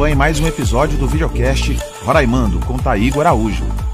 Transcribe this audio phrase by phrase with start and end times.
[0.00, 3.89] acompanhe mais um episódio do videocast Roraimando com Taígo Araújo.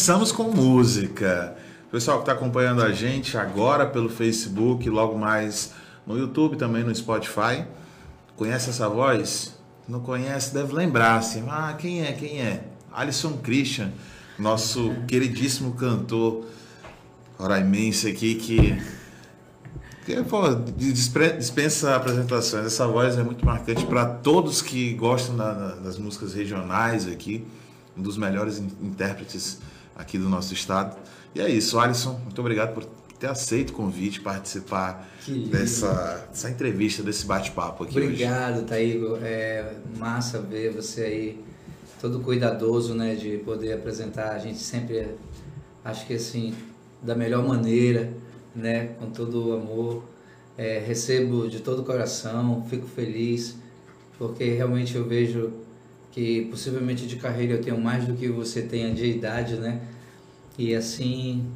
[0.00, 1.54] Começamos com música.
[1.92, 5.72] Pessoal que está acompanhando a gente agora pelo Facebook, logo mais
[6.06, 7.66] no YouTube, também no Spotify.
[8.34, 9.54] Conhece essa voz?
[9.86, 11.44] Não conhece, deve lembrar assim.
[11.46, 12.12] Ah, quem é?
[12.12, 12.64] Quem é?
[12.90, 13.90] Alisson Christian,
[14.38, 16.46] nosso queridíssimo cantor
[17.38, 18.82] roraimense aqui que,
[20.06, 20.40] que pô,
[21.36, 22.64] dispensa apresentações.
[22.64, 27.46] Essa voz é muito marcante para todos que gostam da- da- das músicas regionais aqui
[27.98, 29.59] um dos melhores in- intérpretes
[30.10, 30.96] aqui do nosso estado.
[31.32, 32.84] E é isso, Alisson, muito obrigado por
[33.20, 35.08] ter aceito o convite, participar
[35.48, 38.06] dessa, dessa entrevista, desse bate-papo aqui hoje.
[38.06, 39.16] Obrigado, Taígo.
[39.22, 41.44] É massa ver você aí,
[42.00, 44.32] todo cuidadoso, né, de poder apresentar.
[44.32, 45.06] A gente sempre,
[45.84, 46.54] acho que assim,
[47.00, 48.12] da melhor maneira,
[48.54, 50.04] né, com todo o amor.
[50.58, 53.56] É, recebo de todo o coração, fico feliz,
[54.18, 55.52] porque realmente eu vejo
[56.10, 59.80] que possivelmente de carreira eu tenho mais do que você tenha de idade, né?
[60.58, 61.50] E assim,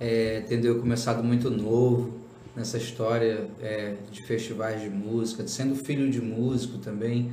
[0.00, 2.20] é, tendo eu começado muito novo
[2.56, 7.32] nessa história é, de festivais de música, sendo filho de músico também,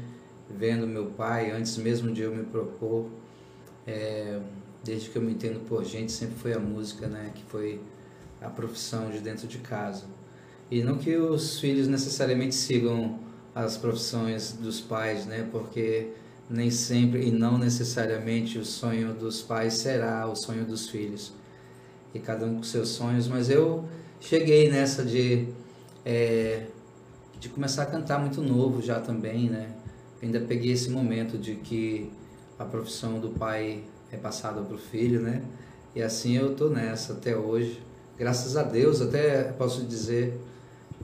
[0.50, 3.08] vendo meu pai antes mesmo de eu me propor,
[3.86, 4.40] é,
[4.84, 7.32] desde que eu me entendo por gente, sempre foi a música, né?
[7.36, 7.82] Que foi
[8.42, 10.06] a profissão de dentro de casa.
[10.72, 13.20] E não que os filhos necessariamente sigam
[13.54, 15.48] as profissões dos pais, né?
[15.52, 16.10] Porque
[16.50, 21.32] nem sempre e não necessariamente o sonho dos pais será o sonho dos filhos.
[22.14, 23.86] E cada um com seus sonhos, mas eu
[24.20, 25.48] cheguei nessa de
[26.04, 26.66] é,
[27.40, 29.70] de começar a cantar muito novo já também, né?
[30.22, 32.12] Ainda peguei esse momento de que
[32.58, 35.44] a profissão do pai é passada para o filho, né?
[35.96, 37.82] E assim eu tô nessa até hoje.
[38.18, 40.38] Graças a Deus, até posso dizer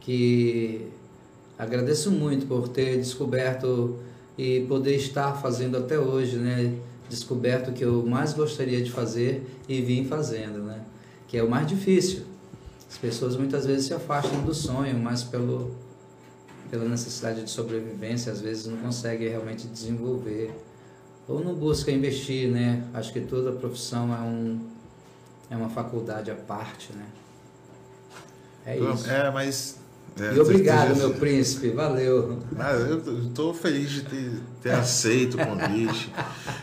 [0.01, 0.91] que
[1.57, 3.97] agradeço muito por ter descoberto
[4.37, 6.73] e poder estar fazendo até hoje, né?
[7.09, 10.81] Descoberto o que eu mais gostaria de fazer e vim fazendo, né?
[11.27, 12.23] Que é o mais difícil.
[12.89, 15.71] As pessoas muitas vezes se afastam do sonho, mas pelo
[16.69, 20.51] pela necessidade de sobrevivência, às vezes não conseguem realmente desenvolver
[21.27, 22.83] ou não busca investir, né?
[22.93, 24.59] Acho que toda profissão é um
[25.49, 27.05] é uma faculdade à parte, né?
[28.65, 29.09] É isso.
[29.09, 29.79] É, mas.
[30.19, 32.39] É, E obrigado, meu príncipe, valeu.
[32.57, 34.31] Ah, eu estou feliz de ter,
[34.61, 36.11] ter aceito o convite.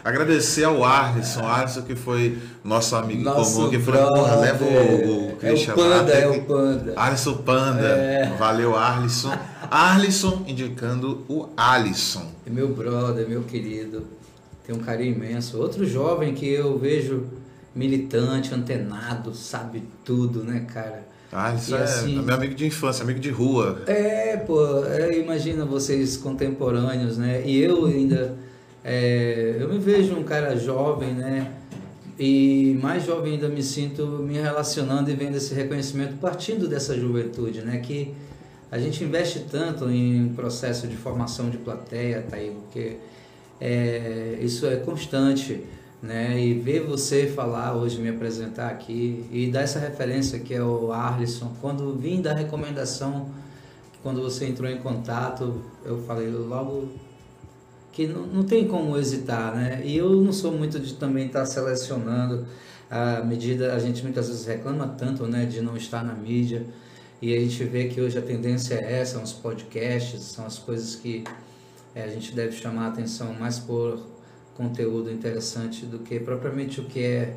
[0.03, 4.69] Agradecer ao Arlisson, Arlisson que foi nosso amigo Nosso comum, que falou, porra, leva o,
[4.69, 6.95] o É Christian o Panda, é o Panda.
[6.97, 7.89] Alisson Panda.
[7.89, 8.35] É.
[8.39, 9.33] Valeu, Arlisson.
[9.71, 12.27] Arlisson indicando o Alisson.
[12.47, 14.07] É meu brother, meu querido.
[14.67, 15.59] Tem um carinho imenso.
[15.59, 17.27] Outro jovem que eu vejo
[17.75, 21.12] militante, antenado, sabe tudo, né, cara?
[21.33, 23.83] Alisson E é assim- meu amigo de infância, amigo de rua.
[23.87, 27.43] É, pô, é, imagina vocês contemporâneos, né?
[27.45, 28.37] E eu ainda
[29.81, 31.51] vejo um cara jovem, né?
[32.19, 37.63] E mais jovem ainda me sinto me relacionando e vendo esse reconhecimento partindo dessa juventude,
[37.63, 37.79] né?
[37.79, 38.13] Que
[38.71, 42.97] a gente investe tanto em processo de formação de plateia, tá aí, porque
[43.61, 45.63] é, isso é constante,
[46.03, 46.39] né?
[46.41, 50.93] E ver você falar hoje, me apresentar aqui e dar essa referência que é o
[50.93, 53.31] Arlisson, quando vim da recomendação,
[54.03, 56.89] quando você entrou em contato, eu falei logo
[57.93, 59.83] que não, não tem como hesitar, né?
[59.85, 62.47] E eu não sou muito de também estar selecionando
[62.91, 66.67] a medida, a gente muitas vezes reclama tanto, né, de não estar na mídia,
[67.23, 70.59] e a gente vê que hoje a tendência é essa, são os podcasts, são as
[70.59, 71.25] coisas que
[71.95, 74.12] é, a gente deve chamar a atenção mais por
[74.57, 77.37] conteúdo interessante do que propriamente o que é,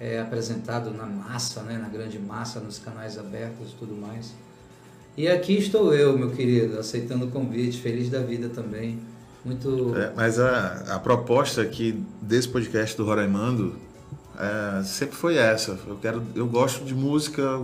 [0.00, 4.34] é apresentado na massa, né, na grande massa, nos canais abertos e tudo mais.
[5.16, 8.98] E aqui estou eu, meu querido, aceitando o convite, feliz da vida também.
[9.44, 9.94] Muito.
[9.96, 13.76] É, mas a, a proposta aqui desse podcast do Roraimando
[14.38, 15.78] é, sempre foi essa.
[15.86, 17.62] Eu quero, eu gosto de música,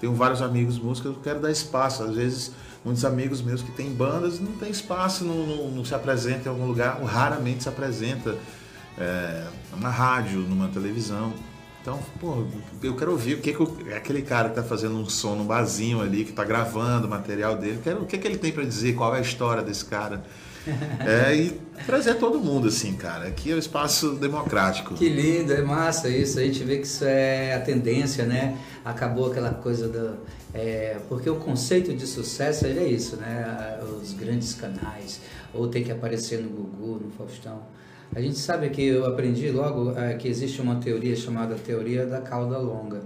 [0.00, 2.02] tenho vários amigos músicos, eu quero dar espaço.
[2.02, 2.52] Às vezes,
[2.84, 6.52] muitos amigos meus que têm bandas não tem espaço, não, não, não se apresenta em
[6.52, 8.36] algum lugar, ou raramente se apresenta
[8.98, 9.46] é,
[9.78, 11.32] na rádio, numa televisão.
[11.82, 12.44] Então, pô,
[12.82, 15.46] eu quero ouvir o que, que o- aquele cara que tá fazendo um som num
[15.46, 18.64] barzinho ali, que tá gravando o material dele, quero, o que, que ele tem para
[18.64, 20.22] dizer, qual é a história desse cara.
[21.00, 23.28] É, e trazer todo mundo, assim, cara.
[23.28, 24.94] Aqui é um espaço democrático.
[24.94, 26.38] Que lindo, é massa isso.
[26.38, 28.56] A gente vê que isso é a tendência, né?
[28.84, 30.18] Acabou aquela coisa do.
[30.52, 33.78] é, porque o conceito de sucesso é isso, né?
[34.02, 35.20] Os grandes canais,
[35.54, 37.62] ou tem que aparecer no Gugu, no Faustão.
[38.14, 42.20] A gente sabe que eu aprendi logo é, que existe uma teoria chamada teoria da
[42.20, 43.02] cauda longa,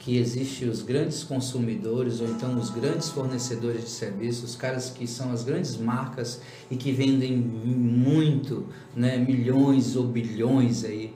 [0.00, 5.06] que existe os grandes consumidores ou então os grandes fornecedores de serviços, os caras que
[5.06, 8.66] são as grandes marcas e que vendem muito,
[8.96, 11.14] né, milhões ou bilhões aí.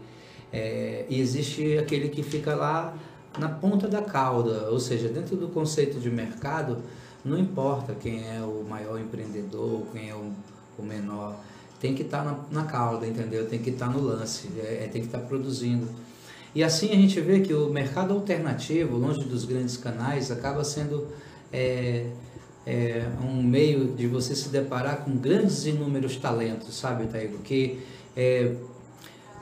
[0.52, 2.94] É, e existe aquele que fica lá
[3.38, 6.82] na ponta da cauda, ou seja, dentro do conceito de mercado,
[7.24, 10.30] não importa quem é o maior empreendedor, quem é o,
[10.78, 11.40] o menor,
[11.80, 13.48] tem que estar na, na cauda, entendeu?
[13.48, 15.88] Tem que estar no lance, é, é, tem que estar produzindo.
[16.54, 21.08] E assim a gente vê que o mercado alternativo, longe dos grandes canais, acaba sendo
[21.52, 22.06] é,
[22.66, 27.38] é, um meio de você se deparar com grandes e inúmeros talentos, sabe, Taígo?
[27.38, 27.80] Que
[28.16, 28.52] é,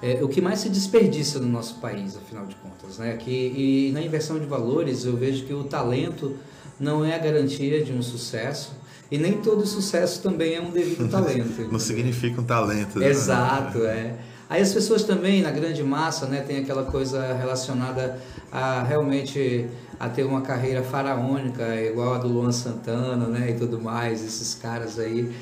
[0.03, 3.17] é o que mais se desperdiça no nosso país, afinal de contas, né?
[3.17, 6.35] Que, e na inversão de valores eu vejo que o talento
[6.81, 8.73] não é a garantia de um sucesso
[9.11, 11.61] e nem todo sucesso também é um devido talento.
[11.71, 12.99] Não significa um talento.
[12.99, 13.09] né?
[13.09, 14.17] Exato, é.
[14.53, 18.21] Aí as pessoas também, na grande massa, né, tem aquela coisa relacionada
[18.53, 19.65] a realmente
[19.99, 24.55] a ter uma carreira faraônica, igual a do Luan Santana, né, e tudo mais, esses
[24.55, 25.35] caras aí.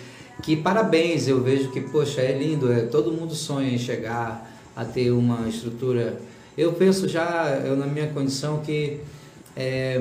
[0.45, 4.85] Que parabéns, eu vejo que, poxa, é lindo, é, todo mundo sonha em chegar a
[4.85, 6.21] ter uma estrutura.
[6.57, 9.01] Eu penso já, eu na minha condição, que
[9.57, 10.01] é,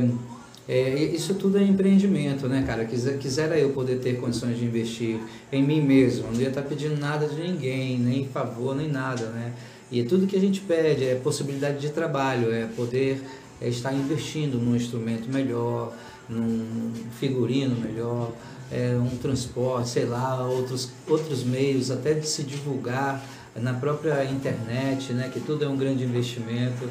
[0.71, 2.85] é, isso tudo é empreendimento, né, cara?
[2.85, 5.19] Quiser, quisera eu poder ter condições de investir
[5.51, 9.53] em mim mesmo, não ia estar pedindo nada de ninguém, nem favor, nem nada, né?
[9.91, 13.19] E tudo que a gente pede é possibilidade de trabalho, é poder
[13.59, 15.91] é, estar investindo num instrumento melhor,
[16.29, 18.31] num figurino melhor,
[18.71, 23.25] é, um transporte, sei lá, outros, outros meios, até de se divulgar
[23.55, 25.31] na própria internet, né?
[25.33, 26.87] Que tudo é um grande investimento.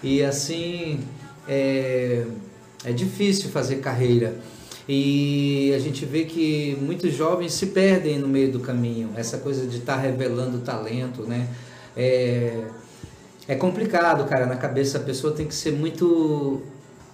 [0.00, 1.00] E assim,
[1.48, 2.24] é,
[2.84, 4.36] é difícil fazer carreira.
[4.88, 9.10] E a gente vê que muitos jovens se perdem no meio do caminho.
[9.16, 11.48] Essa coisa de estar revelando talento, né?
[11.96, 12.64] É,
[13.46, 14.46] é complicado, cara.
[14.46, 16.62] Na cabeça a pessoa tem que ser muito,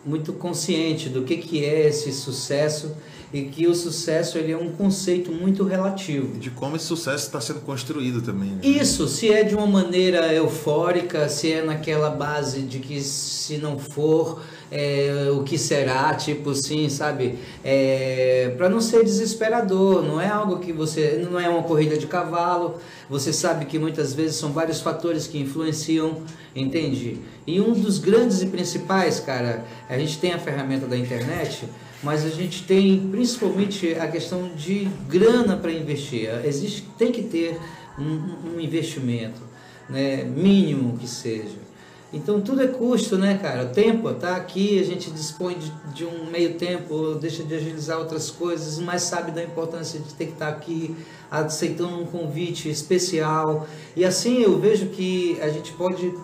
[0.05, 2.97] muito consciente do que, que é esse sucesso
[3.33, 6.39] e que o sucesso ele é um conceito muito relativo.
[6.39, 8.51] De como esse sucesso está sendo construído também.
[8.53, 8.61] né?
[8.63, 13.79] Isso, se é de uma maneira eufórica, se é naquela base de que se não
[13.79, 17.39] for, é, o que será, tipo assim, sabe?
[17.65, 21.27] É, para não ser desesperador, não é algo que você.
[21.31, 25.39] Não é uma corrida de cavalo, você sabe que muitas vezes são vários fatores que
[25.39, 26.23] influenciam,
[26.55, 27.21] entende?
[27.47, 31.67] E um dos grandes e principais, cara, a gente tem a ferramenta da internet
[32.03, 36.29] mas a gente tem principalmente a questão de grana para investir.
[36.45, 37.59] Existe, tem que ter
[37.99, 39.41] um, um investimento,
[39.89, 41.68] né, mínimo que seja.
[42.13, 43.65] Então tudo é custo, né, cara?
[43.65, 47.99] O tempo tá aqui, a gente dispõe de, de um meio tempo, deixa de agilizar
[47.99, 50.97] outras coisas, mas sabe da importância de ter que estar aqui
[51.31, 53.67] aceitando um convite especial.
[53.95, 56.15] E assim eu vejo que a gente pode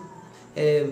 [0.55, 0.87] é,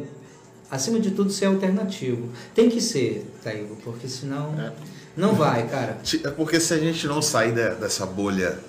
[0.69, 2.29] acima de tudo, ser alternativo.
[2.53, 4.71] Tem que ser, Taíbo, porque senão É.
[5.17, 5.97] não vai, cara.
[6.23, 8.59] É porque se a gente não sair de- dessa bolha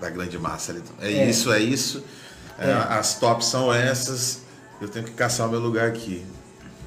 [0.00, 1.28] da grande massa é, É.
[1.28, 2.02] isso, é isso,
[2.58, 2.72] é, É.
[2.72, 4.40] as tops são essas,
[4.84, 6.22] eu tenho que caçar o meu lugar aqui.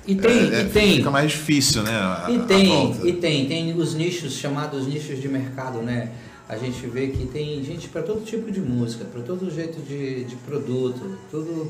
[0.05, 0.95] E tem, É, é, e tem.
[0.97, 1.91] Fica mais difícil, né?
[1.91, 6.11] a- E tem, e tem, tem os nichos chamados nichos de mercado, né?
[6.47, 10.23] A gente vê que tem gente para todo tipo de música, para todo jeito de,
[10.23, 11.69] de produto, tudo,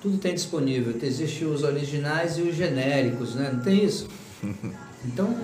[0.00, 0.94] tudo tem disponível.
[1.02, 3.50] Existem os originais e os genéricos, né?
[3.52, 4.08] Não tem isso?
[5.06, 5.36] Então,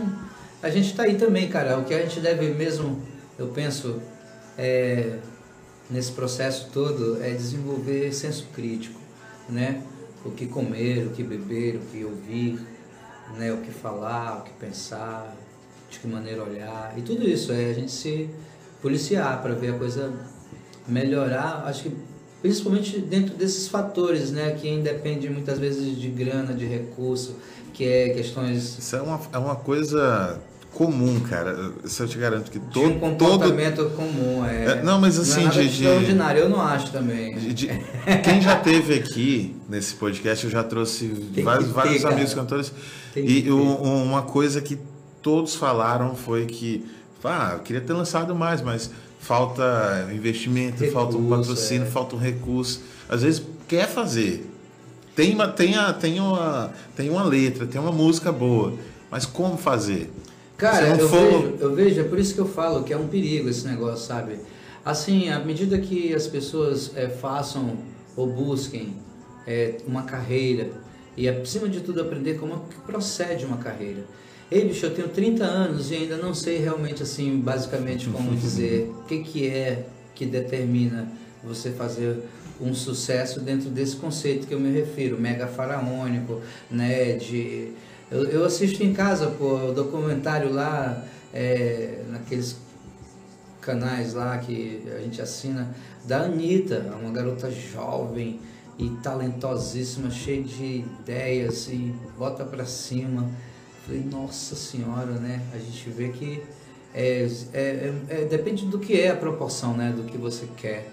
[0.62, 1.78] a gente está aí também, cara.
[1.78, 3.02] O que a gente deve mesmo,
[3.38, 4.00] eu penso,
[4.56, 5.18] é,
[5.90, 8.98] nesse processo todo, é desenvolver senso crítico,
[9.50, 9.82] né?
[10.24, 12.60] O que comer, o que beber, o que ouvir,
[13.36, 13.52] né?
[13.52, 15.34] O que falar, o que pensar,
[15.90, 16.94] de que maneira olhar.
[16.96, 18.28] E tudo isso é a gente se
[18.82, 20.12] policiar para ver a coisa
[20.86, 21.64] melhorar.
[21.66, 21.96] Acho que
[22.42, 24.52] principalmente dentro desses fatores, né?
[24.52, 27.36] Que independe muitas vezes de grana, de recurso,
[27.72, 30.40] que é questões Isso é uma, é uma coisa
[30.72, 31.72] comum, cara.
[31.84, 32.88] Isso eu te garanto que de todo.
[32.88, 34.44] um comportamento comum.
[34.46, 37.36] É, É, não, mas assim, não é nada de- de extraordinário, eu não acho também.
[37.36, 37.68] De- de-
[38.24, 42.14] quem já teve aqui nesse podcast, eu já trouxe que vários, ter, vários cara.
[42.14, 42.72] amigos cantores.
[43.12, 44.78] Tem E um- uma coisa que
[45.20, 46.86] todos falaram foi que,
[47.24, 51.90] ah, eu queria ter lançado mais, mas falta investimento, falta um Recurso, patrocínio, é.
[51.90, 52.80] falta um recurso.
[53.08, 54.46] Às vezes quer fazer.
[55.14, 58.74] Tem uma, tem, a, tem, uma, tem uma letra, tem uma música boa,
[59.10, 60.10] mas como fazer?
[60.60, 62.96] Cara, não eu, for- vejo, eu vejo, é por isso que eu falo que é
[62.96, 64.36] um perigo esse negócio, sabe?
[64.84, 67.78] Assim, à medida que as pessoas eh, façam
[68.16, 68.94] ou busquem
[69.46, 70.70] eh, uma carreira
[71.16, 74.04] e, acima de tudo, aprender como que procede uma carreira.
[74.50, 78.90] Ei, bicho, eu tenho 30 anos e ainda não sei realmente, assim, basicamente como dizer
[79.00, 81.08] o que, que é que determina
[81.42, 82.18] você fazer
[82.60, 86.40] um sucesso dentro desse conceito que eu me refiro, mega faraônico,
[86.70, 87.72] né, de...
[88.10, 92.56] Eu, eu assisto em casa, pô, o documentário lá, é, naqueles
[93.60, 95.74] canais lá que a gente assina,
[96.04, 98.40] da Anitta, uma garota jovem
[98.78, 103.28] e talentosíssima, cheia de ideias e bota pra cima.
[103.86, 105.40] Falei, nossa senhora, né?
[105.54, 106.42] A gente vê que
[106.94, 109.92] é, é, é- é- depende do que é a proporção, né?
[109.94, 110.90] Do que você quer.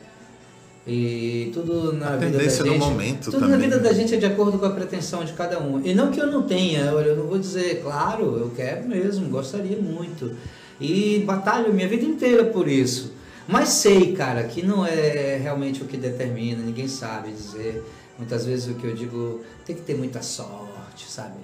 [0.87, 2.77] E tudo na A vida da gente.
[2.77, 3.83] momento tudo também, na vida né?
[3.83, 5.85] da gente é de acordo com a pretensão de cada um.
[5.85, 9.27] E não que eu não tenha, olha, eu não vou dizer, claro, eu quero mesmo,
[9.27, 10.31] gostaria muito.
[10.79, 13.11] E batalho minha vida inteira por isso.
[13.45, 17.83] Mas sei, cara, que não é realmente o que determina, ninguém sabe dizer.
[18.17, 21.35] Muitas vezes o que eu digo tem que ter muita sorte, sabe?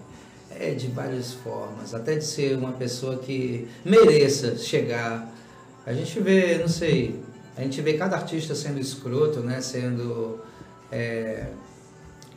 [0.58, 5.30] É de várias formas, até de ser uma pessoa que mereça chegar.
[5.86, 7.20] A gente vê, não sei,
[7.56, 9.62] a gente vê cada artista sendo escroto, né?
[9.62, 10.40] Sendo
[10.92, 11.48] é,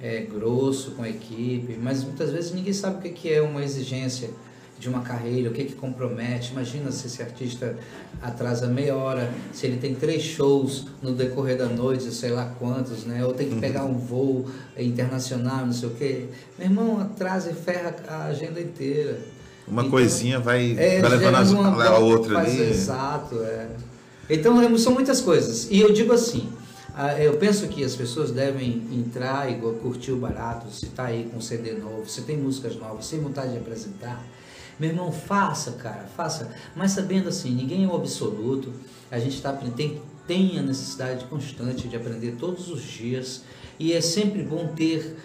[0.01, 3.63] é, grosso com a equipe, mas muitas vezes ninguém sabe o que que é uma
[3.63, 4.31] exigência
[4.79, 6.53] de uma carreira, o que que compromete.
[6.53, 7.77] Imagina se esse artista
[8.21, 13.05] atrasa meia hora, se ele tem três shows no decorrer da noite, sei lá quantos,
[13.05, 13.25] né?
[13.25, 14.47] Ou tem que pegar um voo
[14.77, 16.29] internacional, não sei o quê.
[16.59, 19.19] Meu irmão, atrasa e ferra a agenda inteira.
[19.67, 22.61] Uma Então, coisinha vai, é, vai levando uma a outra ali.
[22.61, 23.69] Exato, é.
[24.29, 25.69] Então são muitas coisas.
[25.71, 26.53] E eu digo assim,
[26.95, 31.29] ah, eu penso que as pessoas devem entrar e curtir o barato, se tá aí
[31.33, 34.25] com CD novo, se tem músicas novas, sem vontade de apresentar.
[34.79, 36.51] Meu irmão, faça, cara, faça.
[36.75, 38.73] Mas sabendo assim, ninguém é o absoluto.
[39.11, 43.43] A gente tá, tem, tem a necessidade constante de aprender todos os dias.
[43.79, 45.17] E é sempre bom ter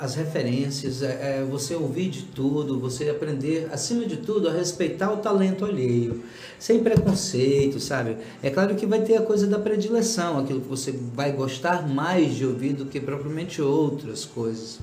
[0.00, 5.12] as referências, é, é, você ouvir de tudo, você aprender, acima de tudo, a respeitar
[5.12, 6.22] o talento alheio,
[6.58, 8.18] sem preconceito, sabe?
[8.42, 12.34] É claro que vai ter a coisa da predileção, aquilo que você vai gostar mais
[12.34, 14.78] de ouvir do que propriamente outras coisas.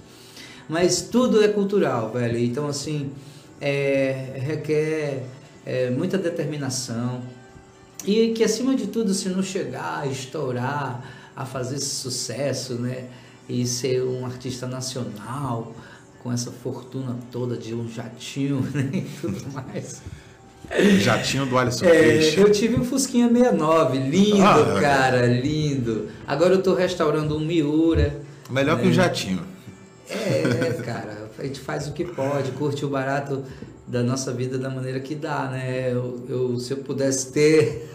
[0.68, 2.40] Mas tudo é cultural, velho.
[2.40, 3.12] Então, assim,
[3.62, 5.24] é, requer
[5.66, 7.22] é, muita determinação.
[8.04, 13.06] E que, acima de tudo, se não chegar a estourar, a fazer esse sucesso, né?
[13.48, 15.76] E ser um artista nacional,
[16.24, 18.90] com essa fortuna toda de um jatinho né?
[18.94, 20.02] e tudo mais.
[21.00, 22.40] Jatinho do Alisson É, Peixe.
[22.40, 26.10] eu tive um Fusquinha 69, lindo, Ah, cara, lindo.
[26.26, 28.20] Agora eu tô restaurando um Miura.
[28.50, 29.44] Melhor que o Jatinho.
[30.10, 33.44] É, cara, a gente faz o que pode, curte o barato
[33.88, 35.92] da nossa vida da maneira que dá, né?
[35.92, 37.88] Eu, eu- se eu pudesse ter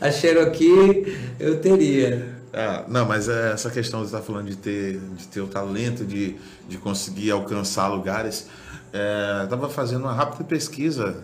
[0.00, 2.40] a Cherokee, eu teria.
[2.52, 5.46] Ah, não, mas é essa questão que você está falando de ter, de ter o
[5.46, 6.36] talento, de,
[6.68, 8.48] de conseguir alcançar lugares.
[8.92, 11.22] É, Estava fazendo uma rápida pesquisa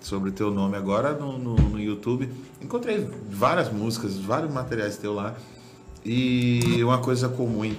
[0.00, 2.30] sobre o teu nome agora no, no, no YouTube.
[2.62, 5.34] Encontrei várias músicas, vários materiais teu lá.
[6.04, 7.76] E uma coisa comum em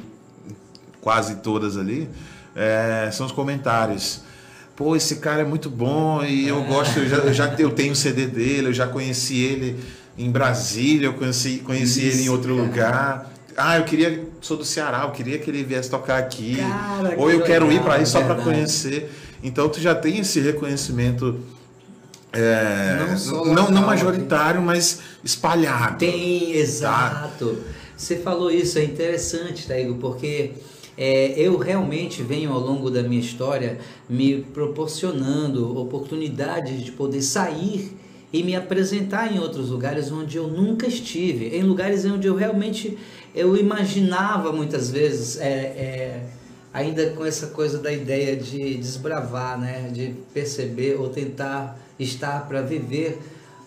[1.02, 2.10] quase todas ali
[2.56, 4.22] é, são os comentários.
[4.80, 7.92] Pô, esse cara é muito bom e eu gosto, eu já, eu já eu tenho
[7.92, 9.78] o CD dele, eu já conheci ele.
[10.18, 12.66] em Brasília, eu conheci, conheci ele em Isso, outro cara.
[12.66, 13.34] lugar.
[13.58, 16.56] Ah, eu queria, sou do Ceará, eu queria que ele viesse tocar aqui.
[16.56, 19.12] Cara, Ou que eu quero ir legal, para aí só para conhecer.
[19.44, 21.38] Então tu já tem esse reconhecimento
[22.32, 22.96] é,
[23.26, 25.98] Não não, não local, majoritário, mas espalhado.
[25.98, 27.58] Tem, exato.
[27.98, 30.54] Você falou isso, é interessante, Taigo, porque
[31.02, 33.80] é, eu realmente venho ao longo da minha história
[34.10, 37.98] me proporcionando oportunidades de poder sair
[38.34, 42.98] e me apresentar em outros lugares onde eu nunca estive, em lugares onde eu realmente
[43.34, 46.24] eu imaginava muitas vezes é, é,
[46.74, 52.62] ainda com essa coisa da ideia de desbravar, né, de perceber ou tentar estar para
[52.62, 53.20] viver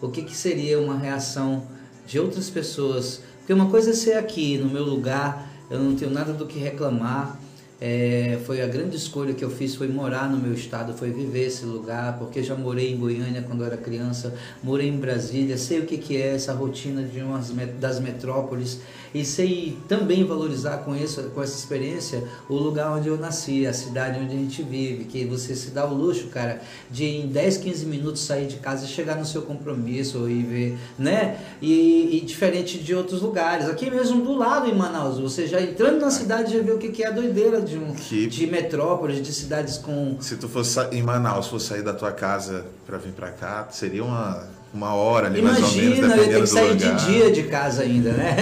[0.03, 1.67] o que, que seria uma reação
[2.07, 3.23] de outras pessoas.
[3.39, 6.59] Porque uma coisa é ser aqui no meu lugar, eu não tenho nada do que
[6.59, 7.39] reclamar.
[7.81, 11.47] É, foi a grande escolha que eu fiz foi morar no meu estado, foi viver
[11.47, 15.85] esse lugar, porque já morei em Goiânia quando era criança, morei em Brasília, sei o
[15.85, 17.51] que, que é essa rotina de umas
[17.81, 18.81] das metrópoles
[19.15, 23.73] e sei também valorizar com isso, com essa experiência, o lugar onde eu nasci, a
[23.73, 27.59] cidade onde a gente vive, que você se dá o luxo, cara, de em 10,
[27.59, 31.39] 15 minutos sair de casa e chegar no seu compromisso e ver, né?
[31.61, 33.69] E, e diferente de outros lugares.
[33.69, 36.89] Aqui mesmo do lado em Manaus, você já entrando na cidade já vê o que,
[36.91, 40.79] que é a doideira de, um, Que- de metrópoles, de cidades com Se tu fosse
[40.93, 45.27] em Manaus, fosse sair da tua casa para vir para cá, seria uma, uma hora
[45.27, 46.97] ali mais ou menos, Imagina, dependendo ter que do sair lugar.
[46.97, 48.37] de dia de casa ainda, né?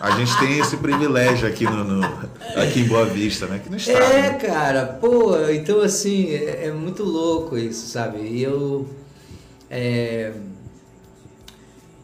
[0.00, 2.04] A gente tem esse privilégio aqui no, no-
[2.56, 3.56] aqui em Boa Vista, né?
[3.56, 4.02] Aqui no estado.
[4.02, 4.30] É, né?
[4.34, 8.18] cara, pô, então assim, é, é muito louco isso, sabe?
[8.18, 8.88] E eu.
[9.70, 10.32] É.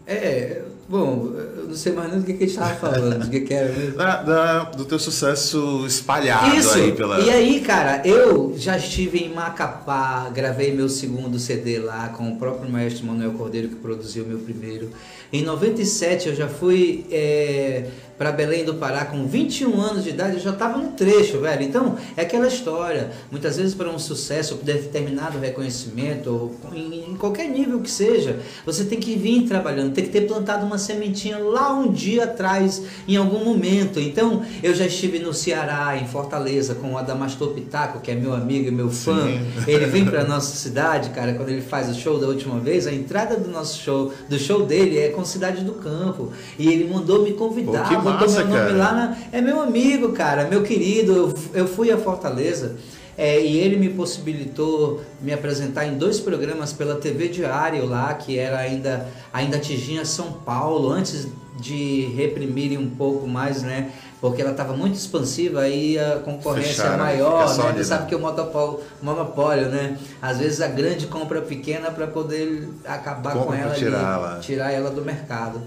[0.07, 0.62] É.
[0.90, 3.40] Bom, eu não sei mais nem do que, que a gente tava falando, do que,
[3.42, 3.97] que era mesmo.
[3.97, 6.75] Da- da- do teu sucesso espalhado Isso!
[6.75, 7.20] aí pela.
[7.20, 12.37] E aí, cara, eu já estive em Macapá, gravei meu segundo CD lá com o
[12.40, 14.90] próprio maestro Manuel Cordeiro, que produziu meu primeiro.
[15.32, 17.85] Em 97 eu já fui é,
[18.20, 21.62] para Belém do Pará com 21 anos de idade, eu já estava no trecho, velho.
[21.62, 23.12] Então, é aquela história.
[23.30, 28.38] Muitas vezes para um sucesso, para determinado reconhecimento, ou em, em qualquer nível que seja,
[28.66, 32.82] você tem que vir trabalhando, tem que ter plantado uma sementinha lá um dia atrás,
[33.08, 33.99] em algum momento.
[33.99, 38.34] Então, eu já estive no Ceará, em Fortaleza, com o Adamastor Pitaco, que é meu
[38.34, 39.28] amigo e meu fã.
[39.28, 39.40] Sim.
[39.66, 42.92] Ele vem pra nossa cidade, cara, quando ele faz o show da última vez, a
[42.92, 46.32] entrada do nosso show, do show dele é com Cidade do Campo.
[46.58, 48.76] E ele mandou me convidar, Pô, massa, meu nome cara.
[48.76, 49.16] lá na...
[49.32, 51.12] É meu amigo, cara, meu querido.
[51.12, 52.76] Eu, eu fui a Fortaleza.
[53.20, 58.38] é, e ele me possibilitou me apresentar em dois programas pela TV Diário lá, que
[58.38, 61.28] era ainda, ainda atingia São Paulo, antes
[61.60, 63.90] de reprimirem um pouco mais, né?
[64.23, 67.75] Porque ela estava muito expansiva e a concorrência Fecharam, maior, fica só né?
[67.76, 68.08] Você sabe né?
[68.08, 69.99] que o monopólio, monopólio, né?
[70.23, 74.38] Às vezes a grande compra pequena para poder acabar Compra com ela tirar e ela.
[74.40, 75.60] tirar ela do mercado.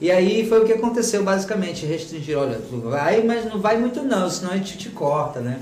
[0.00, 4.02] E aí foi o que aconteceu, basicamente, restringir, olha, tu vai, mas não vai muito
[4.02, 5.60] não, senão a gente te corta, né?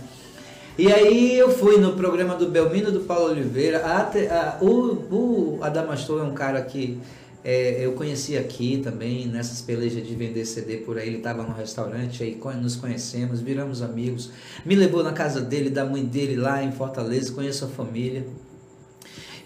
[0.78, 3.84] E aí eu fui no programa do Belmino do Paulo Oliveira.
[3.84, 4.68] A a- o,
[5.12, 7.00] o Adamastor é um cara que
[7.44, 11.08] é, eu conheci aqui também, nessas pelejas de vender CD por aí.
[11.08, 14.30] Ele estava no restaurante, aí nos conhecemos, viramos amigos.
[14.64, 18.24] Me levou na casa dele, da mãe dele lá em Fortaleza, conheço a família.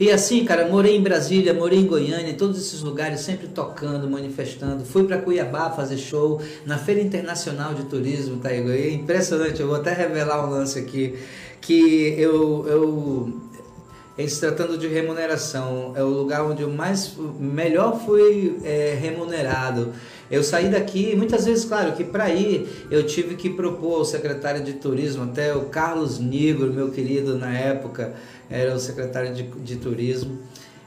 [0.00, 4.08] E assim, cara, morei em Brasília, morei em Goiânia, em todos esses lugares, sempre tocando,
[4.08, 4.84] manifestando.
[4.84, 8.50] Fui para Cuiabá fazer show na Feira Internacional de Turismo, tá?
[8.50, 11.18] É impressionante, eu vou até revelar um lance aqui,
[11.60, 13.42] que eu, eu
[14.18, 19.92] em se tratando de remuneração, é o lugar onde eu mais melhor fui é, remunerado.
[20.30, 24.62] Eu saí daqui, muitas vezes, claro, que para ir eu tive que propor ao secretário
[24.62, 28.14] de turismo, até o Carlos Nigro, meu querido na época,
[28.52, 30.38] era o secretário de, de turismo.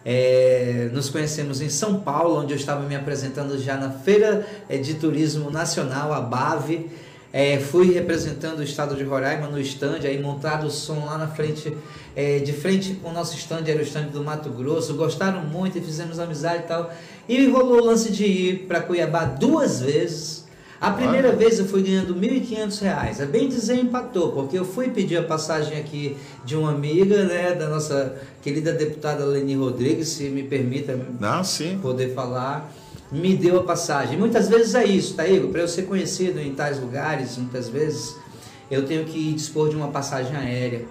[0.07, 4.77] É, nos conhecemos em São Paulo, onde eu estava me apresentando já na Feira eh,
[4.77, 6.91] de Turismo Nacional, a BAVE.
[7.33, 11.27] É, fui representando o estado de Roraima no stand, aí montado o som lá na
[11.27, 11.75] frente,
[12.15, 14.93] é, de frente com o nosso stand, era o stand do Mato Grosso.
[14.93, 16.93] Gostaram muito e fizemos amizade e tal.
[17.27, 20.44] E rolou o lance de ir para Cuiabá duas vezes.
[20.85, 21.37] A primeira Olha.
[21.37, 23.19] vez eu fui ganhando R$ 1.500.
[23.19, 27.55] É bem dizer, empatou, porque eu fui pedir a passagem aqui de uma amiga, né,
[27.55, 31.79] da nossa querida deputada Leni Rodrigues, se me permita Não, sim.
[31.81, 32.71] poder falar,
[33.11, 34.15] me deu a passagem.
[34.15, 35.49] Muitas vezes é isso, tá, Igor?
[35.49, 38.15] Para eu ser conhecido em tais lugares, muitas vezes,
[38.69, 40.85] eu tenho que dispor de uma passagem aérea.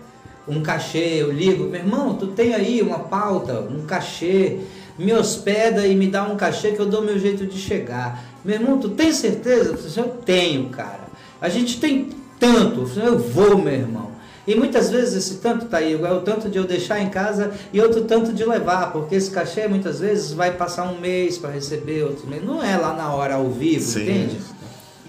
[0.49, 4.59] Um cachê, eu ligo, meu irmão, tu tem aí uma pauta, um cachê,
[4.99, 8.23] me hospeda e me dá um cachê que eu dou meu jeito de chegar.
[8.45, 9.77] Meu irmão, tu tem certeza?
[9.97, 11.05] Eu tenho, cara.
[11.41, 12.91] A gente tem tanto.
[12.99, 14.13] Eu vou, meu irmão.
[14.47, 17.53] E muitas vezes esse tanto tá aí, é o tanto de eu deixar em casa
[17.73, 21.49] e outro tanto de levar, porque esse cachê muitas vezes vai passar um mês para
[21.51, 22.45] receber, outro mês.
[22.45, 24.03] Não é lá na hora ao vivo, Sim.
[24.03, 24.37] entende?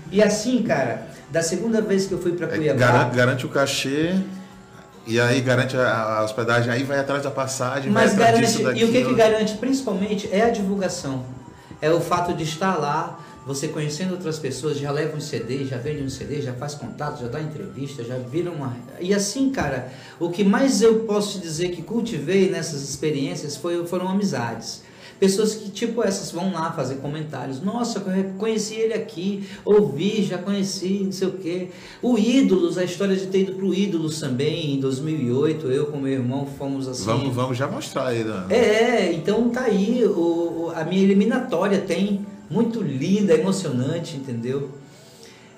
[0.10, 2.80] E assim, cara, da segunda vez que eu fui para É, Cuiabá.
[2.80, 4.16] garante, garante o cachê
[5.08, 8.72] e aí garante a, a hospedagem, aí vai atrás da passagem, Mas vai garante, disso,
[8.72, 11.26] e o que, que garante principalmente é a divulgação.
[11.82, 15.78] É o fato de estar lá, você conhecendo outras pessoas, já leva um CD, já
[15.78, 18.76] vende um CD, já faz contato, já dá entrevista, já vira uma.
[19.00, 23.86] E assim, cara, o que mais eu posso te dizer que cultivei nessas experiências foi,
[23.86, 24.82] foram amizades.
[25.20, 27.62] Pessoas que, tipo essas, vão lá fazer comentários.
[27.62, 31.70] Nossa, eu conheci ele aqui, ouvi, já conheci, não sei o quê.
[32.02, 36.12] O Ídolos, a história de ter ido pro Ídolos também, em 2008, eu com meu
[36.12, 37.06] irmão fomos assim.
[37.06, 38.24] Vamos, vamos já mostrar aí.
[38.24, 38.46] Né?
[38.50, 44.72] É, então tá aí, o, a minha eliminatória tem, muito linda, emocionante, entendeu?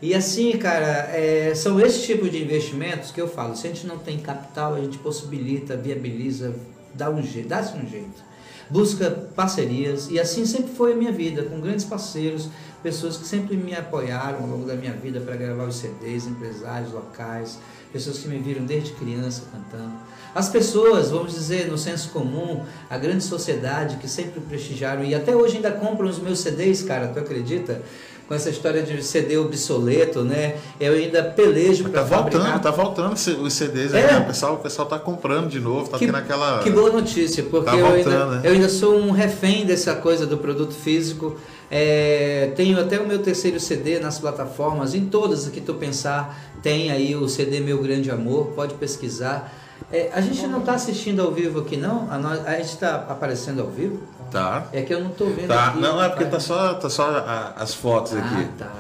[0.01, 3.87] E assim, cara, é, são esses tipos de investimentos que eu falo, se a gente
[3.87, 6.53] não tem capital, a gente possibilita, viabiliza,
[6.93, 8.27] dá um jeito, dá-se um jeito.
[8.69, 12.49] Busca parcerias, e assim sempre foi a minha vida, com grandes parceiros,
[12.83, 16.91] pessoas que sempre me apoiaram ao longo da minha vida para gravar os CDs, empresários
[16.91, 17.59] locais,
[17.91, 19.93] pessoas que me viram desde criança cantando.
[20.35, 25.35] As pessoas, vamos dizer, no senso comum, a grande sociedade que sempre prestigiaram e até
[25.35, 27.81] hoje ainda compram os meus CDs, cara, tu acredita?
[28.27, 30.55] Com essa história de CD obsoleto, né?
[30.79, 32.61] Eu ainda pelejo Tá para voltando, fabricar.
[32.61, 34.01] tá voltando os CDs É.
[34.11, 34.17] né?
[34.19, 36.59] o pessoal, o pessoal tá comprando de novo, tá que, tendo aquela.
[36.61, 38.41] que boa notícia, porque Tá eu, ainda, voltando, né?
[38.43, 41.37] eu ainda sou um refém dessa coisa do produto físico.
[41.71, 46.91] É, tenho até o meu terceiro CD nas plataformas, em todas que tu pensar, tem
[46.91, 49.53] aí o CD Meu Grande Amor, pode pesquisar.
[49.91, 52.07] É, a gente não está assistindo ao vivo aqui, não?
[52.11, 53.99] A, nós- a gente está aparecendo ao vivo?
[54.31, 54.67] Tá.
[54.73, 55.67] É que eu não estou vendo Tá.
[55.69, 55.79] aqui.
[55.79, 58.49] Não, é porque tá só, tá só a- as fotos Ah, aqui.
[58.57, 58.73] tá.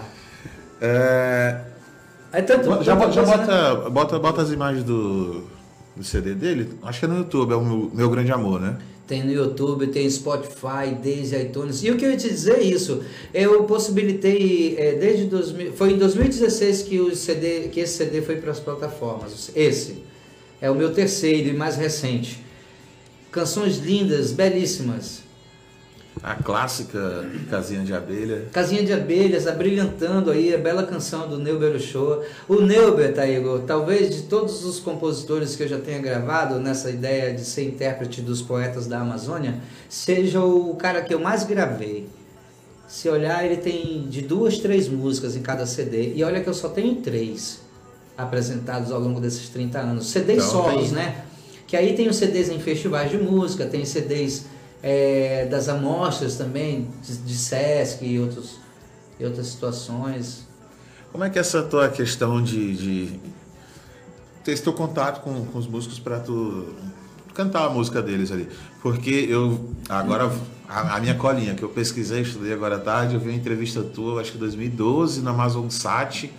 [0.81, 1.61] É,
[2.31, 5.43] É tanto, já bota, já bota, bota, bota as imagens do,
[5.95, 6.77] do CD dele.
[6.83, 8.77] Acho que é no YouTube, é o meu, meu grande amor, né?
[9.07, 11.81] Tem no YouTube, tem Spotify, desde iTunes.
[11.81, 13.01] E o que eu ia te dizer é isso,
[13.33, 18.35] eu possibilitei é, desde 2000, foi em 2016 que o CD, que esse CD foi
[18.35, 19.49] para as plataformas.
[19.55, 20.03] Esse
[20.61, 22.43] é o meu terceiro e mais recente.
[23.31, 25.21] Canções lindas, belíssimas.
[26.23, 28.45] A clássica Casinha de Abelha.
[28.51, 32.23] Casinha de Abelhas, abrilhantando aí a bela canção do Neuber Uchoa.
[32.47, 36.89] O Neuber, tá, Igor, talvez de todos os compositores que eu já tenha gravado nessa
[36.89, 42.07] ideia de ser intérprete dos poetas da Amazônia, seja o cara que eu mais gravei.
[42.87, 46.13] Se olhar, ele tem de duas, três músicas em cada CD.
[46.15, 47.59] E olha que eu só tenho três
[48.17, 50.07] apresentados ao longo desses 30 anos.
[50.09, 51.23] CDs Então, solos, tem- né?
[51.67, 54.45] Que aí tem os CDs em festivais de música, tem CDs
[54.81, 58.59] é, das amostras também, de, de Sesc e, outros,
[59.19, 60.47] e outras situações.
[61.11, 63.19] Como é que é essa tua questão de, de
[64.43, 66.67] ter esse teu contato com, com os músicos para tu
[67.33, 68.47] cantar a música deles ali?
[68.81, 70.31] Porque eu, agora,
[70.67, 73.81] a, a minha colinha que eu pesquisei, estudei agora à tarde, eu vi uma entrevista
[73.81, 76.31] tua, acho que 2012, na Amazon Sat,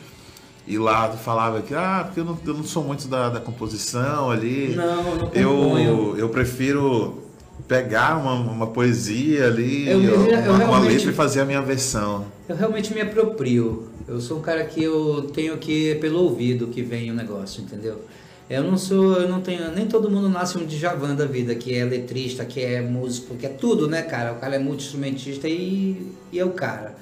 [0.66, 3.40] e lá tu falava que, ah, porque eu não, eu não sou muito da, da
[3.40, 4.76] composição ali.
[4.76, 7.27] Não, não eu, eu prefiro
[7.66, 12.26] pegar uma, uma poesia ali, Eu me- eu uma, letra e fazer a minha versão.
[12.48, 13.88] Eu realmente me aproprio.
[14.06, 18.00] Eu sou um cara que eu tenho que pelo ouvido que vem o negócio, entendeu?
[18.48, 21.74] Eu não sou, eu não tenho, nem todo mundo nasce um Djavan da vida, que
[21.74, 24.32] é letrista, que é músico, que é tudo, né, cara?
[24.32, 26.96] O cara é multi-instrumentista e, e é o cara.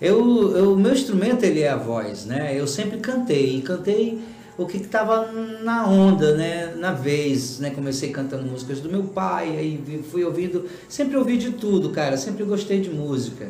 [0.00, 2.54] Eu, eu, meu instrumento ele é a voz, né?
[2.58, 4.18] Eu sempre cantei, e cantei
[4.58, 5.30] o que estava
[5.62, 6.74] na onda, né?
[6.76, 7.70] Na vez, né?
[7.70, 12.44] Comecei cantando músicas do meu pai, aí fui ouvindo, sempre ouvi de tudo, cara, sempre
[12.44, 13.46] gostei de música.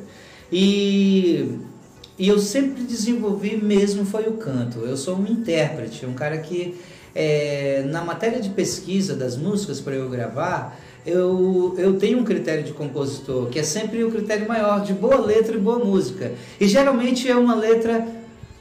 [0.53, 1.59] E,
[2.19, 4.81] e eu sempre desenvolvi mesmo foi o canto.
[4.81, 6.79] Eu sou um intérprete, um cara que
[7.15, 12.63] é, na matéria de pesquisa das músicas para eu gravar, eu, eu tenho um critério
[12.63, 16.33] de compositor, que é sempre o critério maior de boa letra e boa música.
[16.61, 18.07] E geralmente é uma letra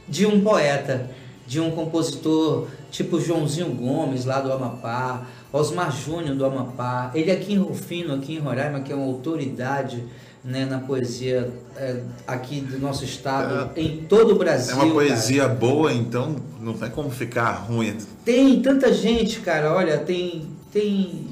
[0.08, 1.10] de um poeta,
[1.48, 7.54] de um compositor tipo Joãozinho Gomes, lá do Amapá, Osmar Júnior do Amapá, ele aqui
[7.54, 10.04] em Rufino, aqui em Roraima, que é uma autoridade
[10.44, 14.74] né, na poesia é, aqui do nosso estado, em todo o Brasil.
[14.74, 14.94] É uma cara.
[14.94, 17.98] poesia boa, então não tem como ficar ruim.
[18.26, 21.28] Tem tanta gente, cara, olha, tem, tem,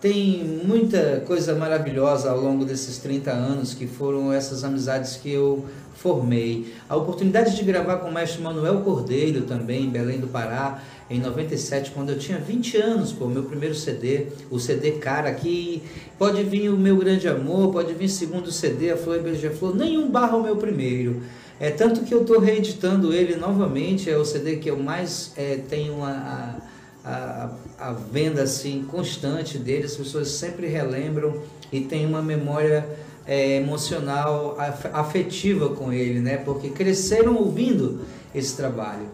[0.00, 5.64] tem muita coisa maravilhosa ao longo desses 30 anos que foram essas amizades que eu
[6.06, 6.72] formei.
[6.88, 11.18] A oportunidade de gravar com o mestre Manuel Cordeiro também, em Belém do Pará, em
[11.18, 15.82] 97, quando eu tinha 20 anos, pô, meu primeiro CD, o CD Cara, que
[16.16, 20.08] pode vir o meu grande amor, pode vir segundo CD, a Flor e Beija-Flor, nenhum
[20.08, 21.22] barra o meu primeiro.
[21.58, 25.58] É tanto que eu estou reeditando ele novamente, é o CD que eu mais é,
[25.68, 26.56] tenho a,
[27.04, 31.40] a, a, venda assim constante dele, as pessoas sempre relembram
[31.72, 32.86] e tem uma memória
[33.26, 36.36] é, emocional, af- afetiva com ele, né?
[36.38, 38.00] Porque cresceram ouvindo
[38.34, 39.08] esse trabalho.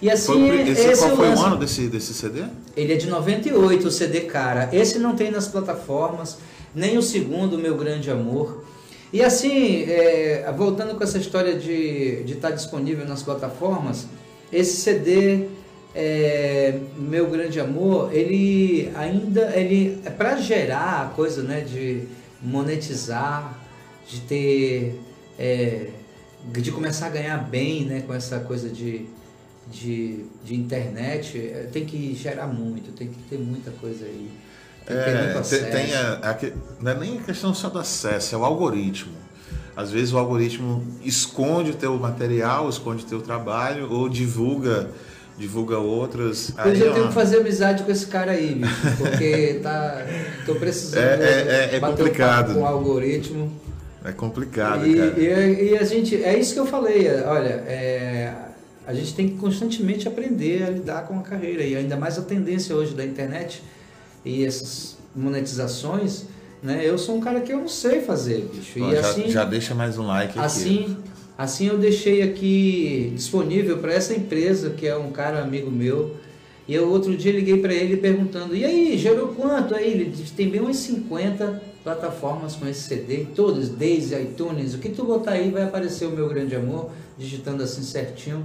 [0.00, 2.44] E assim, Foi pri- esse, esse qual é foi o ano desse, desse CD?
[2.76, 4.68] Ele é de 98, o CD Cara.
[4.72, 6.38] Esse não tem nas plataformas,
[6.74, 8.64] nem o segundo, Meu Grande Amor.
[9.12, 14.06] E assim, é, voltando com essa história de estar disponível nas plataformas,
[14.52, 15.46] esse CD,
[15.94, 22.02] é, Meu Grande Amor, ele ainda, ele é para gerar a coisa né, de
[22.42, 23.58] monetizar,
[24.08, 25.00] de ter,
[25.38, 25.90] é,
[26.52, 29.06] de começar a ganhar bem né, com essa coisa de,
[29.70, 34.30] de, de internet, é, tem que gerar muito, tem que ter muita coisa aí.
[34.86, 38.38] Tem É, tem, tem a- a não é nem a questão só do acesso, é
[38.38, 39.12] o algoritmo.
[39.76, 44.90] Às vezes o algoritmo esconde o teu material, esconde o teu trabalho ou divulga,
[45.38, 46.52] divulga outras.
[46.56, 50.04] Aí, eu ó, tenho que fazer amizade com esse cara aí, bicho, porque tá,
[50.44, 52.46] tô precisando É- é- é bater um complicado.
[52.48, 53.52] papo com o algoritmo.
[54.04, 55.20] É complicado, E, cara.
[55.20, 58.32] e- e a gente, é isso que eu falei, é, olha, é,
[58.86, 62.22] a gente tem que constantemente aprender a lidar com a carreira, e ainda mais a
[62.22, 63.62] tendência hoje da internet
[64.24, 66.24] e essas monetizações,
[66.62, 66.80] né?
[66.82, 68.78] Eu sou um cara que eu não sei fazer, bicho.
[68.78, 70.46] E já, assim, já deixa mais um like aqui.
[70.46, 70.96] Assim,
[71.38, 76.16] assim eu deixei aqui disponível para essa empresa, que é um cara amigo meu.
[76.66, 80.32] E eu outro dia liguei para ele perguntando: "E aí, gerou quanto aí?" Ele disse:
[80.32, 84.74] "Tem bem umas 50 plataformas com esse CD, todas, desde iTunes.
[84.74, 88.44] O que tu botar aí vai aparecer o meu grande amor, digitando assim certinho,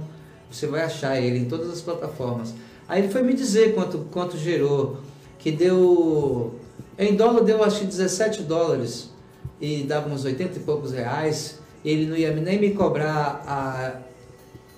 [0.50, 2.54] você vai achar ele em todas as plataformas."
[2.88, 4.98] Aí ele foi me dizer quanto quanto gerou,
[5.38, 6.54] que deu
[6.98, 9.10] em dólar deu acho que 17 dólares
[9.60, 13.92] e dava uns 80 e poucos reais, ele não ia nem me cobrar a,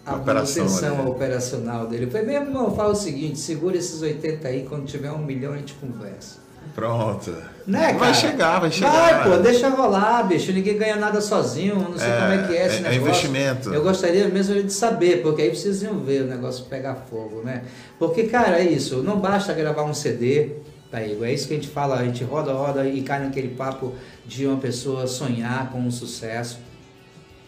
[0.04, 1.08] a manutenção né?
[1.10, 2.06] operacional dele.
[2.06, 5.52] Eu falei, meu irmão, fala o seguinte, segura esses 80 aí, quando tiver um milhão
[5.52, 6.44] a gente conversa.
[6.74, 7.32] Pronto.
[7.66, 8.90] Né, vai chegar, vai chegar.
[8.90, 10.52] Vai, pô, deixa rolar, bicho.
[10.52, 13.00] Ninguém ganha nada sozinho, não sei É, como é que é esse é- é negócio.
[13.00, 13.72] investimento.
[13.72, 17.62] Eu gostaria mesmo de saber, porque aí vocês iam ver o negócio pegar fogo, né?
[17.98, 20.50] Porque, cara, é isso, não basta gravar um CD,
[20.90, 23.48] tá aí, é isso que a gente fala, a gente roda, roda e cai naquele
[23.48, 23.94] papo
[24.26, 26.58] de uma pessoa sonhar com um sucesso.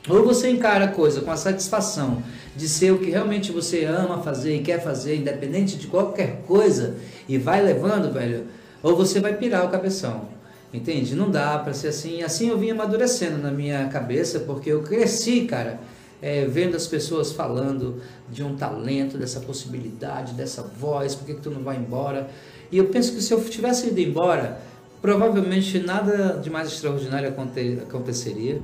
[0.08, 2.22] Ou você encara a coisa com a satisfação
[2.54, 6.96] de ser o que realmente você ama fazer e quer fazer, independente de qualquer coisa,
[7.28, 8.44] e vai levando, velho,
[8.82, 10.28] ou você vai pirar o cabeção.
[10.72, 11.14] Entende?
[11.14, 12.22] Não dá pra ser assim.
[12.22, 15.80] Assim eu vim amadurecendo na minha cabeça, porque eu cresci, cara,
[16.20, 21.40] é, vendo as pessoas falando de um talento, dessa possibilidade, dessa voz, por que, que
[21.40, 22.28] tu não vai embora?
[22.70, 24.60] E eu penso que se eu tivesse ido embora,
[25.00, 28.60] provavelmente nada de mais extraordinário aconte- aconteceria,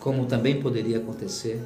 [0.00, 1.60] como também poderia acontecer.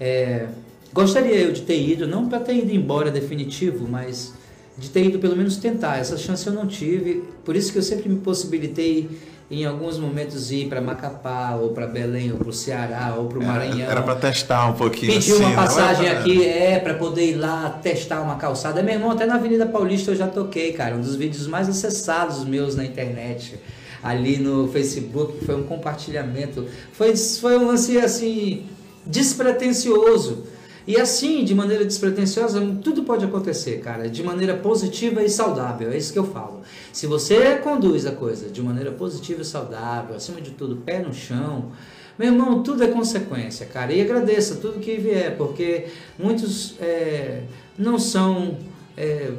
[0.00, 0.46] É,
[0.92, 4.32] gostaria eu de ter ido, não para ter ido embora definitivo, mas
[4.76, 5.98] de ter ido pelo menos tentar.
[5.98, 9.08] Essa chance eu não tive, por isso que eu sempre me possibilitei
[9.50, 13.38] em alguns momentos ir para Macapá, ou para Belém, ou para o Ceará, ou para
[13.38, 13.90] o Maranhão.
[13.90, 15.42] Era pra testar um pouquinho Pedir assim.
[15.42, 18.82] uma não passagem era aqui, é, para poder ir lá testar uma calçada.
[18.82, 20.96] Meu irmão, até na Avenida Paulista eu já toquei, cara.
[20.96, 23.60] Um dos vídeos mais acessados meus na internet.
[24.02, 26.66] Ali no Facebook, foi um compartilhamento.
[26.92, 28.66] Foi, foi um lance assim,
[29.06, 30.44] despretensioso.
[30.86, 35.96] E assim, de maneira despretensiosa, tudo pode acontecer, cara, de maneira positiva e saudável, é
[35.96, 36.62] isso que eu falo.
[36.92, 41.14] Se você conduz a coisa de maneira positiva e saudável, acima de tudo, pé no
[41.14, 41.70] chão,
[42.18, 43.92] meu irmão, tudo é consequência, cara.
[43.92, 45.86] E agradeça tudo que vier, porque
[46.18, 47.44] muitos é,
[47.78, 48.58] não são.
[48.96, 49.32] é,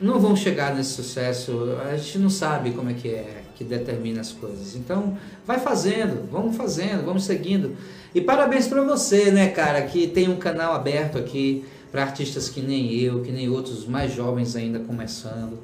[0.00, 4.20] não vão chegar nesse sucesso, a gente não sabe como é que é que determina
[4.20, 4.74] as coisas.
[4.74, 7.76] Então, vai fazendo, vamos fazendo, vamos seguindo.
[8.14, 12.60] E parabéns para você, né, cara, que tem um canal aberto aqui para artistas que
[12.60, 15.58] nem eu, que nem outros mais jovens ainda começando.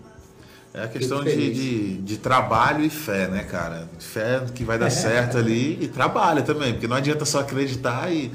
[0.72, 3.88] É a questão de, de, de trabalho e fé, né, cara?
[3.98, 8.30] Fé que vai dar certo ali e trabalho também, porque não adianta só acreditar e.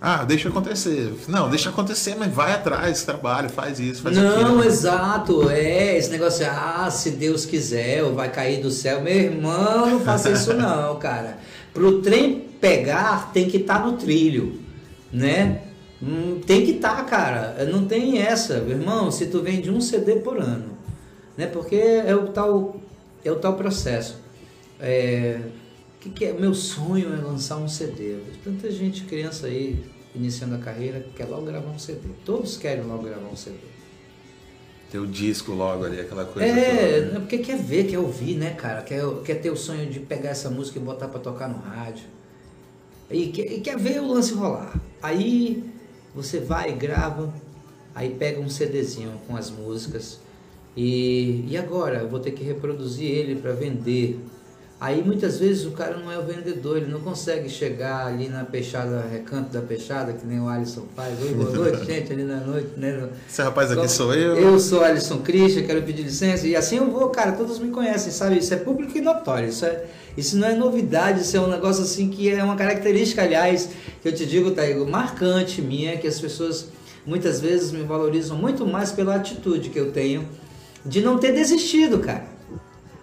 [0.00, 1.12] Ah, deixa acontecer.
[1.26, 4.64] Não, deixa acontecer, mas vai atrás, trabalha, faz isso, faz Não, aquilo.
[4.64, 9.00] exato, é esse negócio, ah, se Deus quiser, ou vai cair do céu.
[9.00, 11.38] Meu irmão, não faça isso não, cara.
[11.72, 14.60] Pro trem pegar, tem que estar no trilho,
[15.12, 15.62] né?
[16.02, 17.64] Hum, tem que estar, cara.
[17.72, 19.10] Não tem essa, meu irmão.
[19.10, 20.76] Se tu vende um CD por ano,
[21.36, 21.46] né?
[21.46, 22.76] Porque é o tal,
[23.24, 24.18] é o tal processo.
[24.78, 25.38] É,
[26.06, 26.32] que que é?
[26.32, 28.18] Meu sonho é lançar um CD.
[28.42, 32.00] Tanta gente, criança aí, iniciando a carreira, quer logo gravar um CD.
[32.24, 33.56] Todos querem logo gravar um CD.
[34.90, 36.48] Ter o disco logo ali, aquela coisa.
[36.48, 37.16] É, toda.
[37.16, 38.82] é porque quer ver, quer ouvir, né, cara?
[38.82, 42.04] Quer, quer ter o sonho de pegar essa música e botar pra tocar no rádio.
[43.10, 44.80] E quer, e quer ver o lance rolar.
[45.02, 45.64] Aí
[46.14, 47.32] você vai, grava,
[47.94, 50.20] aí pega um CDzinho com as músicas
[50.76, 54.20] e, e agora eu vou ter que reproduzir ele para vender.
[54.78, 58.44] Aí muitas vezes o cara não é o vendedor, ele não consegue chegar ali na
[58.44, 61.18] peixada, recanto da peixada, que nem o Alisson faz.
[61.22, 63.08] Oi, boa noite, gente, ali na noite, né?
[63.26, 64.36] Esse rapaz aqui sou eu.
[64.36, 66.46] Eu sou Alisson Christian, quero pedir licença.
[66.46, 68.36] E assim eu vou, cara, todos me conhecem, sabe?
[68.36, 69.48] Isso é público e notório.
[69.48, 73.22] Isso, é, isso não é novidade, isso é um negócio assim que é uma característica,
[73.22, 73.70] aliás,
[74.02, 76.68] que eu te digo, Taigo, marcante minha, que as pessoas
[77.06, 80.28] muitas vezes me valorizam muito mais pela atitude que eu tenho
[80.84, 82.35] de não ter desistido, cara.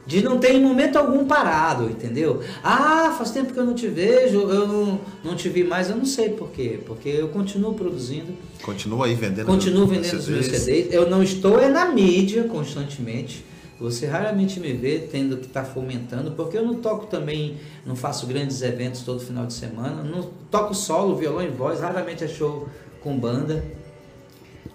[0.05, 2.41] De não ter em momento algum parado, entendeu?
[2.61, 5.95] Ah, faz tempo que eu não te vejo, eu não, não te vi mais, eu
[5.95, 6.79] não sei por quê.
[6.85, 9.45] Porque eu continuo produzindo, Continua aí vendendo.
[9.45, 10.93] continuo vendendo os meus CDs.
[10.93, 13.45] Eu não estou é na mídia constantemente.
[13.79, 18.25] Você raramente me vê tendo que estar fomentando, porque eu não toco também, não faço
[18.27, 22.69] grandes eventos todo final de semana, não toco solo, violão e voz, raramente é show
[23.01, 23.63] com banda.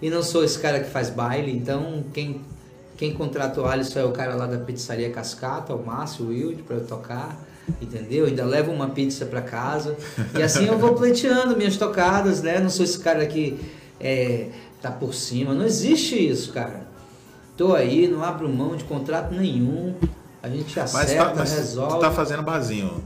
[0.01, 2.41] E não sou esse cara que faz baile, então quem,
[2.99, 6.63] quem contrata o Alisson é o cara lá da pizzaria Cascata, o Márcio, o Wilde,
[6.63, 7.41] para eu tocar,
[7.81, 8.25] entendeu?
[8.25, 9.95] Ainda levo uma pizza para casa.
[10.37, 12.59] E assim eu vou pleiteando minhas tocadas, né?
[12.59, 13.57] Não sou esse cara que
[14.01, 14.47] é,
[14.81, 16.81] tá por cima, não existe isso, cara.
[17.55, 19.95] Tô aí, não abro mão de contrato nenhum,
[20.43, 21.93] a gente Mas, acerta, tá, mas resolve.
[21.95, 23.01] tu tá fazendo barzinho.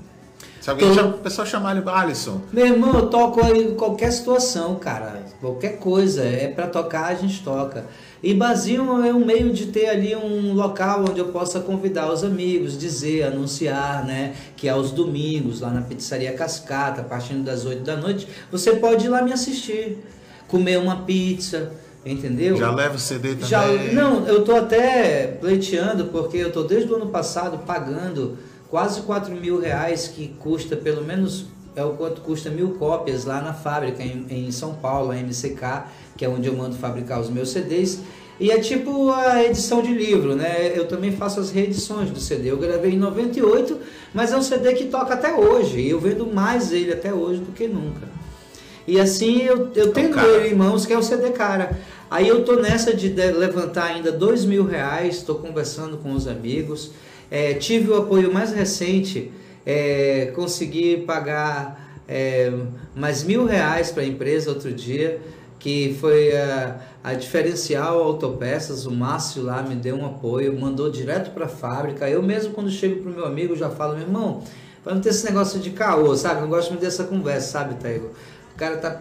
[0.60, 0.96] Se alguém Tô.
[0.96, 5.22] chama, o pessoal chamar ele, Alisson, Meu irmão, eu toco em qualquer situação, cara.
[5.42, 6.24] Qualquer coisa.
[6.24, 7.86] É pra tocar, a gente toca.
[8.24, 12.24] E barzinho é um meio de ter ali um local onde eu possa convidar os
[12.24, 14.34] amigos, dizer, anunciar, né?
[14.56, 19.08] Que aos domingos, lá na Pizzaria Cascata, a partir das 8 da noite, você pode
[19.08, 19.98] ir lá me assistir.
[20.48, 21.74] Comer uma pizza,
[22.06, 22.56] entendeu?
[22.56, 23.46] já leva o CD também.
[23.46, 28.38] Já, não, eu tô até pleiteando porque eu tô desde o ano passado pagando
[28.70, 33.42] quase 4 mil reais que custa pelo menos é o quanto custa mil cópias lá
[33.42, 35.86] na fábrica em, em São Paulo, a MCK,
[36.18, 38.00] que é onde eu mando fabricar os meus CDs.
[38.40, 40.72] E é tipo a edição de livro, né?
[40.76, 42.52] Eu também faço as reedições do CD.
[42.52, 43.78] Eu gravei em 98,
[44.14, 45.80] mas é um CD que toca até hoje.
[45.80, 48.08] E eu vendo mais ele até hoje do que nunca.
[48.88, 50.28] E assim eu, eu tenho cara.
[50.28, 51.80] ele em mãos, que é o CD Cara.
[52.12, 56.28] Aí eu tô nessa de de- levantar ainda dois mil reais, estou conversando com os
[56.28, 56.92] amigos.
[57.32, 59.32] É, tive o apoio mais recente,
[59.66, 62.52] é, consegui pagar é,
[62.96, 65.20] mais mil reais para a empresa outro dia,
[65.64, 71.32] que foi a, a Diferencial Autopeças, o Márcio lá me deu um apoio, mandou direto
[71.32, 72.10] para a fábrica.
[72.10, 74.44] Eu mesmo quando chego pro meu amigo já falo, meu irmão,
[74.84, 76.42] para não ter esse negócio de caô, sabe?
[76.42, 78.08] Não gosto muito dessa conversa, sabe, Taigo?
[78.54, 79.00] O cara tá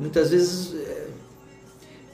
[0.00, 0.76] muitas vezes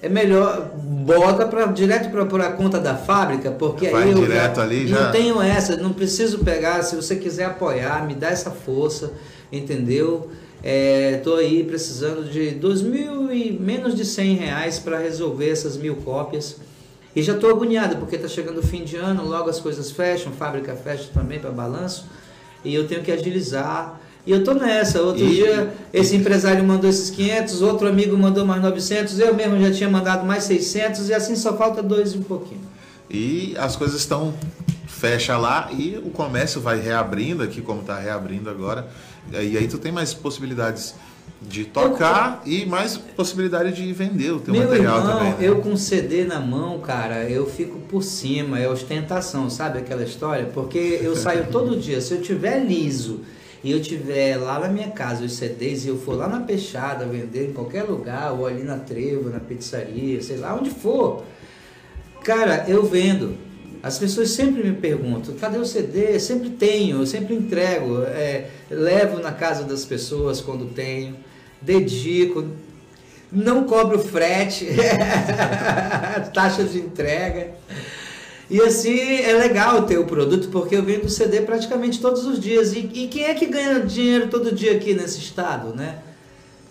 [0.01, 4.11] é, é melhor bota para direto para por a conta da fábrica, porque Vai aí
[4.13, 6.83] eu direto já, ali, não já- tenho essa, não preciso pegar.
[6.83, 9.13] Se você quiser apoiar, me dá essa força,
[9.53, 10.31] entendeu?
[10.63, 15.77] É, tô aí precisando de dois mil e menos de cem reais para resolver essas
[15.77, 16.57] mil cópias.
[17.15, 20.33] E já tô agoniado porque tá chegando o fim de ano, logo as coisas fecham,
[20.33, 22.07] fábrica fecha também para balanço,
[22.65, 24.01] e eu tenho que agilizar.
[24.25, 25.03] E eu tô nessa.
[25.03, 29.61] Outro E- dia esse empresário mandou esses 500, outro amigo mandou mais 900, eu mesmo
[29.61, 32.61] já tinha mandado mais 600 e assim só falta dois e um pouquinho.
[33.11, 34.33] E as coisas estão
[34.87, 38.87] fecha lá e o comércio vai reabrindo aqui como está reabrindo agora.
[39.31, 40.95] E aí tu tem mais possibilidades
[41.41, 45.33] de tocar e mais possibilidade de vender o teu Meu material irmão, também.
[45.33, 45.37] né?
[45.41, 50.47] eu com CD na mão, cara, eu fico por cima, é ostentação, sabe aquela história?
[50.53, 53.21] Porque eu saio todo dia, se eu tiver liso
[53.65, 57.07] e eu tiver lá na minha casa os CDs e eu for lá na Peixada
[57.07, 61.25] vender em qualquer lugar, ou ali na Trevo, na pizzaria, sei lá, onde for,
[62.25, 63.37] cara, eu vendo.
[63.83, 66.21] As pessoas sempre me perguntam, cadê o CD?
[66.21, 71.17] Sempre tenho, eu sempre entrego, é, levo na casa das pessoas quando tenho,
[71.61, 72.47] dedico,
[73.33, 74.69] não cobro frete,
[76.33, 77.51] taxa de entrega.
[78.49, 82.75] E assim é legal ter o produto porque eu vendo CD praticamente todos os dias.
[82.75, 85.99] E, e quem é que ganha dinheiro todo dia aqui nesse estado, né?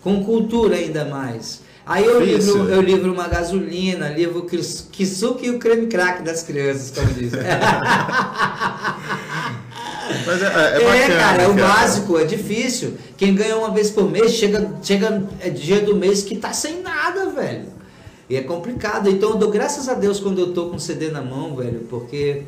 [0.00, 1.61] Com cultura ainda mais.
[1.84, 2.58] Aí eu Difícil.
[2.58, 4.46] livro, eu livro uma gasolina, livro
[4.92, 7.40] kisuke e o creme crack das crianças, como dizem.
[10.26, 12.94] Mas é, é, É, bacana, cara, é o básico, é difícil.
[13.16, 16.82] Quem ganha uma vez por mês, chega, chega é dia do mês que tá sem
[16.82, 17.66] nada, velho.
[18.28, 19.08] E é complicado.
[19.08, 22.42] Então eu dou graças a Deus quando eu tô com CD na mão, velho, porque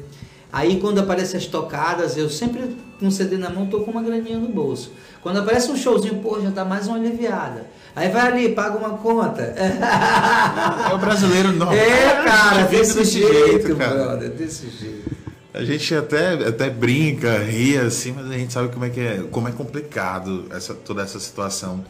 [0.53, 4.39] aí quando aparecem as tocadas, eu sempre com CD na mão tô com uma graninha
[4.39, 4.93] no bolso.
[5.22, 7.66] Quando aparece um showzinho, pô, já dá mais uma aliviada.
[7.97, 9.42] Aí vai ali, paga uma conta.
[9.42, 11.74] É o brasileiro normal.
[11.76, 13.95] É, cara, desse, desse jeito, cara.
[13.95, 15.14] brother, desse jeito.
[15.53, 19.22] A gente até, até brinca, ri assim, mas a gente sabe como é que é,
[19.30, 21.84] como é complicado essa, toda essa situação.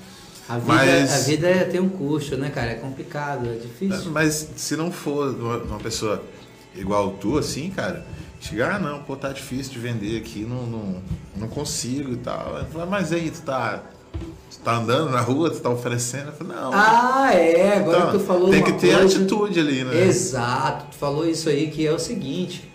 [0.47, 2.73] A vida, Mas- a vida é- tem um custo, né, cara?
[2.73, 4.11] É complicado, é difícil.
[4.11, 6.23] Mas se não for uma pessoa
[6.77, 8.05] igual tu, assim, cara,
[8.39, 11.03] chegar, ah, não, pô, tá difícil de vender aqui, não, não,
[11.35, 12.61] não consigo e tal.
[12.91, 13.83] Mas aí, tu tá,
[14.63, 16.33] tá andando na rua, tu tá oferecendo?
[16.33, 16.71] Falo, não.
[16.73, 20.07] Ah, é, agora Então, que tu falou tem que ter coisa- atitude ali, né?
[20.07, 22.69] Exato, tu falou isso aí que é o seguinte,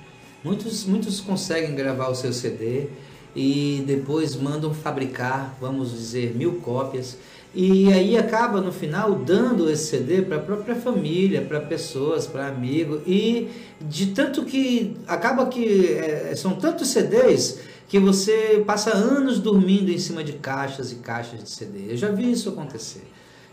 [0.43, 2.87] muitos, muitos conseguem gravar o seu CD
[3.35, 7.17] e depois mandam fabricar, vamos dizer, mil cópias
[7.55, 12.45] e aí acaba no final dando esse CD para a própria família, para pessoas, para
[12.47, 13.49] amigos e
[13.81, 17.57] de tanto que acaba que é, são tantos CDs
[17.89, 21.91] que você passa anos dormindo em cima de caixas e caixas de CD.
[21.91, 23.03] Eu já vi isso acontecer.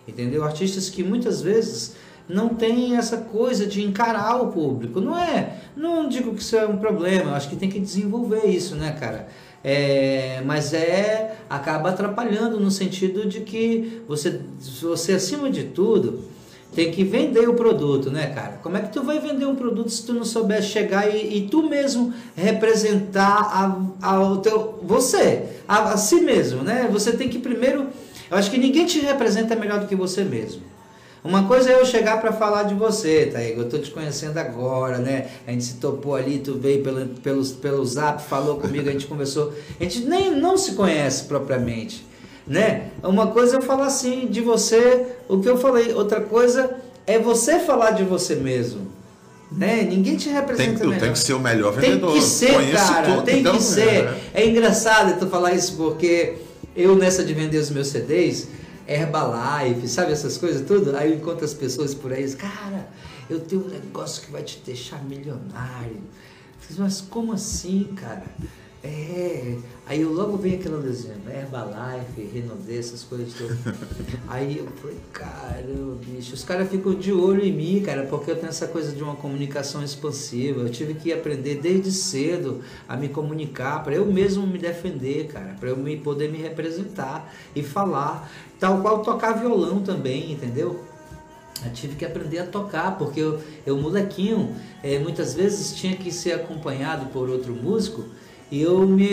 [0.07, 0.45] Entendeu?
[0.45, 1.97] Artistas que muitas vezes
[2.28, 5.01] não têm essa coisa de encarar o público.
[5.01, 8.76] Não é, não digo que isso é um problema, acho que tem que desenvolver isso,
[8.76, 9.26] né, cara?
[9.64, 16.24] É, mas é acaba atrapalhando no sentido de que você, você acima de tudo
[16.75, 18.59] tem que vender o produto, né, cara?
[18.62, 21.49] Como é que tu vai vender um produto se tu não souber chegar e, e
[21.49, 23.41] tu mesmo representar
[24.01, 26.89] a, a, o teu, você, a, a si mesmo, né?
[26.93, 27.87] Você tem que primeiro,
[28.31, 30.62] eu acho que ninguém te representa melhor do que você mesmo.
[31.27, 33.43] Uma coisa é eu chegar para falar de você, tá?
[33.43, 35.27] Eu tô te conhecendo agora, né?
[35.45, 39.07] A gente se topou ali, tu veio pelo, pelo, pelo zap, falou comigo, a gente
[39.09, 39.53] conversou.
[39.81, 42.07] A gente nem não se conhece propriamente,
[42.47, 42.90] né?
[43.03, 45.92] Uma coisa é eu falar assim de você, o que eu falei.
[45.92, 46.76] Outra coisa
[47.07, 48.86] é você falar de você mesmo,
[49.51, 49.82] né?
[49.82, 51.01] Ninguém te representa Tem, melhor.
[51.01, 52.12] tem que ser o melhor Tem vendedor.
[52.14, 54.05] que ser, Conheço cara, tudo, tem então, que ser.
[54.05, 54.20] é.
[54.34, 56.34] É engraçado tu falar isso porque
[56.76, 58.49] eu nessa de vender os meus CDs,
[58.86, 60.97] Herbalife, sabe essas coisas tudo?
[60.97, 62.88] Aí eu encontro as pessoas por aí, cara,
[63.28, 65.97] eu tenho um negócio que vai te deixar milionário.
[66.78, 68.24] Mas como assim, cara?
[68.87, 69.57] É.
[69.89, 73.57] Aí eu logo venho aquela desenho, Herbalife, Renaudet, essas coisas todas.
[74.26, 78.37] Aí eu falei, caramba, bicho, os caras ficam de olho em mim, cara, porque eu
[78.37, 80.62] tenho essa coisa de uma comunicação expansiva.
[80.62, 85.55] Eu tive que aprender desde cedo a me comunicar, para eu mesmo me defender, cara,
[85.59, 88.28] para eu me, poder me representar e falar.
[88.59, 90.80] Tal qual tocar violão também, entendeu?
[91.64, 96.11] Eu tive que aprender a tocar, porque eu, eu molequinho, eh, muitas vezes tinha que
[96.11, 98.05] ser acompanhado por outro músico
[98.53, 99.05] eu, me,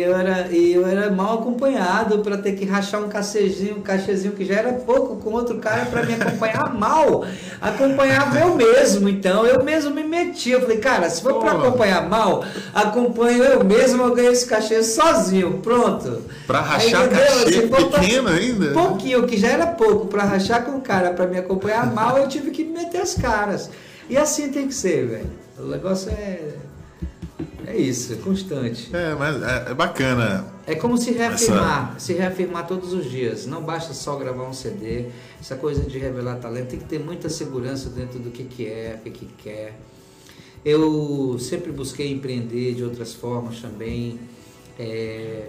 [0.00, 4.44] eu, era, eu era mal acompanhado para ter que rachar um cachezinho, um cachezinho que
[4.44, 7.24] já era pouco com outro cara para me acompanhar mal.
[7.58, 10.56] Acompanhava eu mesmo, então eu mesmo me metia.
[10.56, 14.82] Eu falei, cara, se for para acompanhar mal, acompanho eu mesmo, eu ganho esse cachê
[14.82, 16.22] sozinho, pronto.
[16.48, 16.56] Aí,
[16.90, 17.24] rachar entendeu?
[17.26, 18.72] cachê Se for pra- pequeno ainda.
[18.72, 22.28] pouquinho, que já era pouco, para rachar com o cara, para me acompanhar mal, eu
[22.28, 23.70] tive que me meter as caras.
[24.10, 25.30] E assim tem que ser, velho.
[25.58, 26.40] O negócio é.
[27.72, 28.94] É isso, é constante.
[28.94, 30.44] É, mas é, é bacana.
[30.66, 33.46] É como se reafirmar, se reafirmar todos os dias.
[33.46, 35.06] Não basta só gravar um CD.
[35.40, 38.98] Essa coisa de revelar talento tem que ter muita segurança dentro do que, que é,
[39.00, 39.80] o que, que quer.
[40.62, 44.20] Eu sempre busquei empreender de outras formas também.
[44.78, 45.48] É,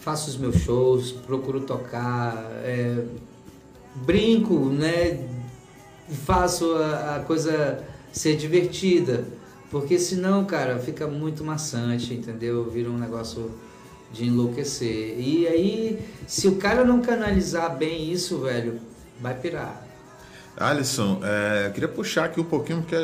[0.00, 3.04] faço os meus shows, procuro tocar, é,
[3.94, 5.28] brinco, né?
[6.26, 9.24] Faço a, a coisa ser divertida,
[9.72, 12.70] porque senão, cara, fica muito maçante, entendeu?
[12.70, 13.50] Vira um negócio
[14.12, 15.18] de enlouquecer.
[15.18, 18.78] E aí, se o cara não canalizar bem isso, velho,
[19.18, 19.82] vai pirar.
[20.58, 22.96] Alisson, é, eu queria puxar aqui um pouquinho, porque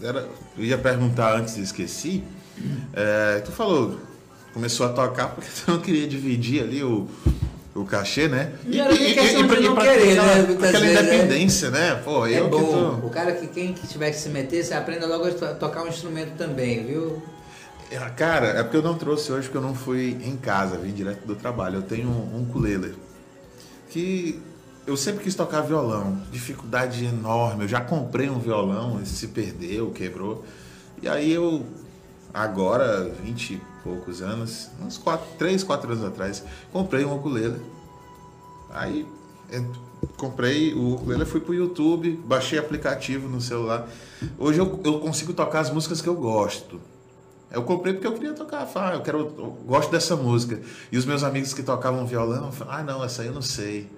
[0.00, 2.22] era, eu ia perguntar antes e esqueci.
[2.92, 3.98] É, tu falou,
[4.52, 7.08] começou a tocar porque tu não queria dividir ali o,
[7.74, 8.52] o cachê, né?
[8.64, 11.02] Não era nem questão de não querer, aquela, né, aquela vezes, né?
[11.16, 11.94] independência, né?
[12.04, 12.50] Pô, É bom.
[13.00, 13.06] tô...
[13.06, 15.82] O cara que quem que tiver que se meter, você aprenda logo a to- tocar
[15.82, 17.22] um instrumento também, viu?
[17.90, 20.92] É, Cara, é porque eu não trouxe hoje porque eu não fui em casa, vim
[20.92, 21.76] direto do trabalho.
[21.76, 22.94] Eu tenho um ukulele
[23.90, 24.40] que
[24.86, 27.64] eu sempre quis tocar violão, dificuldade enorme.
[27.64, 30.44] Eu já comprei um violão, esse se perdeu, quebrou.
[31.02, 31.64] E aí eu,
[32.34, 37.60] agora, 20 e poucos anos, uns 4, 3, 4 anos atrás, comprei um ukulele.
[38.70, 39.06] Aí
[40.16, 43.88] comprei o ukulele, fui pro YouTube, baixei aplicativo no celular.
[44.36, 46.80] Hoje eu, eu consigo tocar as músicas que eu gosto.
[47.52, 50.60] Eu comprei porque eu queria tocar, ah, eu quero, eu gosto dessa música.
[50.90, 53.88] E os meus amigos que tocavam violão, ah, não, essa aí eu não sei.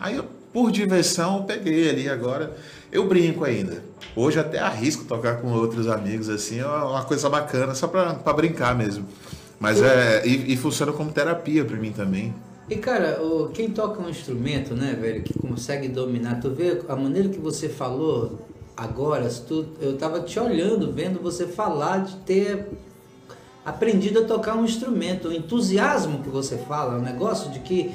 [0.00, 2.56] Aí eu, por diversão, eu peguei ali agora.
[2.90, 3.82] Eu brinco ainda.
[4.14, 8.76] Hoje até arrisco tocar com outros amigos assim, é uma coisa bacana, só pra brincar
[8.76, 9.06] mesmo.
[9.58, 10.26] Mas é.
[10.26, 12.34] E, e funciona como terapia pra mim também.
[12.68, 13.18] E cara,
[13.54, 17.68] quem toca um instrumento, né, velho, que consegue dominar, tu vê a maneira que você
[17.68, 18.40] falou
[18.76, 22.66] agora, tu, eu tava te olhando, vendo você falar de ter
[23.64, 27.92] aprendido a tocar um instrumento, o entusiasmo que você fala, o negócio de que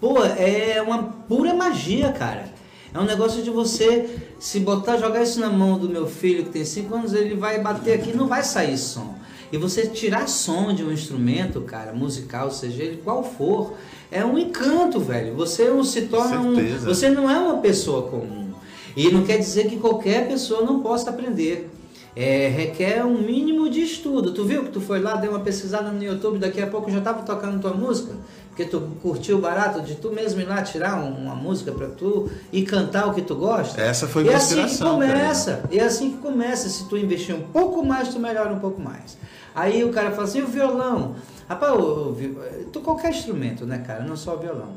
[0.00, 2.48] Pô, é uma pura magia, cara.
[2.92, 6.50] É um negócio de você se botar, jogar isso na mão do meu filho que
[6.50, 9.14] tem 5 anos, ele vai bater aqui não vai sair som.
[9.50, 13.74] E você tirar som de um instrumento, cara, musical, seja ele qual for,
[14.10, 15.34] é um encanto, velho.
[15.34, 16.54] Você não se torna um.
[16.84, 18.52] Você não é uma pessoa comum.
[18.96, 21.70] E não quer dizer que qualquer pessoa não possa aprender.
[22.16, 24.32] É, requer um mínimo de estudo.
[24.32, 27.00] Tu viu que tu foi lá, deu uma pesquisada no YouTube, daqui a pouco já
[27.00, 28.12] tava tocando tua música?
[28.58, 32.28] Porque tu curtiu barato de tu mesmo ir lá tirar um- uma música pra tu
[32.52, 33.80] e cantar o que tu gosta?
[33.80, 35.12] Essa foi E minha é assim que inspiração, cara.
[35.12, 35.62] começa.
[35.70, 36.68] E é assim que começa.
[36.68, 39.16] Se tu investir um pouco mais, tu melhora um pouco mais.
[39.54, 41.14] Aí o cara fala assim, e o violão?
[41.48, 41.72] Rapaz,
[42.16, 42.36] vi-
[42.72, 44.02] tu qualquer instrumento, né, cara?
[44.02, 44.70] Não só o violão.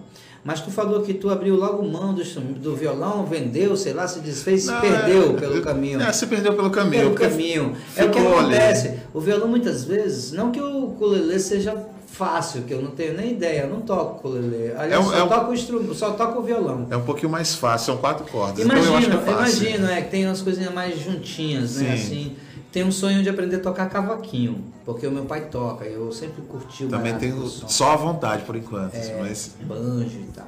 [0.44, 2.24] Mas tu falou que tu abriu logo mão do,
[2.60, 6.02] do violão, vendeu, sei lá, se desfez, se Não, perdeu é- pelo caminho.
[6.02, 7.04] É, se perdeu pelo caminho.
[7.04, 7.76] Pelo caminho.
[7.96, 8.56] É o que ficou ali.
[8.56, 8.94] acontece.
[9.14, 11.76] O violão muitas vezes, não que o ukulele seja
[12.12, 14.72] fácil, que eu não tenho nem ideia, eu não toco ukulele.
[14.78, 16.86] Aliás, É um- só, é um- toco o instrumento, só toco o violão.
[16.90, 18.66] É um pouquinho mais fácil, são quatro cordas.
[18.66, 21.96] então Imagino, que é imagino, é que tem umas coisinhas mais juntinhas, né?
[21.96, 22.04] Sim.
[22.04, 22.36] Assim,
[22.72, 26.42] tem um sonho de aprender a tocar cavaquinho, porque o meu pai toca, eu sempre
[26.44, 28.94] curti o Também tenho só a vontade por enquanto.
[28.96, 29.18] É.
[29.22, 30.48] Mas banjo e tal.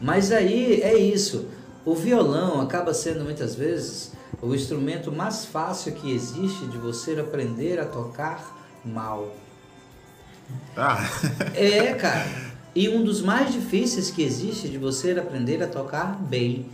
[0.00, 1.46] Mas aí é isso.
[1.84, 7.78] O violão acaba sendo muitas vezes o instrumento mais fácil que existe de você aprender
[7.78, 9.28] a tocar mal.
[10.76, 11.04] Ah,
[11.54, 12.26] É, cara.
[12.74, 16.66] E um dos mais difíceis que existe de você aprender a tocar bem.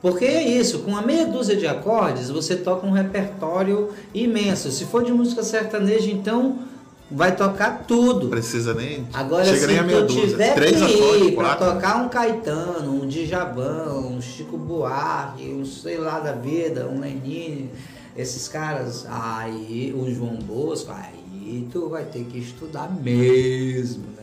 [0.00, 4.70] Porque é isso, com uma meia dúzia de acordes você toca um repertório imenso.
[4.70, 6.60] Se for de música sertaneja, então
[7.10, 8.28] vai tocar tudo.
[8.28, 9.06] precisa nem.
[9.12, 10.28] Agora, chega se nem a meia dúzia.
[10.28, 11.66] tiver Três que acordes, ir pra quatro.
[11.74, 17.70] tocar um Caetano, um Djabão, um Chico Buarque, um sei lá da vida, um Lenine,
[18.16, 21.25] esses caras, aí o João Bosco, aí
[21.72, 24.22] tu vai ter que estudar mesmo, né?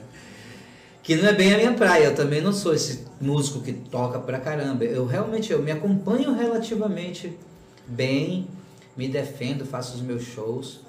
[1.01, 4.19] Que não é bem a minha praia, eu também não sou esse músico que toca
[4.19, 4.85] pra caramba.
[4.85, 7.37] Eu realmente eu me acompanho relativamente
[7.85, 8.47] bem,
[8.95, 10.79] me defendo, faço os meus shows,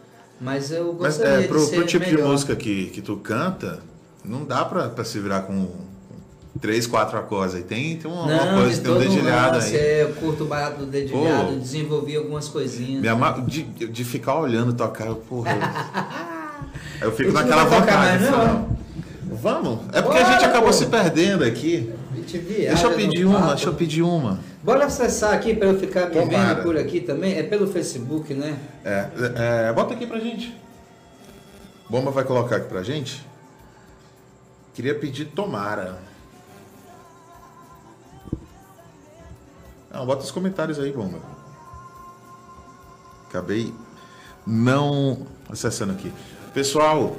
[0.41, 2.23] mas eu Mas gostaria é, pro, de ser pro tipo melhor.
[2.23, 3.83] de música que, que tu canta,
[4.25, 5.69] não dá pra, pra se virar com
[6.61, 7.55] três, quatro acordes.
[7.57, 9.81] Aí tem, tem uma, Não, coisa, tem um dedilhado lance, aí.
[9.83, 11.57] é, eu curto o barato do dedilhado, Pô.
[11.59, 13.05] desenvolvi algumas coisinhas.
[13.07, 15.51] Ama- de, de ficar olhando tocar, eu, porra.
[17.01, 18.25] eu, eu fico A não naquela vontade.
[18.25, 18.75] não?
[19.37, 19.81] Vamos?
[19.93, 20.73] É porque a Bora, gente acabou pô.
[20.73, 21.93] se perdendo aqui.
[22.13, 24.39] A viaja Deixa eu pedir uma, deixa eu pedir uma.
[24.63, 26.55] Bora acessar aqui para eu ficar me Tomara.
[26.55, 27.37] vendo por aqui também.
[27.37, 28.57] É pelo Facebook, né?
[28.85, 29.09] É,
[29.69, 30.57] é, bota aqui pra gente.
[31.91, 33.23] Bomba vai colocar aqui pra gente.
[34.73, 35.99] Queria pedir Tomara.
[39.95, 41.21] Não, bota os comentários aí, Bomba.
[43.29, 43.73] Acabei
[44.45, 46.13] não acessando aqui.
[46.53, 47.17] Pessoal,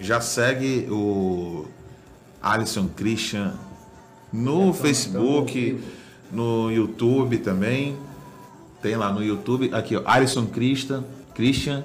[0.00, 1.66] já segue o
[2.42, 3.54] Alisson Christian
[4.32, 5.80] no É, Facebook,
[6.32, 7.96] no YouTube também.
[8.82, 11.84] Tem lá no YouTube, aqui ó, Alisson Christian, Christian.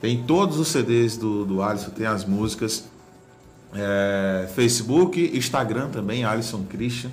[0.00, 2.84] Tem todos os CDs do, do Alisson, tem as músicas.
[3.72, 7.12] É, Facebook, Instagram também, Alisson Christian.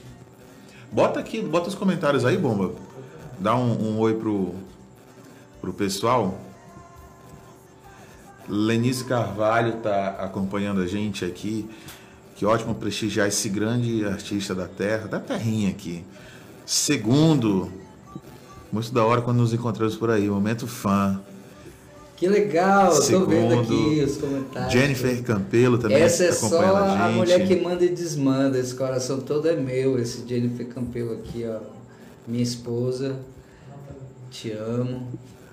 [0.91, 2.73] Bota aqui, bota os comentários aí, bomba.
[3.39, 4.55] Dá um, um oi pro,
[5.59, 6.39] pro pessoal.
[8.47, 11.69] Lenise Carvalho tá acompanhando a gente aqui.
[12.35, 16.03] Que ótimo prestigiar esse grande artista da terra, da terrinha aqui.
[16.65, 17.71] Segundo,
[18.71, 21.21] muito da hora quando nos encontramos por aí, momento fã.
[22.15, 24.71] Que legal, tô Segundo, vendo aqui os comentários.
[24.71, 28.57] Jennifer Campelo também Essa é tá só a, a mulher que manda e desmanda.
[28.57, 29.99] Esse coração todo é meu.
[29.99, 31.57] Esse Jennifer Campelo aqui, ó.
[32.25, 33.17] Minha esposa.
[34.31, 35.07] Te amo.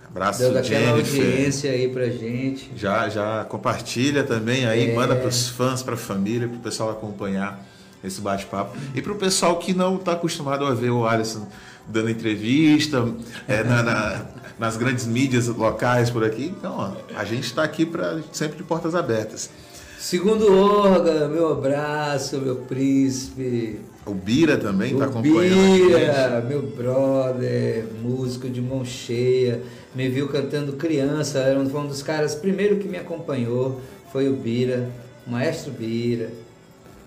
[0.09, 1.21] Abraço, Deu daquela Jennifer.
[1.27, 2.71] audiência aí pra gente.
[2.77, 4.95] Já, já compartilha também aí, É.
[4.95, 7.65] manda para os fãs, para a família, para o pessoal acompanhar
[8.05, 8.77] esse bate-papo.
[8.95, 11.49] E para o pessoal que não está acostumado a ver o Alisson
[11.89, 13.05] dando entrevista
[13.49, 14.27] é, na- na-
[14.63, 18.63] nas grandes mídias locais por aqui, então ó, a gente está aqui para sempre de
[18.63, 19.51] portas abertas.
[19.99, 23.81] Segundo Orga, meu abraço, meu príncipe.
[24.07, 25.89] O Bira também está acompanhando.
[25.89, 29.61] Bira, meu brother, músico de mão cheia,
[29.97, 33.81] me viu cantando criança, era um, um dos caras primeiro que me acompanhou,
[34.13, 34.89] foi o Bira,
[35.27, 36.31] o maestro Bira,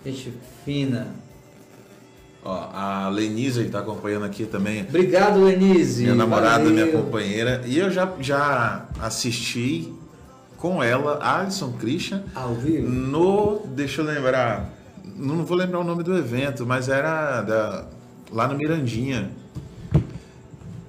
[0.04, 0.30] gente
[0.62, 1.06] fina.
[2.48, 4.82] Ó, a Lenise está acompanhando aqui também.
[4.82, 6.04] Obrigado, Lenise.
[6.04, 6.70] minha namorada, valeu.
[6.72, 7.62] minha companheira.
[7.66, 9.92] E eu já, já assisti
[10.56, 12.88] com ela, Alisson Christian, Ao vivo?
[12.88, 13.66] no.
[13.74, 14.70] Deixa eu lembrar.
[15.16, 17.84] Não vou lembrar o nome do evento, mas era da-
[18.30, 19.28] lá no Mirandinha.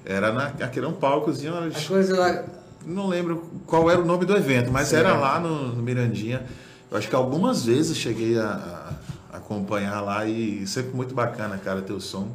[0.04, 1.54] Era na, aquele um palcozinho.
[1.58, 2.44] A coisa lá.
[2.86, 5.06] Não lembro qual era o nome do evento, mas Certo.
[5.08, 6.42] era lá no, no Mirandinha.
[6.90, 8.92] Eu acho que algumas vezes cheguei a,
[9.32, 12.28] acompanhar lá e sempre muito bacana, cara, teu som.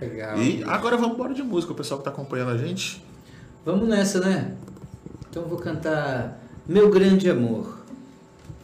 [0.00, 0.38] Legal.
[0.38, 3.04] E agora vamos embora de música, o pessoal que tá acompanhando a gente.
[3.64, 4.54] Vamos nessa, né?
[5.28, 7.78] Então eu vou cantar Meu Grande Amor.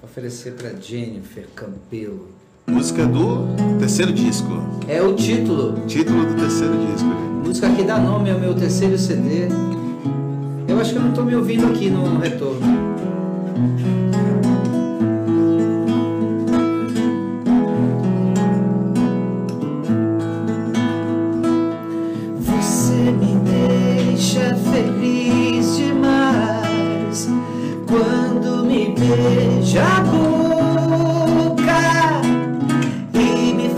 [0.02, 2.28] Oferecer pra Jennifer Campelo.
[2.66, 4.48] Música do terceiro disco.
[4.88, 5.84] É o título.
[5.86, 7.08] Título do terceiro disco.
[7.44, 9.48] Música que dá nome ao meu terceiro CD.
[10.66, 12.93] Eu acho que eu não tô me ouvindo aqui no retorno.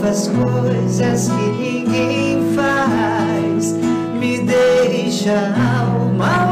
[0.06, 3.72] Faz coisas que ninguém faz,
[4.20, 6.45] me deixa a alma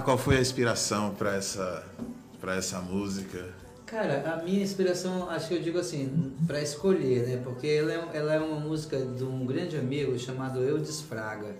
[0.00, 1.84] qual foi a inspiração pra essa,
[2.40, 3.54] pra essa música.
[3.86, 7.40] Cara, a minha inspiração, acho que eu digo assim, pra escolher, né?
[7.42, 11.54] Porque ela é, ela é uma música de um grande amigo chamado Eudes Fraga.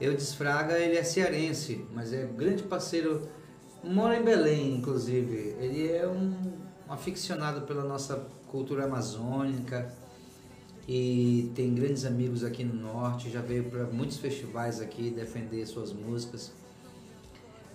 [0.00, 3.28] Eudes Fraga, ele é cearense, mas é grande parceiro,
[3.82, 5.56] mora em Belém, inclusive.
[5.58, 6.34] Ele é um,
[6.88, 9.92] um aficionado pela nossa cultura amazônica
[10.88, 15.92] e tem grandes amigos aqui no norte, já veio para muitos festivais aqui defender suas
[15.92, 16.52] músicas.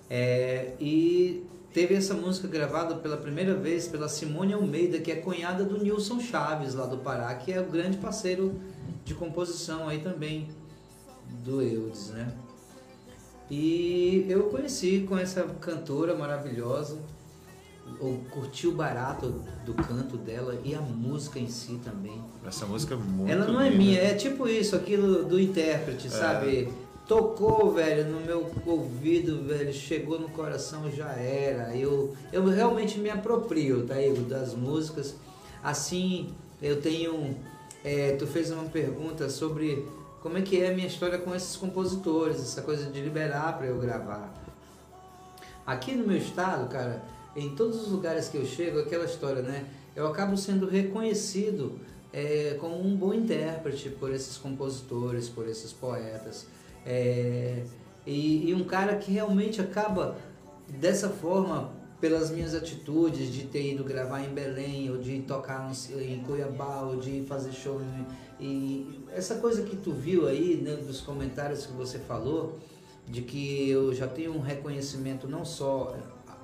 [0.09, 1.43] É, e
[1.73, 6.19] teve essa música gravada pela primeira vez pela Simone Almeida, que é cunhada do Nilson
[6.19, 8.59] Chaves, lá do Pará, que é o grande parceiro
[9.03, 10.47] de composição aí também
[11.43, 12.33] do Eudes, né?
[13.49, 16.97] E eu conheci com essa cantora maravilhosa,
[17.99, 22.19] eu curti o barato do canto dela e a música em si também.
[22.45, 26.73] Essa música é muito Ela não é minha, é tipo isso, aquilo do intérprete, sabe?
[27.07, 31.75] Tocou, velho, no meu ouvido, velho, chegou no coração, já era.
[31.75, 35.15] Eu, eu realmente me aproprio, tá, Igor, das músicas.
[35.63, 37.37] Assim, eu tenho.
[37.83, 39.87] é, tu fez uma pergunta sobre
[40.19, 43.67] como é que é a minha história com esses compositores, essa coisa de liberar para
[43.67, 44.33] eu gravar.
[45.63, 47.03] Aqui no meu estado, cara,
[47.35, 49.65] em todos os lugares que eu chego, aquela história, né?
[49.95, 51.79] Eu acabo sendo reconhecido
[52.11, 56.47] é, como um bom intérprete por esses compositores, por esses poetas.
[56.85, 57.63] É,
[58.05, 60.17] e, e um cara que realmente acaba
[60.67, 66.19] dessa forma pelas minhas atitudes de ter ido gravar em Belém, ou de tocar em
[66.19, 67.81] Cuiabá, ou de fazer show.
[68.39, 72.59] E essa coisa que tu viu aí, né, dos comentários que você falou,
[73.07, 75.95] de que eu já tenho um reconhecimento não só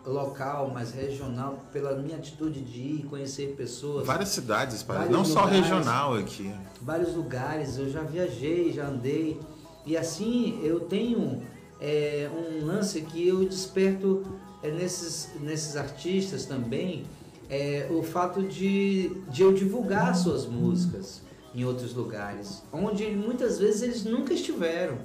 [0.06, 4.08] local, mas regional, pela minha atitude de ir conhecer pessoas.
[4.08, 6.54] Várias cidades, não lugares, só regional aqui.
[6.82, 9.40] Vários lugares, eu já viajei, já andei.
[9.86, 11.42] E assim eu tenho
[11.80, 14.24] é, um lance que eu desperto
[14.62, 17.06] é, nesses, nesses artistas também
[17.50, 21.22] é, o fato de, de eu divulgar suas músicas
[21.54, 25.00] em outros lugares, onde muitas vezes eles nunca estiveram.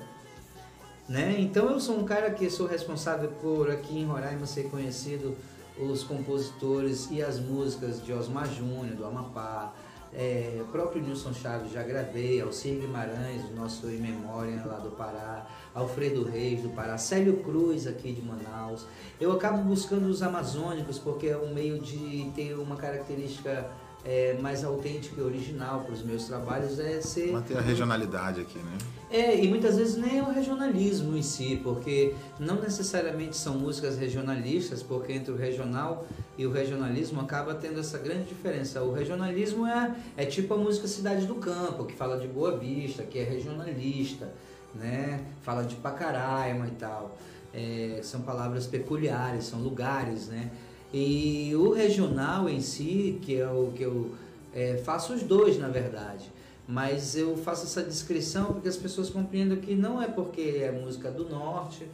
[1.08, 1.36] Né?
[1.38, 5.36] Então eu sou um cara que sou responsável por aqui em Roraima ser conhecido
[5.78, 9.74] os compositores e as músicas de Osmar Júnior, do Amapá,
[10.14, 14.90] é, o próprio Nilson Chaves já gravei, Alcir Guimarães, o nosso em memória lá do
[14.90, 18.86] Pará, Alfredo Reis do Pará, Célio Cruz aqui de Manaus.
[19.20, 23.70] Eu acabo buscando os amazônicos porque é um meio de ter uma característica
[24.06, 27.32] é, mais autêntica e original para os meus trabalhos é ser.
[27.32, 28.78] Manter a regionalidade aqui, né?
[29.10, 33.96] É, e muitas vezes nem é o regionalismo em si, porque não necessariamente são músicas
[33.96, 36.06] regionalistas, porque entre o regional
[36.38, 38.82] e o regionalismo acaba tendo essa grande diferença.
[38.82, 43.02] O regionalismo é, é tipo a música Cidade do Campo, que fala de Boa Vista,
[43.02, 44.32] que é regionalista,
[44.74, 45.24] né?
[45.42, 47.16] Fala de Pacaraima e tal.
[47.54, 50.50] É, são palavras peculiares, são lugares, né?
[50.92, 54.14] E o regional em si, que é o que eu
[54.54, 56.30] é, faço os dois na verdade,
[56.66, 61.10] mas eu faço essa descrição porque as pessoas compreendam que não é porque é música
[61.10, 61.86] do norte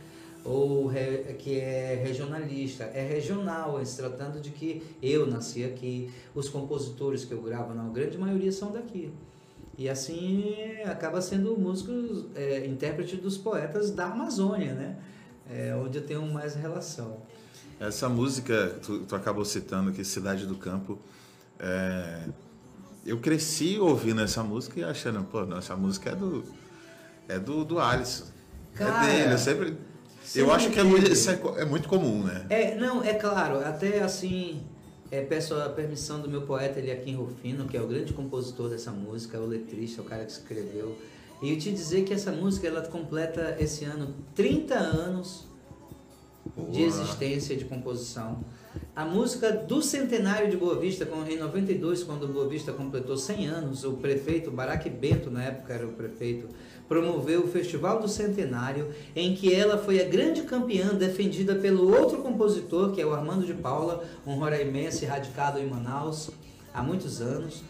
[0.45, 6.49] ou re, que é regionalista, é regional, se tratando de que eu nasci aqui, os
[6.49, 9.12] compositores que eu gravo, na grande maioria são daqui.
[9.78, 11.93] E assim acaba sendo músico,
[12.34, 14.99] é, intérprete dos poetas da Amazônia, né?
[15.51, 17.18] É, onde eu tenho mais relação.
[17.83, 21.01] Essa música, tu, tu acabou citando aqui, Cidade do Campo,
[21.59, 22.28] é,
[23.05, 26.45] eu cresci ouvindo essa música e achando, pô, não, essa música é do,
[27.28, 28.26] é do, do Alisson.
[28.74, 29.76] É Cara, é dele, eu sempre...
[30.37, 32.47] Eu acho que é, isso é, é, muito comum, né?
[32.49, 34.62] É, não, é claro, até assim,
[35.11, 38.93] é, peço a permissão do meu poeta Eliakim Rufino, que é o grande compositor dessa
[38.93, 40.97] música, o letrista, o cara que escreveu.
[41.43, 45.52] E eu te dizer que essa música, ela completa esse ano 30 anos
[46.71, 48.45] de existência de composição.
[48.95, 53.85] A música do centenário de Boa Vista, em 92, quando Boa Vista completou 100 anos,
[53.85, 56.49] o prefeito Barack Bento, na época era o prefeito,
[56.87, 62.19] promoveu o Festival do Centenário, em que ela foi a grande campeã defendida pelo outro
[62.19, 66.31] compositor, que é o Armando de Paula, um roraimense radicado em Manaus
[66.75, 67.63] há muitos anos,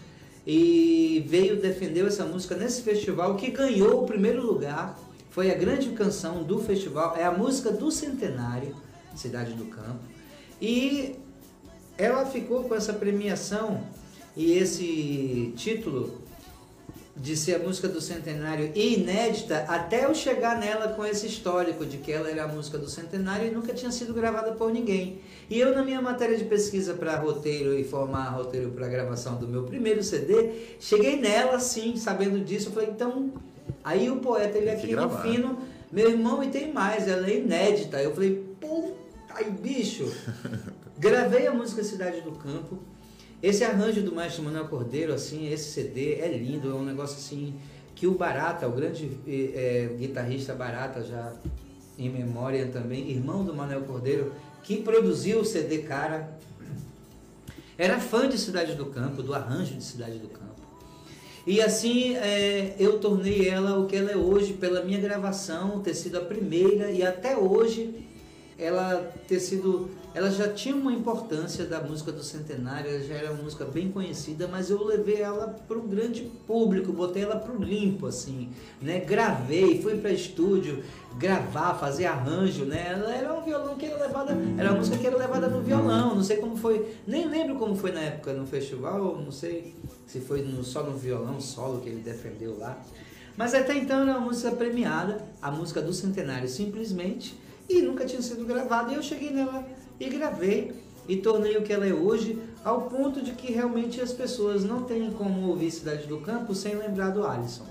[0.45, 4.99] e veio defender essa música nesse festival que ganhou o primeiro lugar
[5.33, 8.77] foi a grande canção do festival, é a música do centenário,
[9.17, 10.01] Cidade do Campo.
[10.61, 11.17] E
[11.97, 13.83] ela ficou com essa premiação
[14.37, 16.21] e esse título
[17.17, 21.85] de ser a música do centenário e inédita até eu chegar nela com esse histórico
[21.85, 25.21] de que ela era a música do centenário e nunca tinha sido gravada por ninguém.
[25.49, 29.49] E eu na minha matéria de pesquisa para roteiro e formar roteiro para gravação do
[29.49, 33.33] meu primeiro CD, cheguei nela assim, sabendo disso, eu falei, então
[33.85, 35.59] Aí o poeta, ele aqui no fino,
[35.91, 38.03] meu irmão, e tem mais, ela é inédita.
[38.03, 38.93] Eu falei, pô,
[39.31, 40.13] aí bicho.
[40.99, 42.79] Gravei a música Cidade do Campo.
[43.43, 47.59] Esse arranjo do Maestro Manuel Cordeiro, assim, esse CD é lindo, é um negócio assim,
[47.95, 51.33] que o Barata, o grande é, guitarrista Barata, já
[51.99, 54.33] em memória também, irmão do Manuel Cordeiro,
[54.63, 56.39] que produziu o CD Cara,
[57.77, 60.52] era fã de Cidade do Campo, do arranjo de Cidade do Campo.
[61.47, 65.95] E assim é, eu tornei ela o que ela é hoje pela minha gravação, ter
[65.95, 68.07] sido a primeira e até hoje
[68.59, 69.91] ela ter sido.
[70.15, 73.91] Ela já tinha uma importância da música do centenário, ela já era uma música bem
[73.91, 78.51] conhecida, mas eu levei ela para o grande público, botei ela para o limpo, assim,
[78.81, 79.01] né?
[79.01, 80.83] Gravei, fui para estúdio
[81.19, 82.93] gravar, fazer arranjo, né?
[82.93, 86.15] Ela era um violão que era levada, era uma música que era levada no violão,
[86.15, 89.75] não sei como foi, nem lembro como foi na época no festival, não sei
[90.07, 92.79] se foi no, só no violão solo que ele defendeu lá.
[93.35, 97.35] Mas até então era uma música premiada, a música do centenário simplesmente
[97.69, 98.93] e nunca tinha sido gravada.
[98.93, 99.65] E eu cheguei nela
[100.07, 100.73] e gravei
[101.09, 104.85] e tornei o que ela é hoje, ao ponto de que realmente as pessoas não
[104.85, 107.67] têm como ouvir Cidade do Campo sem lembrar do Alisson.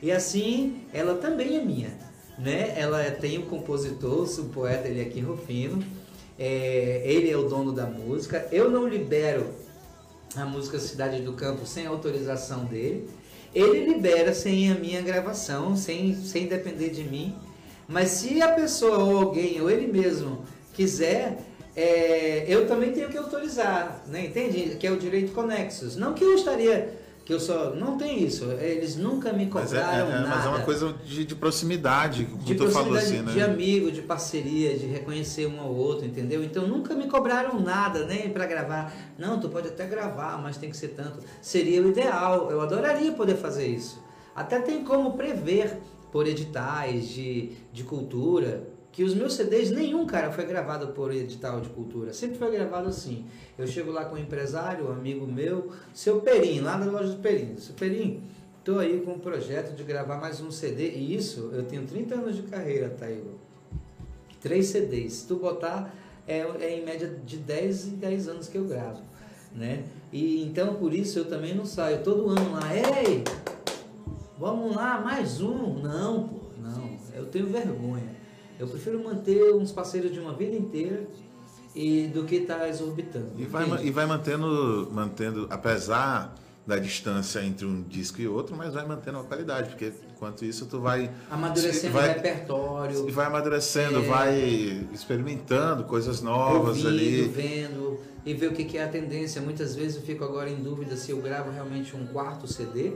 [0.00, 1.90] E assim, ela também é minha.
[2.38, 2.74] Né?
[2.76, 5.82] Ela tem o compositor, o poeta ele aqui Rufino,
[6.38, 8.48] é, ele é o dono da música.
[8.50, 9.46] Eu não libero
[10.34, 13.08] a música Cidade do Campo sem autorização dele.
[13.54, 17.36] Ele libera sem a minha gravação, sem, sem depender de mim.
[17.86, 21.38] Mas se a pessoa ou alguém, ou ele mesmo, quiser,
[21.74, 24.26] é, eu também tenho que autorizar, né?
[24.26, 24.76] entende?
[24.76, 25.96] Que é o direito conexos.
[25.96, 28.50] Não que eu estaria que eu só não tem isso.
[28.52, 30.28] Eles nunca me Mas é, cobraram é- é- nada.
[30.28, 33.46] mas é uma coisa de, de proximidade, como de tu falou proximidade assim, né?
[33.46, 36.42] de amigo, de parceria, de reconhecer um ao outro, entendeu?
[36.42, 38.92] Então nunca me cobraram nada, nem para gravar.
[39.18, 41.20] Não, tu pode até gravar, mas tem que ser tanto.
[41.40, 42.50] Seria o ideal.
[42.50, 44.02] Eu adoraria poder fazer isso.
[44.34, 45.78] Até tem como prever
[46.10, 51.62] por editais de, de cultura que os meus CDs nenhum cara foi gravado por edital
[51.62, 52.12] de cultura.
[52.12, 53.24] Sempre foi gravado assim.
[53.58, 57.22] Eu chego lá com um empresário, um amigo meu, seu Perim, lá na loja do
[57.22, 57.56] Perim.
[57.56, 58.22] Seu Perim,
[58.62, 60.90] tô aí com um projeto de gravar mais um CD.
[60.90, 63.40] E isso, eu tenho 30 anos de carreira, Taílo.
[64.42, 65.14] Três CDs.
[65.14, 65.94] Se tu botar,
[66.28, 69.00] é, é em média de 10 em 10 anos que eu gravo.
[69.54, 69.84] Né?
[70.12, 73.22] E então por isso eu também não saio todo ano lá, ei,
[74.38, 75.78] vamos lá, mais um.
[75.82, 78.21] Não, pô, não, eu tenho vergonha.
[78.58, 81.06] Eu prefiro manter uns parceiros de uma vida inteira
[81.74, 83.30] e do que estar exorbitando.
[83.38, 83.86] E vai, entende?
[83.86, 86.34] e vai mantendo, mantendo, apesar
[86.66, 90.66] da distância entre um disco e outro, mas vai mantendo a qualidade, porque enquanto isso
[90.66, 93.08] tu vai Amadurecendo vai- o repertório.
[93.08, 94.02] e vai amadurecendo, É.
[94.02, 97.22] vai experimentando coisas novas ouvindo, ali.
[97.22, 99.42] vendo e ver o que que é a tendência.
[99.42, 102.92] Muitas vezes eu fico agora em dúvida se eu gravo realmente um quarto CD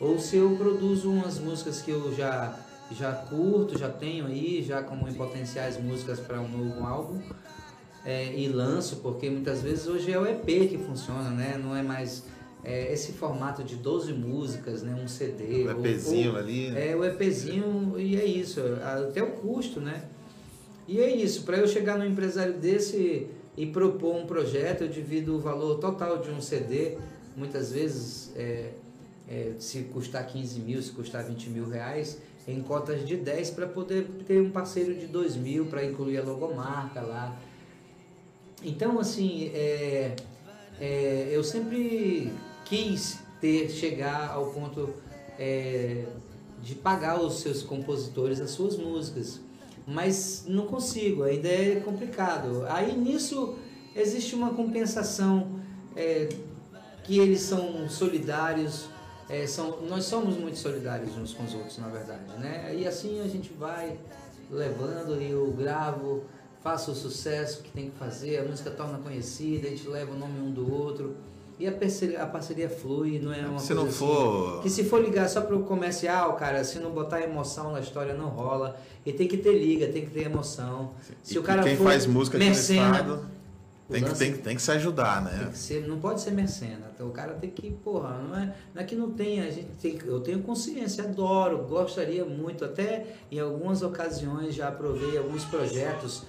[0.00, 2.58] ou se eu produzo umas músicas que eu já
[2.90, 7.20] já curto, já tenho aí, já como em potenciais músicas para um novo álbum
[8.04, 11.60] é, e lanço, porque muitas vezes hoje é o EP que funciona, né?
[11.62, 12.24] Não é mais
[12.64, 14.94] é, esse formato de 12 músicas, né?
[14.94, 15.64] Um CD.
[15.66, 16.76] O EPzinho ou- ali.
[16.76, 20.04] é, o EPzinho e é isso, até o custo, né?
[20.88, 25.36] E é isso, para eu chegar num empresário desse e propor um projeto, eu divido
[25.36, 26.96] o valor total de um CD,
[27.36, 28.70] muitas vezes, é,
[29.28, 32.18] é, se custar 15 mil, se custar 20 mil reais,
[32.52, 36.22] em cotas de 10 para poder ter um parceiro de 2 mil para incluir a
[36.22, 37.38] logomarca lá.
[38.62, 40.14] Então, assim, é,
[40.78, 42.32] é, eu sempre
[42.64, 44.94] quis ter, chegar ao ponto
[45.38, 46.04] é,
[46.62, 49.40] de pagar os seus compositores as suas músicas,
[49.86, 52.64] mas não consigo, ainda é complicado.
[52.68, 53.56] Aí nisso
[53.96, 55.60] existe uma compensação
[55.96, 56.28] é,
[57.02, 58.88] que eles são solidários,
[59.30, 62.74] é, são, nós somos muito solidários uns com os outros, na verdade, né?
[62.76, 63.96] E assim a gente vai
[64.50, 66.24] levando e eu gravo,
[66.62, 70.18] faço o sucesso que tem que fazer, a música torna conhecida, a gente leva o
[70.18, 71.14] nome um do outro
[71.58, 74.62] e a parceria, a parceria flui, não é uma Se coisa não assim- for.
[74.62, 78.14] que se for ligar só para o comercial, cara, se não botar emoção na história,
[78.14, 78.76] não rola.
[79.04, 80.92] E tem que ter liga, tem que ter emoção.
[81.22, 83.30] Se e o cara quem for faz música mercena,
[83.92, 85.50] tem que, lance- tem, que- tem que se ajudar, né?
[85.54, 86.90] ser, não pode ser mercena.
[86.94, 89.68] Então o cara tem que, porra, não é, não é que não tem, a gente
[89.80, 96.22] tem, eu tenho consciência, adoro, gostaria muito, até em algumas ocasiões já aprovei alguns projetos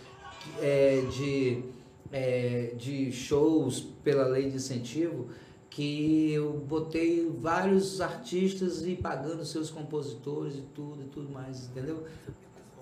[0.61, 1.63] é, de,
[2.11, 5.29] é, de shows pela lei de incentivo
[5.69, 12.03] que eu botei vários artistas e pagando seus compositores e tudo e tudo mais, entendeu?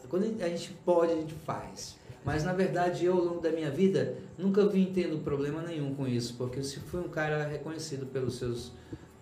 [0.10, 1.99] Quando a gente pode, a gente faz.
[2.24, 6.08] Mas na verdade eu ao longo da minha vida nunca vim tendo problema nenhum com
[6.08, 8.72] isso, porque eu fui um cara reconhecido pelos seus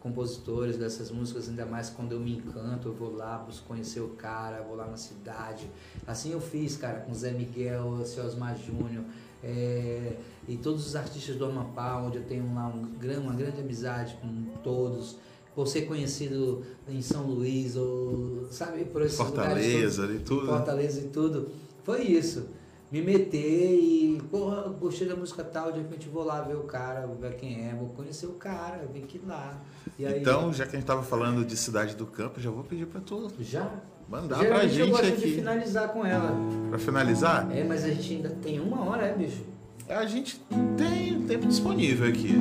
[0.01, 4.09] compositores dessas músicas, ainda mais quando eu me encanto, eu vou lá, busco conhecer o
[4.09, 5.69] cara, vou lá na cidade.
[6.05, 9.03] Assim eu fiz, cara, com Zé Miguel, Seu Osmar Júnior,
[9.43, 10.13] é,
[10.47, 12.87] e todos os artistas do Amapá, onde eu tenho lá um,
[13.21, 15.17] uma grande amizade com todos.
[15.53, 19.65] Por ser conhecido em São Luís, ou sabe, por esses lugares.
[19.65, 20.45] Fortaleza ali, tudo.
[20.45, 20.51] né?
[20.51, 21.49] Fortaleza e tudo.
[21.83, 22.47] Foi isso.
[22.89, 27.05] Me meter e, porra, gostei da música tal, de repente vou lá ver o cara,
[27.05, 29.61] vou ver quem é, vou conhecer o cara, vem que lá.
[29.99, 32.85] Aí, Então, já que a gente tava falando de Cidade do Campo, já vou pedir
[32.87, 33.69] pra tu já?
[34.07, 35.35] mandar pra Geralmente eu gente gosto de aqui.
[35.35, 36.33] finalizar com ela.
[36.69, 39.43] Pra finalizar, É, mas a gente ainda tem uma hora, é, bicho?
[39.89, 40.39] a gente
[40.77, 42.35] tem tempo disponível aqui.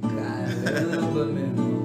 [0.00, 1.79] Caramba, meu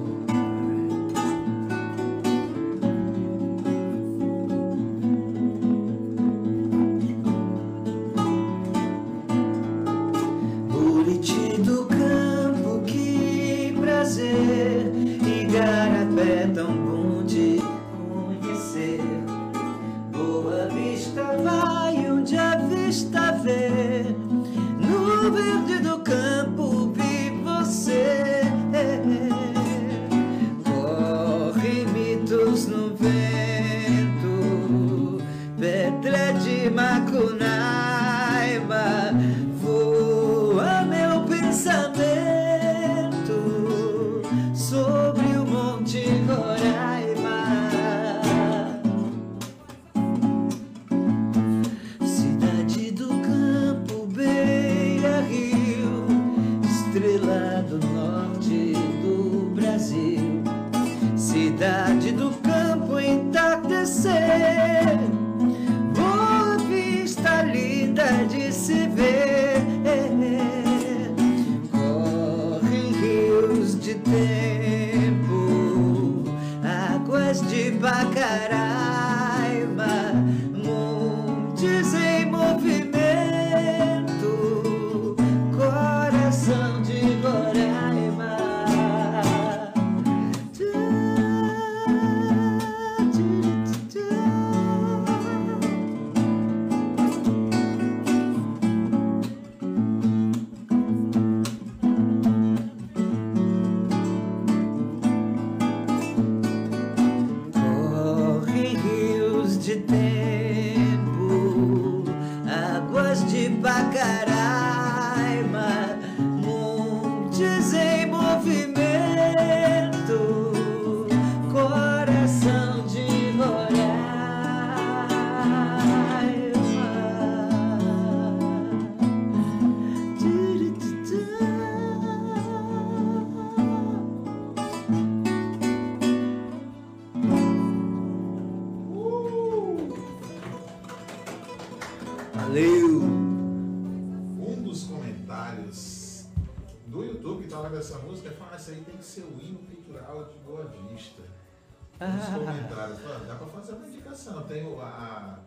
[153.26, 154.42] Dá pra fazer uma indicação.
[154.42, 155.38] Tem o- a.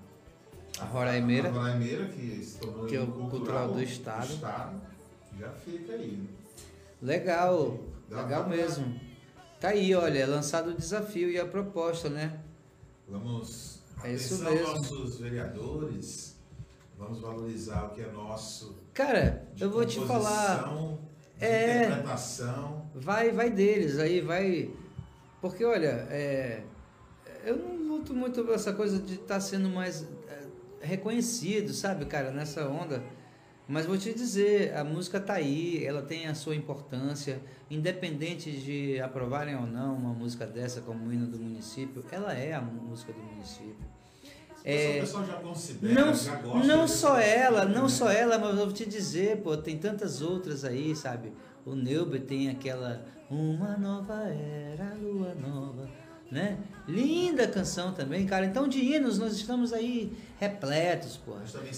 [0.80, 1.50] A Roraimeira.
[1.50, 4.28] A Roraimeira, que se tornou Que é o hino cultural do estado.
[5.38, 6.30] Já fica aí.
[7.02, 7.80] Legal,
[8.10, 9.00] Dá legal pra- mesmo.
[9.60, 12.40] Tá aí, olha, é lançado o desafio e a proposta, né?
[13.08, 13.80] Vamos.
[14.04, 14.68] É isso mesmo.
[14.68, 16.38] nossos vereadores.
[16.98, 18.78] Vamos valorizar o que é nosso.
[18.94, 20.74] Cara, eu vou te falar,
[21.40, 21.84] É.
[21.86, 22.86] interpretação.
[22.96, 24.70] vai, vai deles, aí vai.
[25.42, 26.64] Porque olha, é,
[27.46, 32.32] eu não luto muito por essa coisa de estar sendo mais é, reconhecido, sabe, cara,
[32.32, 33.04] nessa onda.
[33.68, 39.00] Mas vou te dizer, a música tá aí, ela tem a sua importância, independente de
[39.00, 43.20] aprovarem ou não uma música dessa como hino do município, ela é a música do
[43.20, 43.76] município.
[44.64, 47.90] É, o pessoal já considera, Não, já gosta não só ela, tipo, não né?
[47.90, 51.32] só ela, mas eu vou te dizer, pô, tem tantas outras aí, sabe?
[51.66, 55.88] O Neuber tem aquela Uma Nova Era, Lua Nova,
[56.32, 56.58] né?
[56.88, 58.46] Linda canção também, cara.
[58.46, 61.34] Então de hinos nós estamos aí repletos, pô.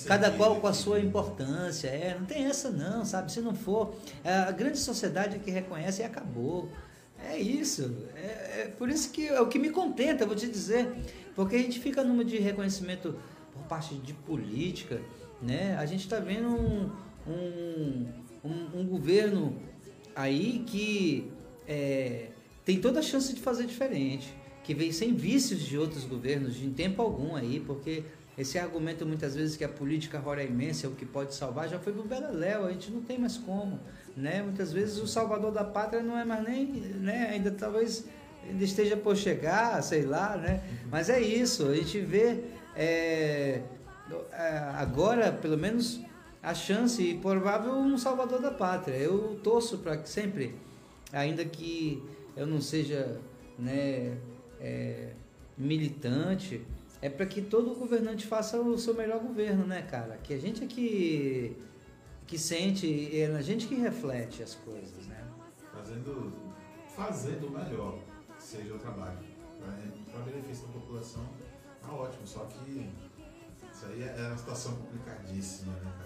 [0.05, 3.31] Cada qual com a sua importância, é, não tem essa não, sabe?
[3.31, 6.69] Se não for, é a grande sociedade é que reconhece e acabou.
[7.29, 7.95] É isso.
[8.15, 10.91] É, é por isso que é o que me contenta, eu vou te dizer.
[11.35, 13.15] Porque a gente fica numa de reconhecimento
[13.53, 14.99] por parte de política,
[15.41, 15.77] né?
[15.77, 16.91] A gente está vendo um,
[17.27, 18.07] um,
[18.43, 19.55] um, um governo
[20.15, 21.31] aí que
[21.67, 22.29] é,
[22.65, 24.33] tem toda a chance de fazer diferente,
[24.63, 28.03] que vem sem vícios de outros governos de em tempo algum aí, porque
[28.37, 31.93] esse argumento muitas vezes que a política roraimense é o que pode salvar já foi
[31.93, 33.79] pro beleléu, a gente não tem mais como,
[34.15, 34.41] né?
[34.41, 37.29] Muitas vezes o salvador da pátria não é mais nem, né?
[37.31, 38.05] Ainda talvez
[38.47, 40.63] ainda esteja por chegar, sei lá, né?
[40.89, 42.43] Mas é isso, a gente vê
[42.75, 43.61] é,
[44.31, 46.01] é, agora, pelo menos,
[46.41, 48.95] a chance e provável um salvador da pátria.
[48.95, 50.55] Eu torço para que sempre,
[51.11, 52.03] ainda que
[52.35, 53.19] eu não seja
[53.59, 54.17] né,
[54.61, 55.13] é,
[55.57, 56.65] militante,
[57.01, 60.17] é para que todo governante faça o seu melhor governo, né, cara?
[60.17, 61.57] Que a gente é que,
[62.27, 65.27] que sente, é a gente que reflete as coisas, né?
[65.73, 66.33] Fazendo,
[66.95, 67.99] fazendo o melhor
[68.37, 69.31] que seja o trabalho.
[70.11, 71.25] Para benefício da população,
[71.81, 72.27] tá ótimo.
[72.27, 72.89] Só que
[73.71, 76.00] isso aí é uma situação complicadíssima, né?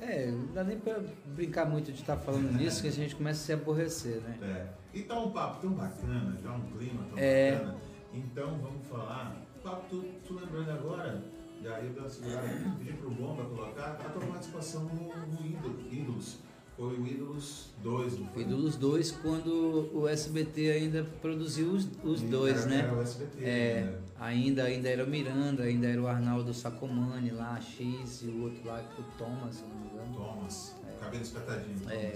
[0.00, 1.00] É, não dá nem para
[1.34, 4.38] brincar muito de estar falando nisso, que a gente começa a se aborrecer, né?
[4.42, 4.98] É.
[4.98, 7.52] E tá um papo tão bacana, tá um clima tão É.
[7.52, 7.76] bacana.
[8.12, 9.42] Então vamos falar.
[9.62, 11.22] Papo, tu, tu lembrando agora,
[11.62, 15.80] e aí eu uma segurada, pedi pro Bomba colocar a tua participação no, no Ídolo-
[15.90, 16.38] Ídolos.
[16.76, 18.42] Foi o Ídolos 2, não foi?
[18.42, 22.78] Ídolos 2, quando o SBT ainda produziu os, os E dois, era- né?
[22.80, 23.98] Era o SBT, É, né?
[24.20, 28.60] ainda, ainda era o Miranda, ainda era o Arnaldo Sacomani lá, X, e o outro
[28.66, 29.85] lá, o Thomas, não
[30.16, 31.90] Thomas, cabelo espetadinho.
[31.90, 32.12] É.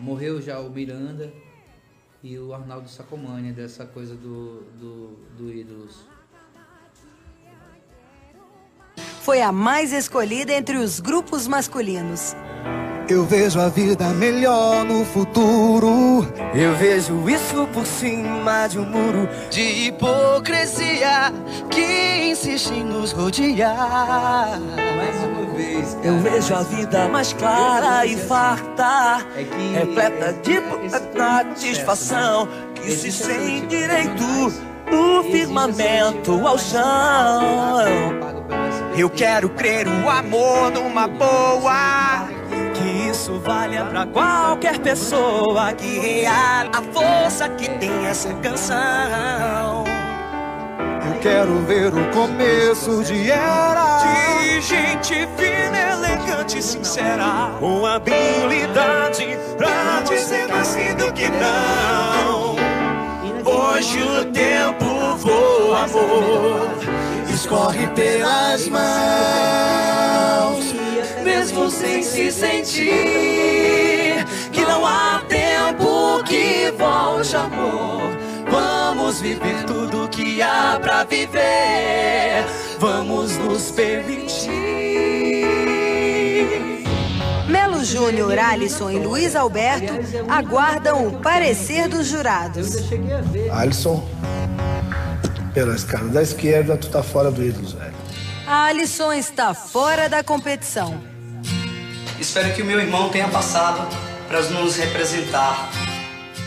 [0.00, 1.32] Morreu já o Miranda
[2.22, 6.06] e o Arnaldo Sacomani, dessa coisa do, do, do Ídolos.
[9.22, 12.34] Foi a mais escolhida entre os grupos masculinos.
[13.08, 16.26] Eu vejo a vida melhor no futuro.
[16.54, 21.32] Eu vejo isso por cima de um muro de hipocrisia
[21.70, 24.60] que insiste em nos rodear.
[24.96, 25.27] Mais uma
[25.58, 30.88] vez, cara, Eu vejo a vida mais clara e farta, É que repleta de todo
[31.16, 34.68] satisfação que se sente tipo direito Existe
[35.30, 37.40] firmamento ao chão.
[38.96, 42.28] Eu quero crer o amor numa boa.
[42.74, 49.84] Que isso valha pra qualquer pessoa que reale a força que tem essa canção.
[51.06, 53.87] Eu quero ver o começo de era
[54.58, 62.56] de gente fina, elegante e sincera, com habilidade pra dizer mais do que não.
[63.44, 66.70] Hoje o tempo voa, amor,
[67.32, 68.84] escorre pelas mãos,
[71.22, 78.02] mesmo sem se sentir que não há tempo que volte, amor.
[78.50, 82.67] Vamos viver tudo que há pra viver.
[82.78, 84.50] Vamos nos permitir.
[87.48, 89.94] Melo Júnior, Alisson e Luiz Alberto
[90.28, 92.74] aguardam o parecer dos jurados.
[92.74, 93.50] Eu cheguei a ver.
[93.50, 94.08] Alisson,
[95.52, 97.94] pela escada da esquerda, tu tá fora do ídolos, velho.
[98.46, 101.00] Alisson está fora da competição.
[102.20, 103.88] Espero que o meu irmão tenha passado
[104.28, 105.70] para nos representar.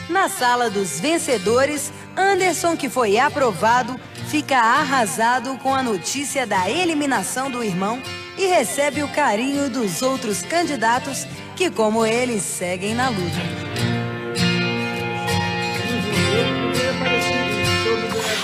[0.09, 3.99] Na sala dos vencedores, Anderson, que foi aprovado,
[4.31, 8.01] fica arrasado com a notícia da eliminação do irmão
[8.37, 11.25] e recebe o carinho dos outros candidatos
[11.57, 13.41] que, como ele, seguem na luta.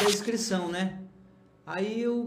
[0.09, 0.99] Inscrição, né?
[1.65, 2.25] Aí eu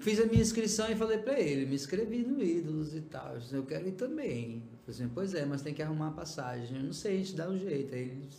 [0.00, 3.36] fiz a minha inscrição e falei pra ele, me inscrevi no Ídolos e tal.
[3.52, 4.64] Eu quero ir também.
[4.72, 6.76] Eu falei assim, pois é, mas tem que arrumar a passagem.
[6.76, 7.94] Eu não sei, a gente dá o jeito.
[7.94, 8.34] Aí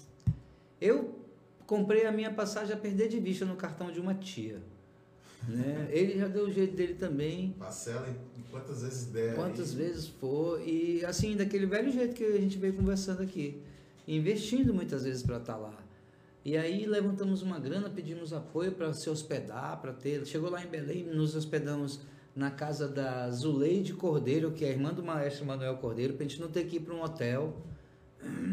[0.82, 1.25] eu
[1.66, 4.62] comprei a minha passagem a perder de vista no cartão de uma tia.
[5.48, 5.88] Né?
[5.92, 7.56] Ele já deu o jeito dele também.
[7.60, 9.36] Parcela em quantas vezes der.
[9.36, 13.62] Quantas vezes for, e assim, daquele velho jeito que a gente veio conversando aqui,
[14.08, 15.78] investindo muitas vezes para estar lá.
[16.44, 20.26] E aí levantamos uma grana, pedimos apoio para se hospedar, para ter.
[20.26, 22.02] Chegou lá em Belém, nos hospedamos
[22.36, 26.28] na casa da Zuleide Cordeiro, que é a irmã do maestro Manuel Cordeiro, para a
[26.28, 27.62] gente não ter que ir para um hotel.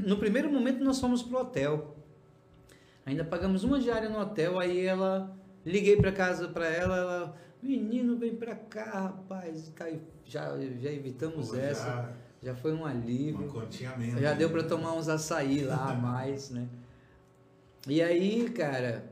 [0.07, 1.97] No primeiro momento nós fomos para o hotel.
[3.05, 5.35] Ainda pagamos uma diária no hotel, aí ela
[5.67, 9.87] liguei para casa para ela, ela, menino, vem para cá, rapaz, tá
[10.25, 13.43] já já evitamos Pô, essa, já- já foi um alívio.
[13.45, 14.21] Uma continha menos.
[14.21, 14.55] Já deu né?
[14.55, 16.67] para tomar uns açaí lá a mais, né?
[17.89, 19.05] E aí, cara,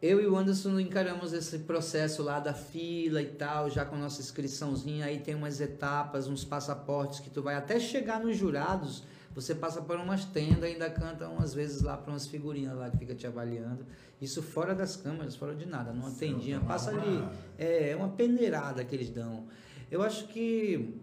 [0.00, 3.98] eu e o Anderson encaramos esse processo lá da fila e tal, já com a
[3.98, 9.02] nossa inscriçãozinha, aí tem umas etapas, uns passaportes que tu vai até chegar nos jurados,
[9.40, 12.96] você passa por umas tendas, ainda canta umas vezes lá para umas figurinhas lá que
[12.98, 13.86] fica te avaliando.
[14.20, 17.38] Isso fora das câmeras, fora de nada, numa Você não tendinha, passa uma- ali.
[17.56, 19.46] É, é uma peneirada que eles dão.
[19.90, 20.94] Eu acho que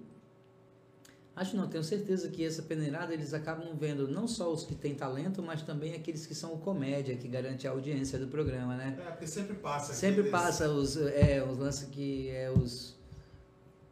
[1.38, 4.96] Acho não, tenho certeza que essa peneirada eles acabam vendo não só os que têm
[4.96, 8.98] talento, mas também aqueles que são o comédia, que garante a audiência do programa, né?
[9.06, 9.92] É, porque sempre passa.
[9.94, 12.96] Sempre aqueles- passa os, é, os lances que é os.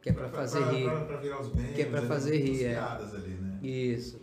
[0.01, 0.85] que é pra fazer rir.
[0.85, 2.77] Pra, pra virar os memes, Que é pra ali, fazer as rir, é.
[2.79, 3.59] ali, né?
[3.61, 4.21] Isso.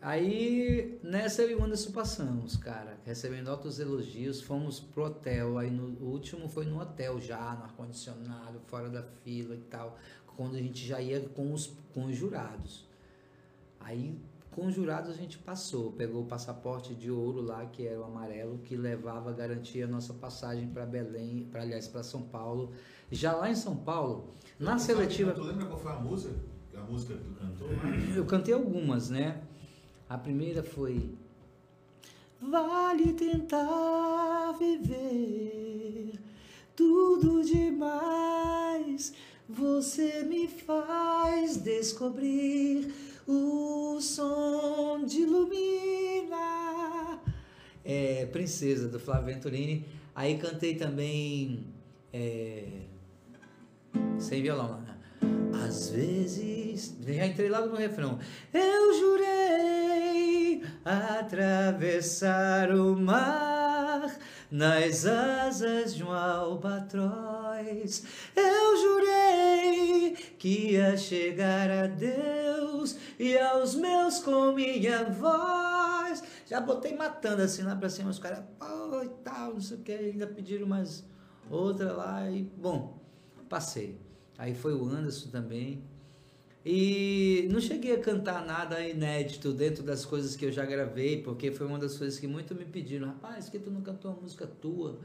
[0.00, 5.72] Aí, nessa eu e o Anderson passamos, cara, recebendo altos elogios, fomos pro hotel, aí
[5.72, 9.98] no o último foi no hotel já, no ar-condicionado, fora da fila e tal,
[10.36, 12.86] quando a gente já ia com os, com os jurados.
[13.80, 14.16] Aí,
[14.52, 18.04] com os jurados a gente passou, pegou o passaporte de ouro lá, que era o
[18.04, 22.72] amarelo, que levava, garantia a nossa passagem para Belém, para aliás, para São Paulo.
[23.10, 25.32] Já lá em São Paulo, na seletiva...
[25.32, 26.34] Tu lembra qual foi a música?
[26.76, 27.66] A música que tu cantou?
[27.66, 28.16] lá?
[28.16, 29.42] Eu cantei algumas, né?
[30.08, 31.10] A primeira foi
[32.40, 36.12] Vale tentar viver
[36.74, 39.12] tudo demais.
[39.48, 42.94] Você me faz descobrir
[43.26, 46.38] o som de ilumina.
[47.84, 49.84] É, Princesa do Flávio Venturini.
[50.14, 51.66] Aí cantei também
[52.12, 52.82] é,
[54.18, 54.87] sem violão né?
[55.68, 58.18] Às vezes, já entrei logo no refrão.
[58.54, 64.16] Eu jurei atravessar o mar
[64.50, 68.02] nas asas de um albatroz.
[68.34, 76.22] Eu jurei que ia chegar a Deus e aos meus com minha voz.
[76.46, 79.80] Já botei matando assim lá pra cima, os caras, pô, e tal, não sei o
[79.82, 81.04] que, ainda pediram mais
[81.50, 82.98] outra lá e, bom,
[83.50, 84.07] passei.
[84.38, 85.82] Aí foi o Anderson também.
[86.64, 91.50] E não cheguei a cantar nada inédito dentro das coisas que eu já gravei, porque
[91.50, 93.08] foi uma das coisas que muito me pediram.
[93.08, 94.98] Rapaz, que tu não cantou uma música tua?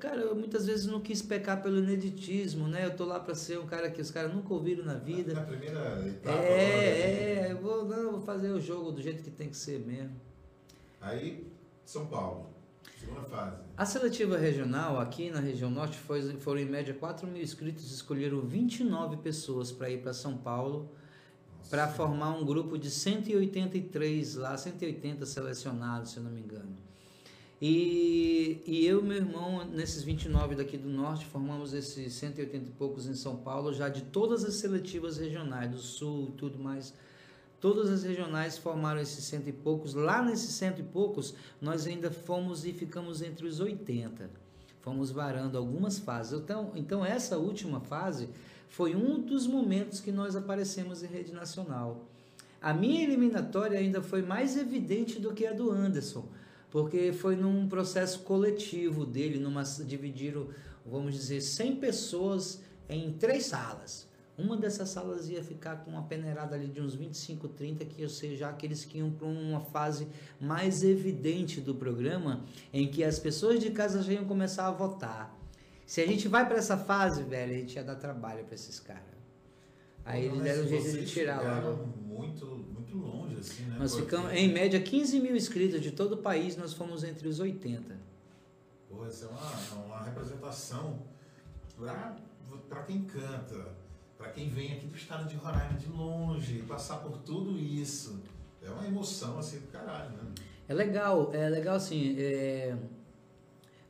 [0.00, 2.84] Cara, eu muitas vezes não quis pecar pelo ineditismo, né?
[2.86, 5.40] Eu tô lá pra ser um cara que os caras nunca ouviram na Na vida.
[5.42, 6.36] primeira etapa.
[6.38, 7.48] É, né?
[7.48, 9.78] é, eu vou, não, eu vou fazer o jogo do jeito que tem que ser
[9.78, 10.10] mesmo.
[11.00, 11.46] Aí,
[11.84, 12.50] São Paulo.
[13.06, 13.56] Segunda fase.
[13.76, 18.40] A seletiva regional aqui na região norte foi, foram em média 4 mil inscritos, escolheram
[18.40, 20.90] 29 pessoas para ir para São Paulo
[21.70, 26.76] para formar um grupo de 183 lá, 180 selecionados, se eu não me engano.
[27.60, 32.72] E, e eu e meu irmão, nesses 29 daqui do norte, formamos esses 180 e
[32.72, 36.92] poucos em São Paulo, já de todas as seletivas regionais, do sul e tudo mais.
[37.60, 39.94] Todas as regionais formaram esses cento e poucos.
[39.94, 44.30] Lá nesses cento e poucos, nós ainda fomos e ficamos entre os 80.
[44.80, 46.40] Fomos varando algumas fases.
[46.40, 48.28] Então, então essa última fase
[48.68, 52.06] foi um dos momentos que nós aparecemos em rede nacional.
[52.60, 56.26] A minha eliminatória ainda foi mais evidente do que a do Anderson,
[56.70, 60.48] porque foi num processo coletivo dele, numa dividiram
[60.88, 64.06] vamos dizer, 100 pessoas em três salas.
[64.38, 68.08] Uma dessas salas ia ficar com uma peneirada ali de uns 25, 30, que ou
[68.08, 70.06] seja, aqueles que iam para uma fase
[70.38, 75.34] mais evidente do programa, em que as pessoas de casa já iam começar a votar.
[75.86, 78.78] Se a gente vai para essa fase, velho, a gente ia dar trabalho para esses
[78.78, 79.16] caras.
[80.04, 81.86] Aí eles deram um jeito de tirar logo.
[81.86, 83.76] Muito, muito longe, assim, né?
[83.78, 84.04] Nós Porque...
[84.04, 87.96] ficamos, em média, 15 mil inscritos de todo o país, nós fomos entre os 80.
[88.88, 91.02] Pô, essa é uma, uma representação
[92.68, 93.74] para quem canta,
[94.16, 98.22] para quem vem aqui do estado de Roraima de longe, passar por tudo isso.
[98.62, 100.34] É uma emoção, assim, do caralho, né?
[100.68, 102.76] É legal, é legal, assim, é...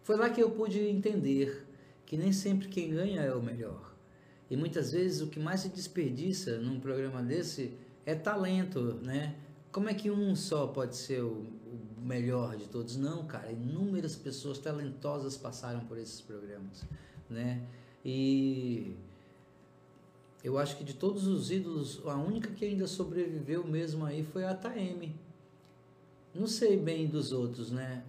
[0.03, 1.66] foi lá que eu pude entender
[2.05, 3.94] que nem sempre quem ganha é o melhor.
[4.51, 9.35] E muitas vezes o que mais se desperdiça num programa desse é talento, né?
[9.73, 12.97] Como é que um só pode ser o, o melhor de todos?
[12.97, 16.85] Não, cara, inúmeras pessoas talentosas passaram por esses programas,
[17.28, 17.62] né?
[18.05, 18.94] E
[20.45, 24.45] eu acho que de todos os ídolos, a única que ainda sobreviveu mesmo aí foi
[24.45, 25.15] a Taeme.
[26.35, 28.05] Não sei bem dos outros, né?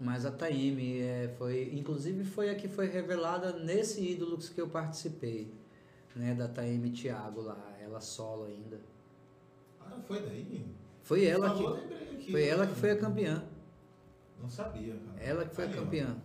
[0.00, 4.66] Mas a Taime é, foi, inclusive foi a que foi revelada nesse Ídolos que eu
[4.66, 5.52] participei,
[6.16, 8.80] né, da Taime Thiago lá, ela solo ainda.
[9.78, 10.64] Ah, foi daí?
[11.02, 13.44] Foi ela Falou, que aqui, foi ela que foi a campeã.
[14.40, 15.22] Não sabia, cara.
[15.22, 16.16] Ela que foi Aí, a campeã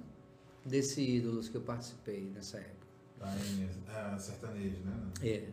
[0.63, 2.74] desse Ídolos que eu participei nessa época.
[3.21, 5.11] É, sertanejo, né?
[5.21, 5.47] É.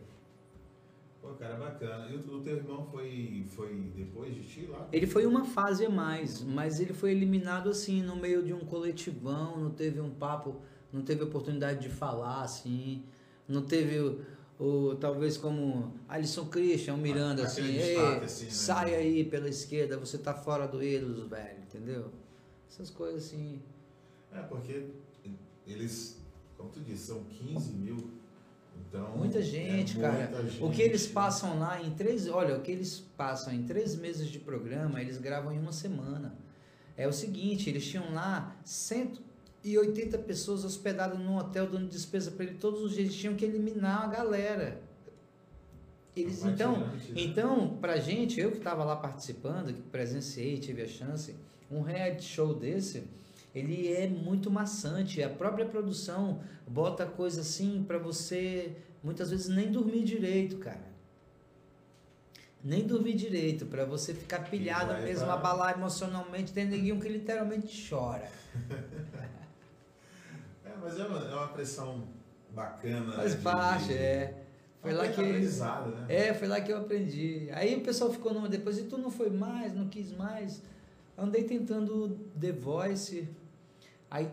[1.23, 2.09] Pô, cara, bacana.
[2.09, 4.89] E o, teu irmão foi, foi depois de ti lá?
[4.91, 8.59] Ele foi uma fase a mais, mas ele foi eliminado assim, no meio de um
[8.59, 10.61] coletivão, não teve um papo,
[10.91, 13.03] não teve oportunidade de falar, assim,
[13.47, 14.21] não teve o,
[14.59, 18.51] o talvez como Alisson Christian, Miranda, assim, destaque, assim né?
[18.51, 22.11] sai aí pela esquerda, você tá fora do Elos, velho, entendeu?
[22.69, 23.61] Essas coisas assim.
[24.29, 24.87] É, porque
[25.65, 26.21] eles,
[26.63, 28.11] como tu disse, são 15 mil
[28.87, 30.29] então, muita gente, é cara.
[30.29, 30.63] Muita gente.
[30.63, 32.27] O que eles passam lá em três.
[32.27, 36.35] Olha, o que eles passam em três meses de programa, eles gravam em uma semana.
[36.95, 42.55] É o seguinte, eles tinham lá 180 pessoas hospedadas num hotel dando despesa para ele
[42.55, 43.07] todos os dias.
[43.07, 44.81] Eles tinham que eliminar a galera.
[46.15, 46.99] Eles, então, né?
[47.15, 51.35] então, pra gente, eu que estava lá participando, que presenciei, tive a chance,
[51.71, 53.03] um reality show desse
[53.53, 55.21] ele é muito maçante.
[55.21, 60.93] A própria produção bota coisa assim para você muitas vezes nem dormir direito, cara.
[62.63, 65.33] Nem dormir direito, para você ficar pilhado mesmo, pra...
[65.33, 66.53] abalar emocionalmente.
[66.53, 68.31] Tem neguinho que literalmente chora.
[70.65, 72.07] é, mas é uma, é uma pressão
[72.51, 73.11] bacana.
[73.11, 74.43] Faz né, parte, de, é.
[74.81, 76.05] Foi lá que né?
[76.09, 77.49] É, foi lá que eu aprendi.
[77.53, 80.61] Aí o pessoal ficou não, depois e tu não foi mais, não quis mais.
[81.17, 83.29] Andei tentando The Voice,
[84.13, 84.29] Aí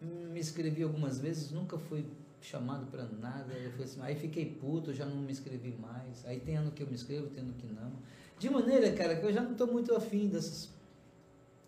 [0.00, 2.06] me inscrevi algumas vezes, nunca fui
[2.40, 3.52] chamado para nada.
[3.82, 6.24] Assim, aí fiquei puto, já não me inscrevi mais.
[6.26, 7.90] Aí tem ano que eu me inscrevo, tem ano que não.
[8.38, 10.72] De maneira, cara, que eu já não estou muito afim dessas,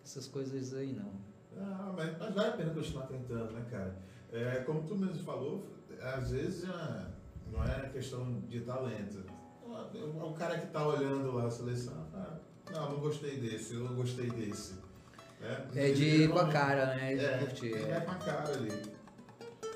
[0.01, 1.11] dessas coisas aí, não.
[1.57, 3.97] Ah, mas, mas vale a pena continuar tentando, né, cara?
[4.31, 5.67] É, como tu mesmo falou,
[6.01, 7.07] às vezes é,
[7.51, 9.21] não é questão de talento.
[10.23, 12.37] O cara que está olhando a seleção, ah,
[12.71, 14.75] não, não gostei desse, eu gostei desse.
[15.43, 17.15] É, é de ir com a cara, né?
[17.15, 17.73] De é, curtir.
[17.73, 17.99] É.
[17.99, 18.71] com a cara ali.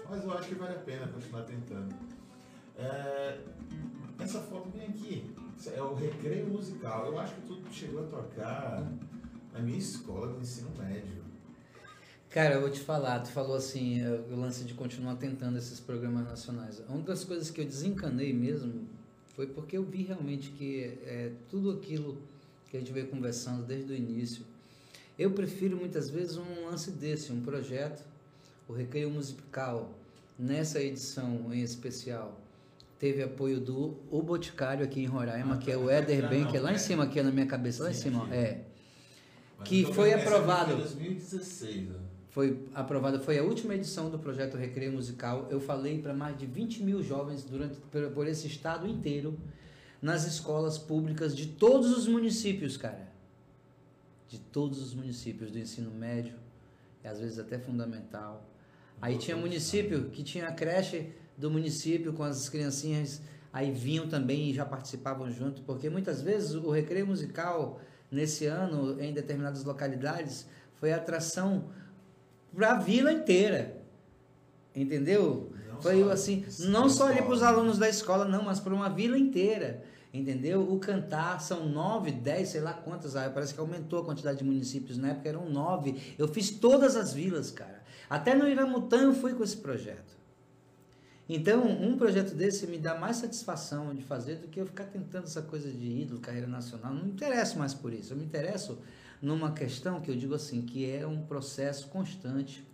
[0.10, 1.94] Mas eu acho que vale a pena continuar tentando.
[2.78, 3.40] É,
[4.20, 5.36] essa foto vem aqui.
[5.76, 7.08] É o recreio musical.
[7.08, 8.88] Eu acho que tu chegou a tocar
[9.54, 11.28] na minha escola do ensino médio.
[12.30, 15.80] Cara, eu vou te falar, tu falou assim, é, o lance de continuar tentando esses
[15.80, 16.82] programas nacionais.
[16.88, 18.88] Uma das coisas que eu desencanei mesmo
[19.36, 22.18] foi porque eu vi realmente que é, tudo aquilo
[22.70, 24.46] que a gente veio conversando desde o início,
[25.18, 28.06] eu prefiro muitas vezes um lance desse, um projeto,
[28.68, 29.90] o Recreio Musical,
[30.38, 32.40] nessa edição em especial,
[33.00, 35.80] teve apoio do O Boticário aqui em Roraima, ah, que é tá.
[35.80, 38.28] o Éder Ben, que é lá em cima, aqui na minha cabeça, lá em cima,
[38.32, 38.62] é.
[39.64, 40.74] que foi aprovado.
[40.74, 41.96] Em 2016, né?
[42.30, 45.48] Foi aprovada, foi a última edição do projeto Recreio Musical.
[45.50, 49.36] Eu falei para mais de 20 mil jovens durante por, por esse estado inteiro,
[50.00, 53.17] nas escolas públicas de todos os municípios, cara
[54.28, 56.36] de todos os municípios do ensino médio,
[57.04, 58.46] e às vezes até fundamental.
[59.02, 63.22] Aí tinha município que tinha a creche do município com as criancinhas,
[63.54, 67.80] aí vinham também e já participavam junto, porque muitas vezes o recreio musical
[68.12, 71.70] nesse ano em determinadas localidades foi atração
[72.54, 73.78] para a vila inteira.
[74.76, 75.52] Entendeu?
[75.70, 78.74] Não foi só, assim, não só ali para os alunos da escola, não, mas para
[78.74, 79.84] uma vila inteira.
[80.18, 80.62] Entendeu?
[80.62, 84.44] O cantar são nove, dez, sei lá quantas, ah, parece que aumentou a quantidade de
[84.44, 86.16] municípios, na época eram nove.
[86.18, 87.84] Eu fiz todas as vilas, cara.
[88.10, 90.18] Até no Iramutã eu fui com esse projeto.
[91.30, 95.26] Então, um projeto desse me dá mais satisfação de fazer do que eu ficar tentando
[95.26, 96.94] essa coisa de ídolo, carreira nacional.
[96.94, 98.14] Não me interesso mais por isso.
[98.14, 98.80] Eu me interesso
[99.22, 102.66] numa questão que eu digo assim, que é um processo constante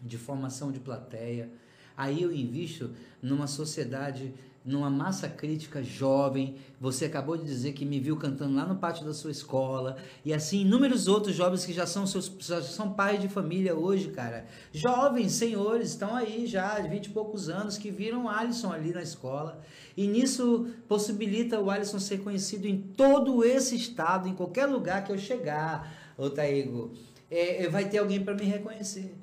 [0.00, 1.50] de formação de plateia.
[1.94, 2.90] Aí eu invisto
[3.20, 4.32] numa sociedade
[4.64, 6.56] numa massa crítica jovem.
[6.80, 9.96] Você acabou de dizer que me viu cantando lá no pátio da sua escola.
[10.24, 14.08] E assim, inúmeros outros jovens que já são seus já são pais de família hoje,
[14.08, 14.46] cara.
[14.72, 19.02] Jovens, senhores, estão aí já, de 20 e poucos anos, que viram Alisson ali na
[19.02, 19.60] escola.
[19.94, 25.12] E nisso possibilita o Alisson ser conhecido em todo esse estado, em qualquer lugar que
[25.12, 26.92] eu chegar, ô Taigo.
[27.30, 29.14] É, é vai ter alguém para me reconhecer.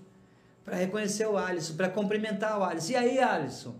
[0.63, 2.91] Para reconhecer o Alisson, para cumprimentar o Alisson.
[2.91, 3.73] E aí, Alisson?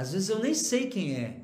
[0.00, 1.40] Às vezes eu nem sei quem é.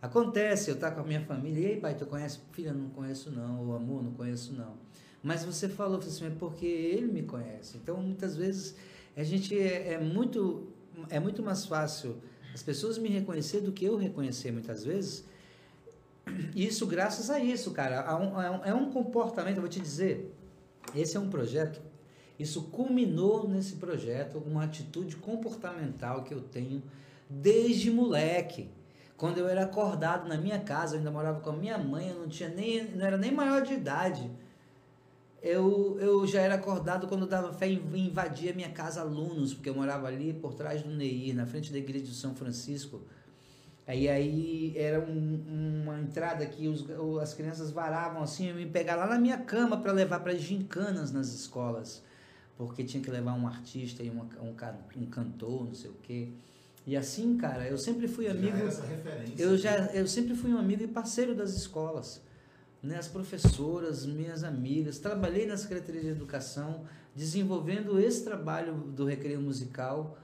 [0.00, 2.38] Acontece, eu tá com a minha família, e aí pai, tu conhece?
[2.52, 4.74] Filha, não conheço não, ou amor, não conheço não.
[5.20, 7.76] Mas você falou assim, é porque ele me conhece.
[7.78, 8.76] Então, muitas vezes,
[9.16, 10.68] a gente é, é, muito,
[11.10, 12.22] é muito mais fácil
[12.54, 15.24] as pessoas me reconhecer do que eu reconhecer muitas vezes.
[16.54, 17.96] Isso graças a isso, cara.
[17.96, 20.32] É um, é um comportamento, eu vou te dizer,
[20.94, 21.82] esse é um projeto,
[22.38, 26.84] isso culminou nesse projeto, uma atitude comportamental que eu tenho
[27.28, 28.70] desde moleque.
[29.16, 32.20] Quando eu era acordado na minha casa, eu ainda morava com a minha mãe, eu
[32.20, 34.30] não tinha nem, não era nem maior de idade.
[35.42, 39.70] Eu, eu já era acordado quando dava fé em invadir a minha casa alunos, porque
[39.70, 43.02] eu morava ali por trás do Neir, na frente da igreja de São Francisco.
[43.86, 46.84] Aí, aí era um, uma entrada que os,
[47.22, 51.28] as crianças varavam assim, me pegar lá na minha cama para levar para gincanas nas
[51.28, 52.02] escolas,
[52.56, 56.32] porque tinha que levar um artista e uma, um, um cantor, não sei o quê.
[56.86, 58.56] E assim, cara, eu sempre fui amigo.
[59.36, 62.22] eu já, eu sempre fui um amigo e parceiro das escolas.
[62.82, 66.84] Né, as professoras, minhas amigas, trabalhei na Secretaria de Educação,
[67.16, 70.16] desenvolvendo esse trabalho do recreio musical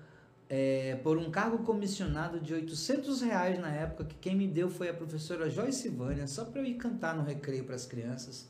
[0.55, 4.91] é, por um cargo comissionado de 800 reais na época, que quem me deu foi
[4.91, 8.47] a professora Joyce Vânia, só para eu ir cantar no recreio para as crianças.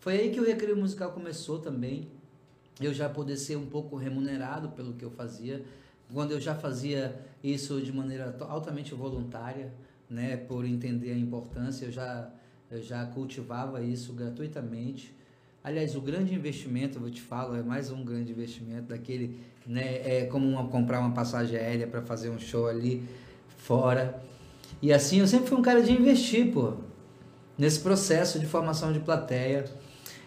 [0.00, 2.08] Foi aí que o recreio musical começou também,
[2.80, 5.62] eu já poder ser um pouco remunerado pelo que eu fazia,
[6.12, 9.72] quando eu já fazia isso de maneira altamente voluntária,
[10.08, 12.30] né, por entender a importância, eu já,
[12.70, 15.14] eu já cultivava isso gratuitamente.
[15.62, 20.26] Aliás, o grande investimento, eu te falar, é mais um grande investimento daquele, né, é
[20.26, 23.04] como uma, comprar uma passagem aérea para fazer um show ali
[23.58, 24.22] fora.
[24.80, 26.74] E assim, eu sempre fui um cara de investir, pô,
[27.56, 29.64] nesse processo de formação de plateia.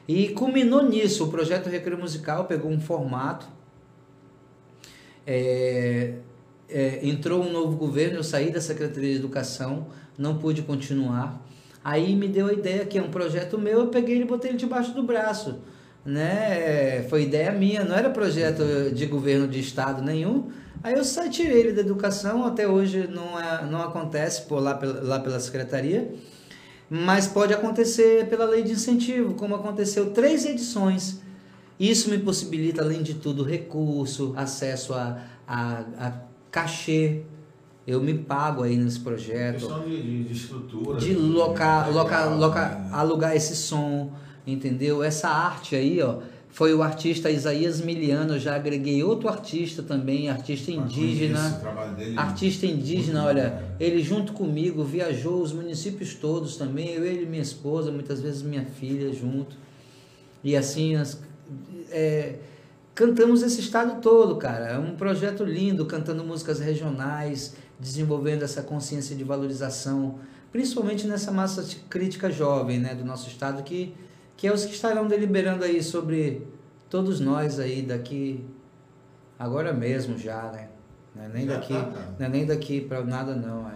[0.08, 3.48] E culminou nisso, o projeto Recreio Musical pegou um formato
[5.26, 6.14] é,
[6.70, 9.88] é, entrou um novo governo, eu saí da Secretaria de Educação,
[10.18, 11.46] não pude continuar.
[11.84, 14.52] Aí me deu a ideia que é um projeto meu, eu peguei ele e botei
[14.52, 15.60] ele debaixo do braço.
[16.06, 17.04] Né?
[17.10, 20.50] Foi ideia minha, não era projeto de governo de estado nenhum.
[20.84, 24.80] Aí eu saí, tirei ele da educação, até hoje não, é, não acontece por lá,
[25.02, 26.12] lá pela secretaria,
[26.90, 31.22] mas pode acontecer pela lei de incentivo, como aconteceu três edições
[31.90, 36.14] isso me possibilita, além de tudo, recurso, acesso a, a, a
[36.52, 37.22] cachê.
[37.88, 39.62] Eu me pago aí nesse projeto.
[39.62, 41.00] Questão de, de, de estrutura.
[41.00, 42.90] De locar, locar, locar, né?
[42.92, 44.12] alugar esse som,
[44.46, 45.04] entendeu?
[45.04, 46.20] Essa arte aí, ó.
[46.52, 51.62] Foi o artista Isaías Miliano, eu já agreguei outro artista também, artista indígena.
[52.18, 57.42] Artista indígena, olha, ele junto comigo viajou os municípios todos também, eu, ele e minha
[57.42, 59.56] esposa, muitas vezes minha filha junto.
[60.44, 61.22] E assim, as,
[61.90, 62.36] é,
[62.94, 64.68] cantamos esse estado todo, cara.
[64.68, 70.20] É um projeto lindo, cantando músicas regionais, desenvolvendo essa consciência de valorização,
[70.52, 73.94] principalmente nessa massa crítica jovem, né, do nosso estado que
[74.42, 76.48] que é os que estarão deliberando aí sobre
[76.90, 78.44] todos nós aí daqui
[79.38, 80.70] agora mesmo já, né?
[81.16, 83.74] Não é nem já daqui, tá, não é nem daqui para nada não, é.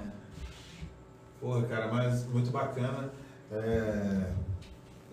[1.40, 3.12] Porra, cara, mas muito bacana.
[3.52, 4.32] É...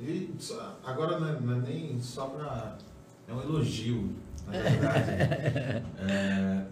[0.02, 2.76] E só, agora não é, não é, nem só para.
[3.28, 4.10] É um elogio,
[4.46, 5.10] na verdade.
[6.10, 6.64] é,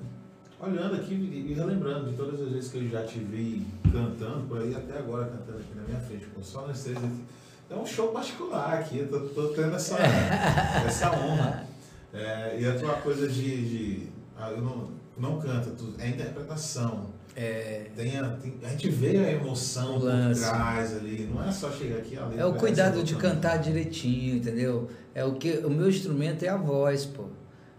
[0.59, 4.61] olhando aqui e relembrando de todas as vezes que eu já te vi cantando, por
[4.61, 7.25] aí até agora cantando aqui na minha frente, com só nós três aqui.
[7.71, 9.97] É um show particular aqui, eu tô, tô tendo essa,
[10.85, 11.69] essa honra.
[12.13, 13.69] É, e a tua coisa de.
[13.69, 14.91] de ah, eu não,
[15.21, 17.09] não canta, tu, é interpretação.
[17.37, 17.87] É...
[17.95, 21.99] Tem a, tem, a gente vê a emoção por trás ali, não é só chegar
[21.99, 24.91] aqui É o cuidado de cantar direitinho, entendeu?
[25.15, 27.27] É o que o meu instrumento é a voz, pô.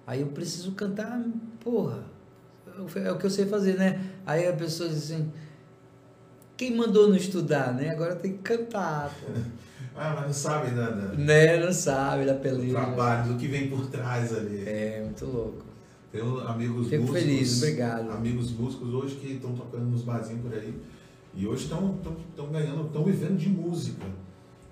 [0.06, 1.22] Aí eu preciso cantar,
[1.60, 2.04] porra.
[2.96, 4.02] É o que eu sei fazer, né?
[4.26, 5.32] Aí a pessoa diz assim:
[6.56, 7.90] quem mandou não estudar, né?
[7.90, 9.14] Agora tem que cantar.
[9.20, 9.32] Pô.
[9.94, 11.58] Ah, mas não sabe da, da, Né?
[11.58, 12.74] Não sabe da do peleja.
[12.74, 14.64] trabalho, do que vem por trás ali.
[14.66, 15.66] É, muito louco.
[16.14, 17.22] Um- amigos Fico músicos.
[17.22, 18.12] feliz, obrigado.
[18.12, 20.74] Amigos músicos hoje que estão tocando nos barzinhos por aí.
[21.34, 21.98] E hoje estão
[22.52, 24.06] ganhando, estão vivendo de música.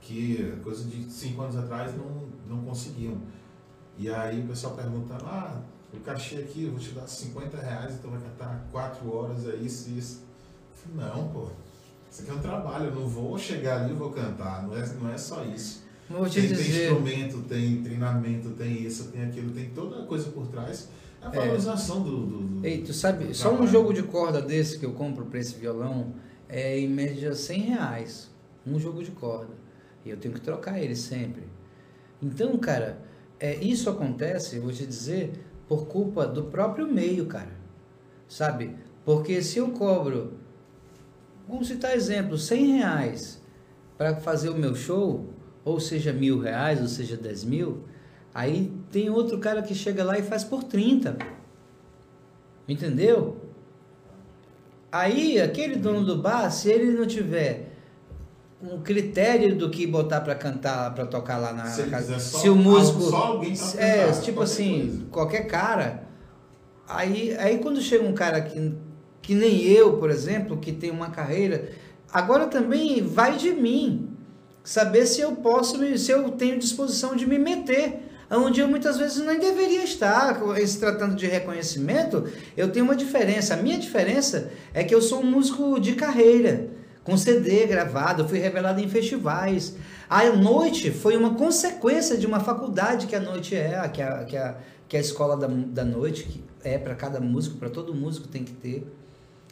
[0.02, 3.18] Que coisa de cinco anos atrás não, não conseguiam.
[3.98, 5.62] E aí o pessoal pergunta, ah,
[5.94, 9.56] o cachê aqui, eu vou te dar 50 reais, então vai cantar quatro horas, é
[9.56, 10.24] isso isso.
[10.96, 11.48] Não, pô.
[12.12, 14.64] Isso aqui é um trabalho, eu não vou chegar ali e vou cantar.
[14.68, 15.84] Não é, não é só isso.
[16.42, 20.90] Tem, tem instrumento, tem treinamento, tem isso, tem aquilo, tem toda a coisa por trás.
[21.22, 24.42] É a valorização do, do, do- Ei, tu sabe, do só um jogo de corda
[24.42, 26.14] desse que eu compro para esse violão
[26.48, 28.30] é em média 100 reais.
[28.66, 29.54] Um jogo de corda.
[30.06, 31.44] E eu tenho que trocar ele sempre.
[32.22, 33.00] Então, cara,
[33.40, 35.32] é, isso acontece, eu vou te dizer,
[35.68, 37.52] por culpa do próprio meio, cara.
[38.28, 38.76] Sabe?
[39.06, 40.34] Porque se eu cobro,
[41.48, 43.42] vamos citar exemplo, 100 reais
[43.98, 45.30] para fazer o meu show,
[45.66, 47.84] ou seja, mil reais, ou seja, 10 mil,
[48.34, 51.18] aí tem outro cara que chega lá e faz por 30.
[52.68, 53.38] Entendeu?
[54.92, 57.70] Aí, aquele dono do bar, se ele não tiver
[58.62, 62.50] um critério do que botar para cantar, para tocar lá na, Se casa, só se
[62.50, 65.06] o músico, só alguém pra é, tipo qualquer assim, coisa.
[65.12, 66.04] qualquer cara,
[66.88, 68.74] aí, aí quando chega um cara que,
[69.22, 71.70] que nem eu, por exemplo, que tem uma carreira,
[72.12, 74.10] agora também vai de mim
[74.64, 79.18] saber se eu posso, se eu tenho disposição de me meter onde eu muitas vezes
[79.26, 82.26] nem deveria estar, se tratando de reconhecimento,
[82.56, 83.56] eu tenho uma diferença.
[83.56, 86.70] A minha diferença é que eu sou um músico de carreira,
[87.04, 89.76] com CD gravado, fui revelado em festivais.
[90.10, 94.38] A noite foi uma consequência de uma faculdade que a noite é, que a, que
[94.38, 94.58] a,
[94.88, 98.44] que a escola da, da noite, que é para cada músico, para todo músico tem
[98.44, 98.86] que ter.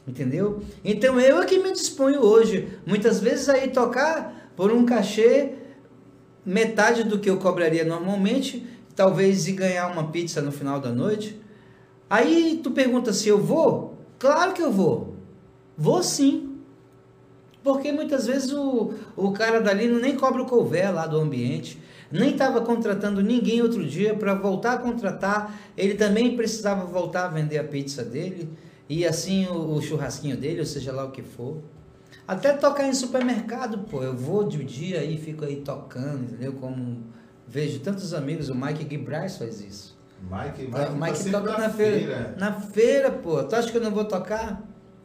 [0.08, 0.62] Entendeu?
[0.86, 5.54] Então eu é que me disponho hoje, muitas vezes aí tocar por um cachê
[6.48, 8.66] metade do que eu cobraria normalmente,
[8.96, 11.38] talvez e ganhar uma pizza no final da noite.
[12.10, 13.98] Aí tu pergunta se eu vou?
[14.18, 15.18] Claro que eu vou.
[15.78, 16.56] Vou sim.
[17.62, 22.32] Porque muitas vezes o, o cara dali nem cobra o couvé lá do ambiente, nem
[22.32, 25.54] estava contratando ninguém outro dia para voltar a contratar.
[25.76, 28.50] Ele também precisava voltar a vender a pizza dele
[28.88, 31.62] e assim o, o churrasquinho dele, ou seja lá o que for.
[32.28, 36.54] Até tocar em supermercado, pô, eu vou de dia e fico aí tocando, entendeu?
[36.54, 37.04] Como
[37.48, 39.98] vejo tantos amigos, o Mike Guibraz faz isso.
[40.22, 42.36] Mike, Mike, tá o Mike sempre toca na feira.
[42.38, 43.42] Na feira, pô.
[43.44, 44.62] Tu acha que eu não vou tocar?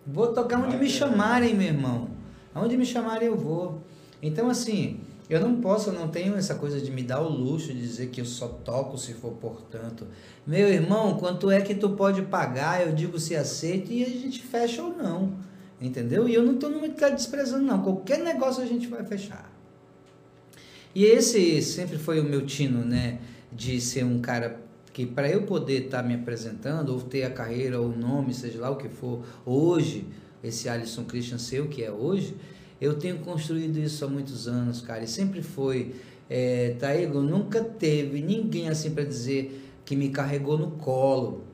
[0.06, 2.08] Vou tocar onde Vai me ter, chamarem, meu irmão.
[2.52, 3.82] Aonde me chamarem eu vou.
[4.20, 5.00] Então, assim,
[5.30, 8.08] eu não posso, eu não tenho essa coisa de me dar o luxo de dizer
[8.08, 10.06] que eu só toco se for portanto.
[10.46, 12.86] Meu irmão, quanto é que tu pode pagar?
[12.86, 15.34] Eu digo se aceita e a gente fecha ou não.
[15.82, 16.28] Entendeu?
[16.28, 17.82] E eu não estou nunca desprezando, não.
[17.82, 19.52] Qualquer negócio a gente vai fechar.
[20.94, 23.18] E esse sempre foi o meu tino, né?
[23.50, 27.80] De ser um cara que para eu poder estar me apresentando, ou ter a carreira,
[27.80, 30.06] ou o nome, seja lá o que for, hoje,
[30.44, 32.36] esse Alisson Christian ser o que é hoje,
[32.80, 35.94] eu tenho construído isso há muitos anos, cara, e sempre foi.
[36.28, 41.44] É, Taego nunca teve ninguém assim para dizer que me carregou no colo.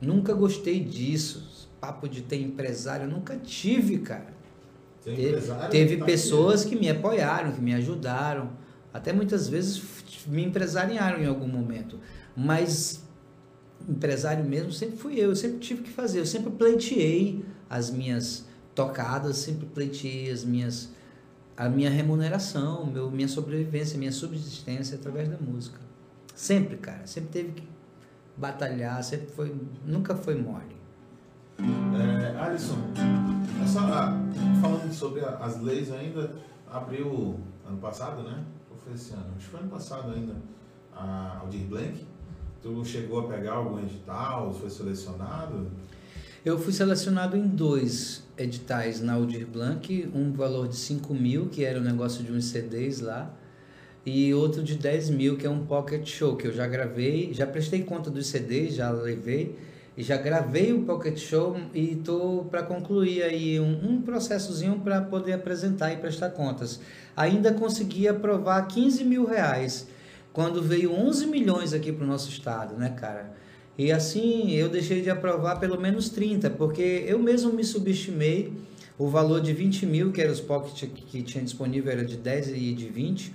[0.00, 1.57] Nunca gostei disso.
[1.80, 4.36] Papo de ter empresário, eu nunca tive, cara.
[5.02, 5.40] Teve,
[5.70, 8.50] teve tá pessoas que me apoiaram, que me ajudaram,
[8.92, 9.80] até muitas vezes
[10.26, 11.98] me empresariaram em algum momento,
[12.36, 13.04] mas
[13.88, 18.44] empresário mesmo sempre fui eu, eu sempre tive que fazer, eu sempre pleiteei as minhas
[18.74, 20.90] tocadas, sempre pleiteei as minhas
[21.56, 25.80] a minha remuneração, meu, minha sobrevivência, minha subsistência através da música.
[26.32, 27.68] Sempre, cara, sempre teve que
[28.36, 29.52] batalhar, sempre foi,
[29.84, 30.77] nunca foi mole.
[32.38, 32.76] É, Alisson,
[33.60, 34.16] é só, ah,
[34.60, 36.30] falando sobre as leis ainda,
[36.70, 37.36] abriu
[37.66, 38.44] ano passado, né?
[38.70, 39.26] Ou foi esse ano?
[39.36, 40.36] Acho que foi ano passado ainda,
[40.94, 42.06] a Aldir Blank.
[42.62, 45.68] Tu chegou a pegar algum edital, foi selecionado?
[46.44, 51.64] Eu fui selecionado em dois editais na Aldir Blanc, um valor de 5 mil, que
[51.64, 53.34] era um negócio de uns CDs lá,
[54.06, 57.46] e outro de 10 mil, que é um pocket show, que eu já gravei, já
[57.48, 59.58] prestei conta dos CDs, já levei,
[60.02, 65.32] já gravei o pocket show e tô para concluir aí um, um processozinho para poder
[65.32, 66.80] apresentar e prestar contas.
[67.16, 69.88] Ainda consegui aprovar 15 mil reais,
[70.32, 73.34] quando veio 11 milhões aqui para o nosso estado, né, cara?
[73.76, 78.52] E assim eu deixei de aprovar pelo menos 30, porque eu mesmo me subestimei.
[78.98, 82.48] O valor de 20 mil, que era os pocket que tinha disponível, era de 10
[82.48, 83.32] e de 20.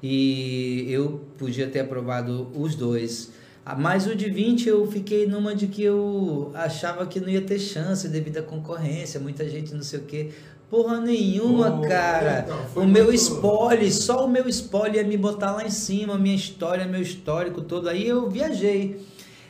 [0.00, 3.32] E eu podia ter aprovado os dois.
[3.64, 7.40] Ah, Mas o de 20 eu fiquei numa de que eu achava que não ia
[7.42, 10.30] ter chance devido à concorrência, muita gente não sei o quê.
[10.68, 12.44] Porra nenhuma, Pô, cara.
[12.46, 16.16] então, o meu muito- spoiler, só o meu spoiler ia me botar lá em cima,
[16.18, 17.88] minha história, meu histórico todo.
[17.88, 18.98] Aí eu viajei.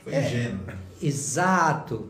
[0.02, 0.58] Foi ingênuo.
[1.00, 2.08] Exato.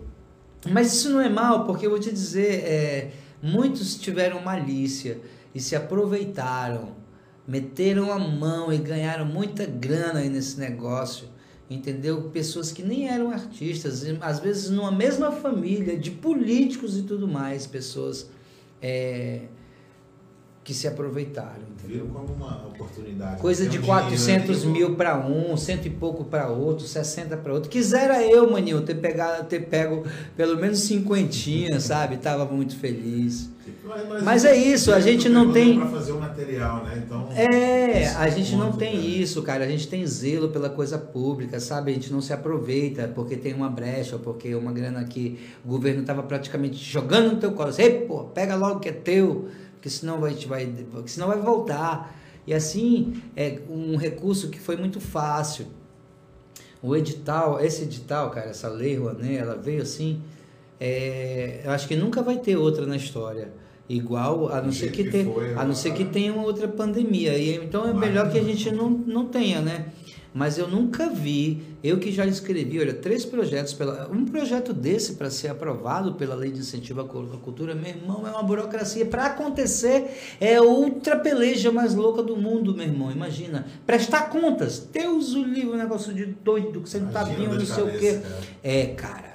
[0.71, 3.11] Mas isso não é mal, porque eu vou te dizer, é,
[3.43, 5.19] muitos tiveram malícia
[5.55, 6.91] e se aproveitaram,
[7.47, 11.29] meteram a mão e ganharam muita grana aí nesse negócio.
[11.75, 12.31] Entendeu?
[12.33, 17.67] Pessoas que nem eram artistas, às vezes numa mesma família, de políticos e tudo mais,
[17.67, 18.29] pessoas
[18.81, 19.43] é,
[20.65, 21.63] que se aproveitaram.
[21.77, 22.05] Entendeu?
[22.05, 23.41] Viram como uma oportunidade.
[23.41, 27.37] Coisa Tem de um 400 dinheiro mil para um, cento e pouco para outro, 60
[27.37, 27.69] para outro.
[27.69, 30.05] Quisera eu, maninho, ter, pegado, ter pego
[30.37, 32.17] pelo menos cinquentinha, sabe?
[32.19, 33.51] Tava muito feliz.
[33.85, 37.03] Mas, Mas é isso, a gente não tem- para fazer o material, né?
[37.05, 37.29] Então.
[37.33, 39.07] É, a gente não tem cara.
[39.07, 39.65] isso, cara.
[39.65, 41.91] A gente tem zelo pela coisa pública, sabe?
[41.91, 46.01] A gente não se aproveita porque tem uma brecha, porque uma grana que o governo
[46.01, 47.73] estava praticamente jogando no teu colo.
[47.79, 49.49] Ei, pô, pega logo que é teu,
[49.83, 52.17] porque senão vai, vai, porque senão vai voltar.
[52.47, 55.67] E assim, é um recurso que foi muito fácil.
[56.81, 60.23] O edital, esse edital, cara, essa lei Rouanet, ela veio assim,
[60.79, 63.53] é, eu acho que nunca vai ter outra na história.
[63.89, 66.69] Igual, a não Do ser que, que foi a não ser que tenha uma outra
[66.69, 67.37] pandemia.
[67.37, 69.87] E, então é melhor que a gente não, não tenha, né?
[70.35, 75.13] Mas eu nunca vi, eu que já escrevi, olha, três projetos, pela, um projeto desse
[75.15, 78.43] para ser aprovado pela Lei de Incentivo à Cu- à Cultura, meu irmão, é uma
[78.43, 79.05] burocracia.
[79.05, 80.07] Para acontecer,
[80.41, 83.13] é a ultra peleja mais louca do mundo, meu irmão.
[83.13, 83.67] Imagina.
[83.87, 84.79] Prestar contas.
[84.91, 88.21] Deus o livre, um negócio de doido, que você não tá não sei o quê.
[88.23, 88.37] cara.
[88.63, 89.32] É, cara, é.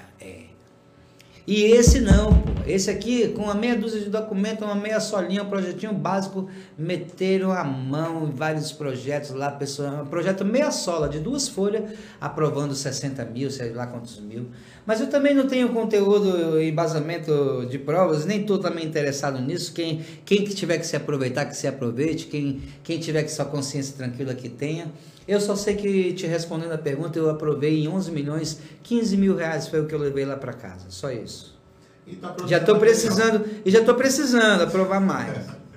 [1.47, 2.43] E esse não.
[2.67, 7.53] Esse aqui, com uma meia dúzia de documentos, uma meia solinha, um projetinho básico, meteram
[7.53, 12.75] a mão em vários projetos lá, pessoa, um projeto meia sola, de duas folhas, aprovando
[12.75, 14.47] 60 mil, sei lá quantos mil.
[14.85, 19.71] Mas eu também não tenho conteúdo, embasamento de provas, nem estou também interessado nisso.
[19.71, 22.25] Quem, quem que tiver que se aproveitar, que se aproveite.
[22.25, 24.91] Quem, quem tiver que sua consciência tranquila, que tenha.
[25.27, 29.35] Eu só sei que, te respondendo a pergunta, eu aprovei em 11 milhões, 15 mil
[29.35, 30.85] reais foi o que eu levei lá para casa.
[30.89, 31.57] Só isso.
[32.05, 35.57] E tá Já estou precisando, e já estou precisando aprovar mais.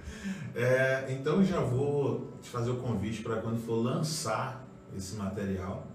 [0.52, 4.66] É, então já vou te fazer o convite para quando for lançar
[4.96, 5.86] esse material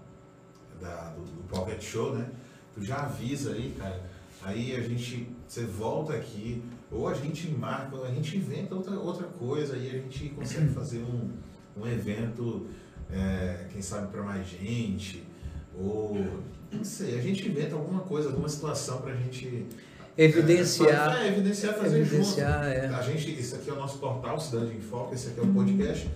[0.80, 2.26] da- do, do Pocket Show, né?
[2.74, 4.02] Tu já avisa aí, cara.
[4.42, 8.98] Aí a gente, você volta aqui, ou a gente marca, ou a gente inventa outra,
[8.98, 11.30] outra coisa, aí a gente consegue fazer um,
[11.80, 12.66] um evento,
[13.12, 15.22] é, quem sabe para mais gente,
[15.78, 16.16] ou
[16.72, 19.66] não sei, a gente inventa alguma coisa, alguma situação para a gente
[20.18, 21.16] Evidenciar.
[21.22, 22.74] é, evidenciar, fazer Evidenciar, junto.
[22.74, 22.86] é.
[22.94, 25.52] A gente, isso aqui é o nosso portal Cidade em Foco, esse aqui é o
[25.52, 26.08] podcast.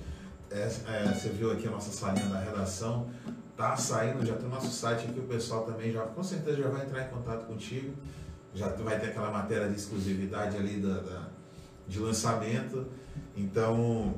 [0.51, 3.09] É, é, você viu aqui a nossa salinha da redação.
[3.57, 6.69] Tá saindo, já tem o nosso site aqui, o pessoal também já, com certeza já
[6.69, 7.93] vai entrar em contato contigo.
[8.55, 11.29] Já vai ter aquela matéria de exclusividade ali da, da-
[11.87, 12.87] de lançamento.
[13.37, 14.15] Então,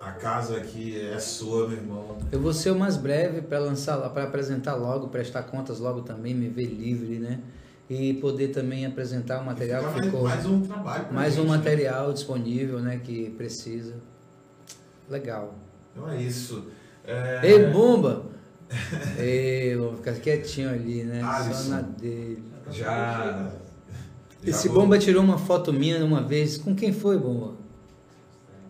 [0.00, 2.18] a casa aqui é sua, meu irmão.
[2.30, 6.02] Eu vou ser o mais breve para lançar lá, para apresentar logo, prestar contas logo
[6.02, 7.40] também, me ver livre, né?
[7.90, 10.22] E poder também apresentar o material que ficou.
[10.22, 11.12] mais um trabalho.
[11.12, 11.56] mais um gente, né?
[11.56, 13.00] material disponível, né?
[13.02, 13.94] Que precisa.
[15.08, 15.54] Legal.
[15.92, 16.68] Então é isso.
[17.04, 18.26] É, Ei, bomba!
[19.18, 21.20] Ei, vou ficar quietinho ali, né?
[21.20, 21.70] Só Alisson.
[21.70, 22.44] na dele.
[22.70, 23.50] Já.
[24.44, 26.58] Esse bomba tirou uma foto minha uma vez.
[26.58, 27.54] Com quem foi, bomba?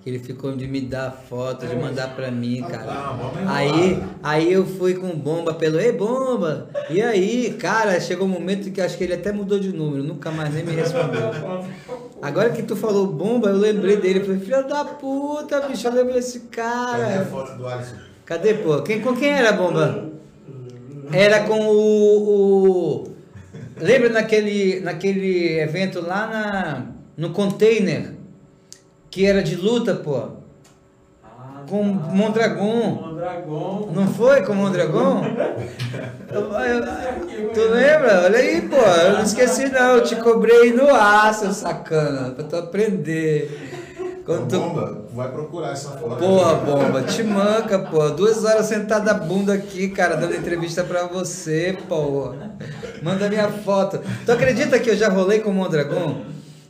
[0.08, 2.84] Ele ficou de me dar foto, de mandar pra mim, cara.
[2.84, 5.78] tá, é Aí, aí eu fui com bomba pelo.
[5.78, 6.68] Ei, bomba!
[6.88, 10.30] E aí, cara, chegou um momento que acho que ele até mudou de número, nunca
[10.30, 11.30] mais nem me respondeu.
[12.22, 14.20] Agora que tu falou bomba, eu lembrei dele.
[14.20, 17.24] Falei, filho da puta, bicho, eu lembro desse Cadê a cara.
[17.26, 17.96] foto do Alisson?
[18.24, 18.82] Cadê, pô?
[18.82, 20.08] Quem, com quem era a bomba?
[21.12, 23.02] Era com o.
[23.04, 23.18] o-
[23.80, 26.86] Lembra naquele, naquele evento lá na,
[27.16, 28.17] no container?
[29.10, 30.22] Que era de luta, pô?
[31.68, 32.92] Com Mondragon.
[32.94, 33.90] Mondragon.
[33.94, 35.22] Não foi com o Mondragon?
[36.30, 38.22] Eu- eu- tu lembra?
[38.24, 38.76] Olha aí, pô.
[38.76, 39.96] Eu não esqueci, não.
[39.96, 42.30] Eu te cobrei no ar, seu sacana.
[42.32, 44.20] Pra tu aprender.
[44.26, 46.16] Quando tu, Bomba, vai procurar essa foto.
[46.16, 48.10] Porra, bomba, te manca, pô.
[48.10, 52.34] Duas horas sentada a bunda aqui, cara, dando entrevista pra você, pô.
[53.02, 54.00] Manda minha foto.
[54.26, 56.20] Tu acredita que eu já rolei com o Mondragon?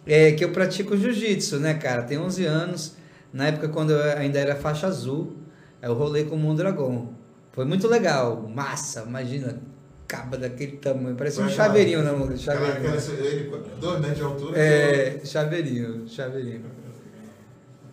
[0.08, 2.02] É, que eu pratico jiu-jitsu, né, cara?
[2.02, 2.96] Tem 11 anos.
[3.32, 5.36] Na época, quando eu ainda era faixa azul,
[5.82, 7.12] eu rolei com o Mondragon.
[7.52, 8.48] Foi muito legal.
[8.48, 9.60] Massa, imagina.
[10.06, 11.14] Caba daquele tamanho.
[11.14, 12.22] Parece um chaveirinho na mão.
[12.24, 12.94] Aquela, Chaveirinho.
[13.22, 14.58] ele, dois metros de altura.
[14.58, 16.64] É, chaveirinho, chaveirinho.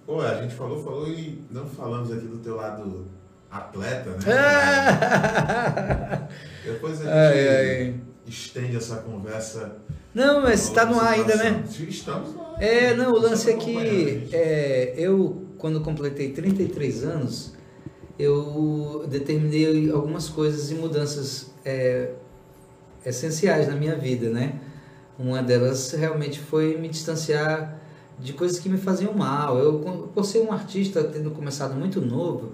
[0.05, 3.07] Pô, a gente falou, falou e não falamos aqui do teu lado
[3.51, 4.17] atleta, né?
[4.33, 6.27] Ah!
[6.63, 7.95] Depois a gente Ai, ai.
[8.27, 9.77] estende essa conversa.
[10.15, 11.61] Não, mas está no ar ainda, né?
[11.67, 12.63] Estamos no ar.
[12.63, 17.53] É, não, o lance é que é, eu, quando completei 33 anos,
[18.17, 22.11] eu determinei algumas coisas e mudanças é,
[23.05, 24.61] essenciais na minha vida, né?
[25.19, 27.77] Uma delas realmente foi me distanciar
[28.17, 29.59] de coisas que me faziam mal.
[29.59, 29.79] Eu,
[30.13, 32.53] por ser um artista, tendo começado muito novo,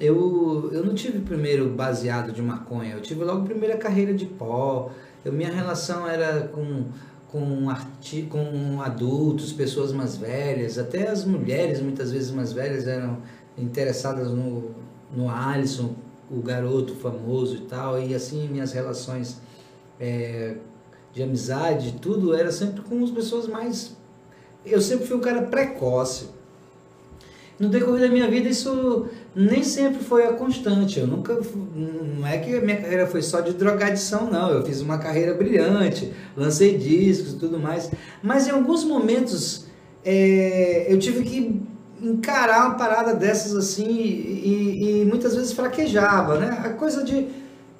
[0.00, 4.24] eu, eu não tive primeiro baseado de maconha, eu tive logo primeiro a carreira de
[4.24, 4.90] pó.
[5.22, 6.86] Eu, minha relação era com,
[7.28, 13.18] com, arti com adultos, pessoas mais velhas, até as mulheres muitas vezes mais velhas eram
[13.58, 14.70] interessadas no,
[15.14, 15.94] no Alisson,
[16.30, 19.38] o garoto famoso e tal, e assim minhas relações
[19.98, 20.56] é,
[21.12, 23.96] de amizade, tudo era sempre com as pessoas mais.
[24.64, 26.30] Eu sempre fui um cara precoce.
[27.60, 29.04] No decorrer da minha vida, isso
[29.36, 30.98] nem sempre foi a constante.
[30.98, 31.38] Eu nunca.
[31.76, 34.50] Não é que a minha carreira foi só de drogadição, não.
[34.50, 37.90] Eu fiz uma carreira brilhante, lancei discos e tudo mais.
[38.22, 39.66] Mas em alguns momentos
[40.02, 41.60] é, eu tive que
[42.02, 46.62] encarar uma parada dessas assim e, e muitas vezes fraquejava, né?
[46.64, 47.28] A coisa de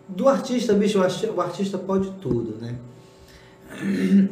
[0.07, 2.75] do artista, bicho, o artista pode tudo, né?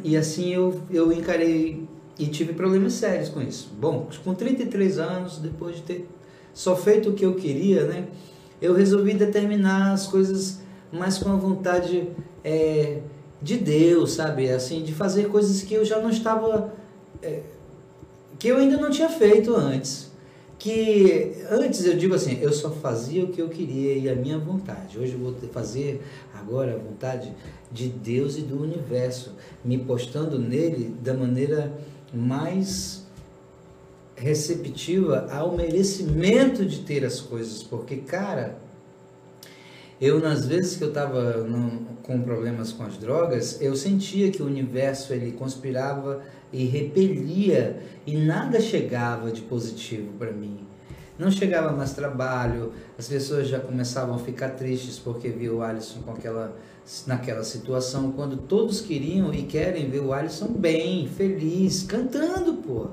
[0.03, 1.87] E assim eu, eu encarei
[2.19, 3.71] e tive problemas sérios com isso.
[3.79, 6.09] Bom, com 33 anos, depois de ter
[6.53, 8.07] só feito o que eu queria, né?
[8.61, 10.59] Eu resolvi determinar as coisas
[10.91, 12.09] mais com a vontade
[12.43, 12.99] é,
[13.41, 14.49] de Deus, sabe?
[14.51, 16.73] Assim, de fazer coisas que eu já não estava.
[17.23, 17.41] é,
[18.37, 20.09] que eu ainda não tinha feito antes.
[20.57, 24.37] Que antes eu digo assim, eu só fazia o que eu queria e a minha
[24.37, 24.99] vontade.
[24.99, 26.01] Hoje eu vou fazer
[26.33, 27.33] agora a vontade
[27.71, 31.71] de Deus e do universo, me postando nele da maneira
[32.13, 33.07] mais
[34.15, 38.57] receptiva ao merecimento de ter as coisas, porque cara,
[39.99, 41.45] eu nas vezes que eu estava
[42.03, 46.21] com problemas com as drogas, eu sentia que o universo ele conspirava
[46.51, 50.59] e repelia e nada chegava de positivo para mim.
[51.17, 56.01] Não chegava mais trabalho, as pessoas já começavam a ficar tristes porque viu o Alisson
[56.01, 56.55] com aquela
[57.05, 62.87] naquela situação quando todos queriam e querem ver o Alisson bem, feliz, cantando, pô.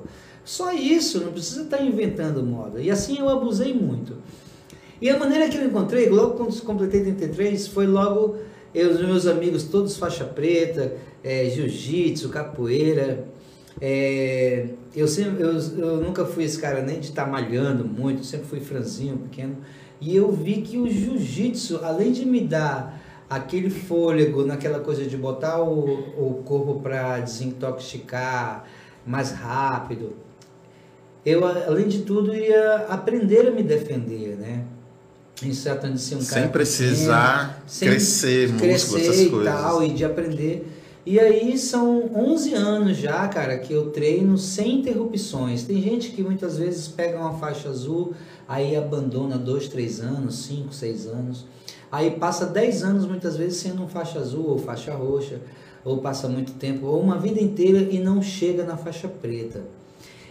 [0.45, 2.81] Só isso, não precisa estar inventando moda.
[2.81, 4.17] E assim eu abusei muito.
[5.01, 8.37] E a maneira que eu encontrei, logo quando completei 33, foi logo
[8.75, 13.27] eu, os meus amigos todos faixa preta, é, jiu-jitsu, capoeira.
[13.81, 18.47] É, eu, sempre, eu, eu nunca fui esse cara nem de estar malhando muito, sempre
[18.47, 19.57] fui franzinho, pequeno.
[20.01, 25.17] E eu vi que o jiu-jitsu, além de me dar aquele fôlego, naquela coisa de
[25.17, 25.85] botar o,
[26.17, 28.65] o corpo para desintoxicar
[29.05, 30.15] mais rápido,
[31.25, 34.65] eu, além de tudo, ia aprender a me defender, né?
[35.43, 39.21] Em se tratando de ser um cara Sem precisar pequeno, sem crescer músculo, crescer essas
[39.21, 39.55] e coisas.
[39.55, 40.73] tal, e de aprender.
[41.05, 45.65] E aí são 11 anos já, cara, que eu treino sem interrupções.
[45.65, 48.15] Tem gente que muitas vezes pega uma faixa azul,
[48.49, 51.45] aí abandona 2, 3 anos, 5, 6 anos.
[51.91, 55.41] Aí passa 10 anos muitas vezes sendo um faixa azul ou faixa roxa,
[55.85, 59.63] ou passa muito tempo, ou uma vida inteira e não chega na faixa preta.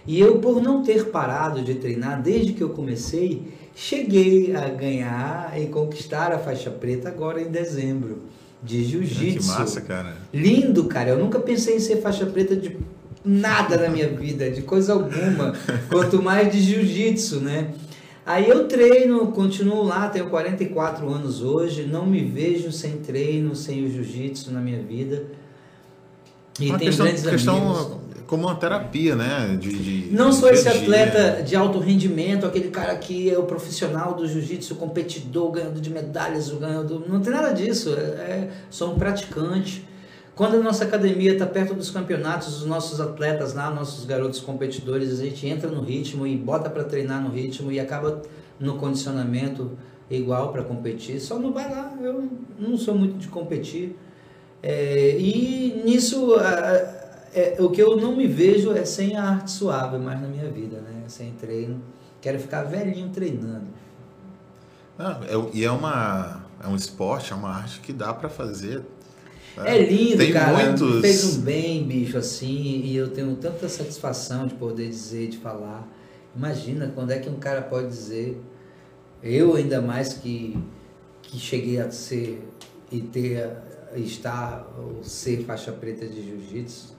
[0.05, 3.41] E eu, por não ter parado de treinar desde que eu comecei,
[3.73, 8.19] cheguei a ganhar e conquistar a faixa preta agora em dezembro,
[8.61, 9.47] de Que jiu-jitsu.
[9.47, 10.17] massa, cara.
[10.33, 11.09] Lindo, cara.
[11.11, 12.77] Eu nunca pensei em ser faixa preta de
[13.23, 15.53] nada na minha vida, de coisa alguma,
[15.89, 17.73] quanto mais de jiu-jitsu, né?
[18.25, 23.83] Aí eu treino, continuo lá, tenho 44 anos hoje, não me vejo sem treino, sem
[23.85, 25.25] o jiu-jitsu na minha vida.
[26.59, 27.43] E uma tenho questão, grandes amigos.
[27.43, 29.55] questão como uma terapia, né?
[29.59, 34.15] De, de- Não sou esse atleta de alto rendimento, aquele cara que é o profissional
[34.15, 37.05] do jiu-jitsu, competidor, ganhando de medalhas, ganhando.
[37.07, 37.93] Não tem nada disso.
[37.95, 39.83] É, é- sou um praticante.
[40.35, 45.17] Quando a nossa academia está perto dos campeonatos, os nossos atletas lá, nossos garotos competidores,
[45.19, 48.21] a gente entra no ritmo e bota para treinar no ritmo e acaba
[48.59, 49.71] no condicionamento
[50.09, 51.21] igual para competir.
[51.21, 52.29] Só não vai lá, eu
[52.59, 53.97] não sou muito de competir.
[54.61, 59.51] É, e nisso, a- é, o que eu não me vejo é sem a arte
[59.51, 61.03] suave mais na minha vida, né?
[61.07, 61.81] Sem treino.
[62.19, 63.67] Quero ficar velhinho treinando.
[64.97, 68.81] Não, é- e é uma é um esporte, é uma arte que dá pra fazer.
[69.57, 69.77] Né?
[69.77, 70.65] É lindo, Tem cara.
[70.65, 71.01] muitos.
[71.01, 75.87] Fez um bem, bicho, assim, e eu tenho tanta satisfação de poder dizer, de falar.
[76.35, 78.41] Imagina quando é que um cara pode dizer,
[79.23, 80.57] eu ainda mais que,
[81.21, 82.41] que cheguei a ser
[82.91, 83.49] e ter,
[83.95, 86.94] estar, ou ser faixa preta de jiu-jitsu,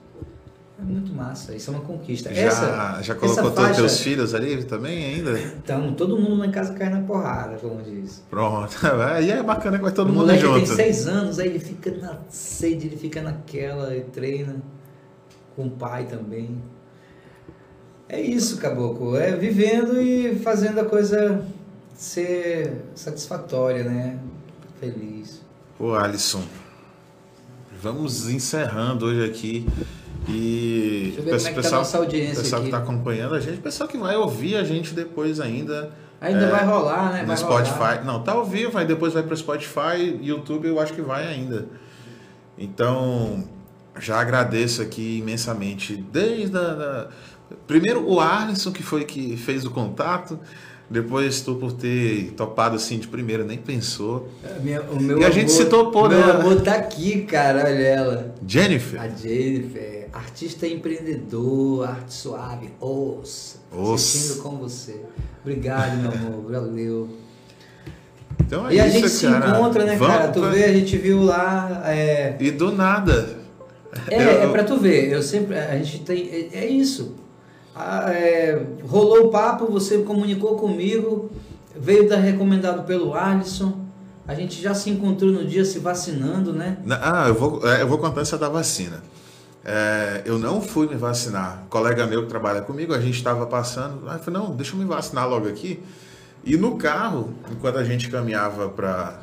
[0.79, 2.31] É muito massa, isso é uma conquista.
[2.31, 5.39] Já, essa, já colocou todos faixa, teus filhos ali também ainda?
[5.39, 8.23] Então, todo mundo lá em casa cai na porrada, como diz.
[8.29, 8.77] Pronto.
[9.11, 10.67] Aí é bacana que vai todo o mundo junto.
[10.67, 14.61] tem seis anos, aí ele fica na sede, ele fica naquela, e treina
[15.55, 16.61] com o pai também.
[18.07, 19.17] É isso, caboclo.
[19.17, 21.43] É vivendo e fazendo a coisa
[21.95, 24.19] ser satisfatória, né?
[24.79, 25.41] Feliz.
[25.77, 26.43] Pô, Alisson,
[27.81, 29.67] vamos encerrando hoje aqui.
[30.27, 32.69] E Deixa eu ver como é que tá a nossa audiência pessoal aqui.
[32.71, 35.91] que está acompanhando a gente, pessoal que vai ouvir a gente depois ainda.
[36.19, 37.21] Ainda é, vai rolar, né?
[37.21, 37.73] No Vai Spotify.
[37.77, 38.03] rolar.
[38.05, 41.27] Não, tá ao vivo, aí depois vai para o Spotify, YouTube eu acho que vai
[41.27, 41.67] ainda.
[42.57, 43.43] Então,
[43.99, 45.95] já agradeço aqui imensamente.
[46.11, 46.73] Desde a.
[46.73, 47.07] Da...
[47.65, 50.39] Primeiro o Arlisson, que foi que fez o contato.
[50.89, 54.29] Depois tu por ter topado assim de primeira, nem pensou.
[54.55, 56.31] A minha- o meu E a gente amor- se topou, meu né?
[56.31, 58.35] amor tá aqui, cara, olha ela.
[58.47, 58.99] Jennifer.
[59.01, 63.57] A Jennifer, artista empreendedor, arte suave, os.
[63.93, 65.01] Assistindo com você.
[65.41, 67.09] Obrigado, meu amor, valeu.
[68.39, 69.49] Então é e a isso, gente se cara.
[69.57, 70.27] encontra, né, Vamos cara?
[70.31, 71.81] Tu pra- vê, a gente viu lá.
[71.85, 73.37] É, E do nada.
[74.09, 75.57] é, Eu- é pra tu ver, eu sempre.
[75.57, 76.29] A gente tem.
[76.53, 77.15] É, é isso.
[77.75, 81.29] Ah, é, rolou o papo, você comunicou comigo,
[81.75, 83.85] veio dar recomendado pelo Alisson.
[84.27, 86.77] A gente já se encontrou no dia se vacinando, né?
[86.89, 89.01] Ah, eu vou, é, eu vou contar essa da vacina.
[89.69, 91.63] É, eu não fui me vacinar.
[91.65, 94.07] Um colega meu que trabalha comigo, a gente estava passando.
[94.07, 95.83] Aí eu falei, não, deixa eu me vacinar logo aqui.
[96.45, 99.19] E no carro, enquanto a gente caminhava para.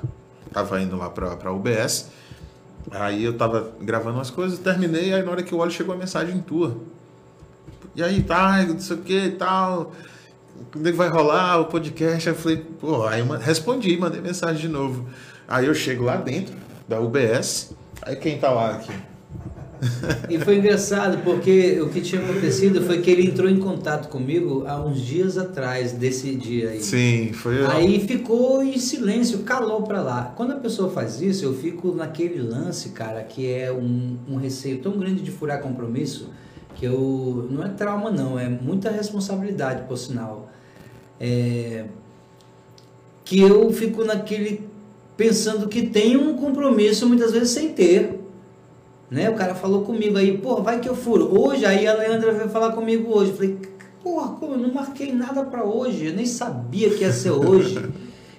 [0.52, 2.10] Tava indo lá para a UBS.
[2.90, 5.98] Aí eu tava gravando umas coisas, terminei, aí na hora que eu olho chegou a
[5.98, 6.76] mensagem tua.
[7.96, 9.92] E aí, tá, não sei o que e tal.
[10.70, 12.28] Quando é que vai rolar o podcast?
[12.28, 15.08] Eu falei, pô, aí eu respondi, mandei mensagem de novo.
[15.48, 16.54] Aí eu chego lá dentro
[16.86, 18.92] da UBS, aí quem tá lá aqui?
[20.28, 24.64] E foi engraçado porque o que tinha acontecido foi que ele entrou em contato comigo
[24.66, 26.80] há uns dias atrás desse dia aí.
[26.80, 27.70] Sim, foi eu.
[27.70, 30.32] Aí ficou em silêncio, calou pra lá.
[30.36, 34.78] Quando a pessoa faz isso, eu fico naquele lance, cara, que é um, um receio
[34.78, 36.30] tão grande de furar compromisso
[36.74, 37.48] que eu.
[37.50, 40.50] Não é trauma, não, é muita responsabilidade, por sinal.
[41.18, 41.84] É,
[43.24, 44.68] que eu fico naquele.
[45.16, 48.13] pensando que tem um compromisso muitas vezes sem ter.
[49.14, 49.30] Né?
[49.30, 51.28] O cara falou comigo aí, pô, vai que eu furo.
[51.40, 53.30] Hoje, aí a Leandra veio falar comigo hoje.
[53.30, 53.58] Eu falei,
[54.02, 57.80] porra, como eu não marquei nada pra hoje, eu nem sabia que ia ser hoje.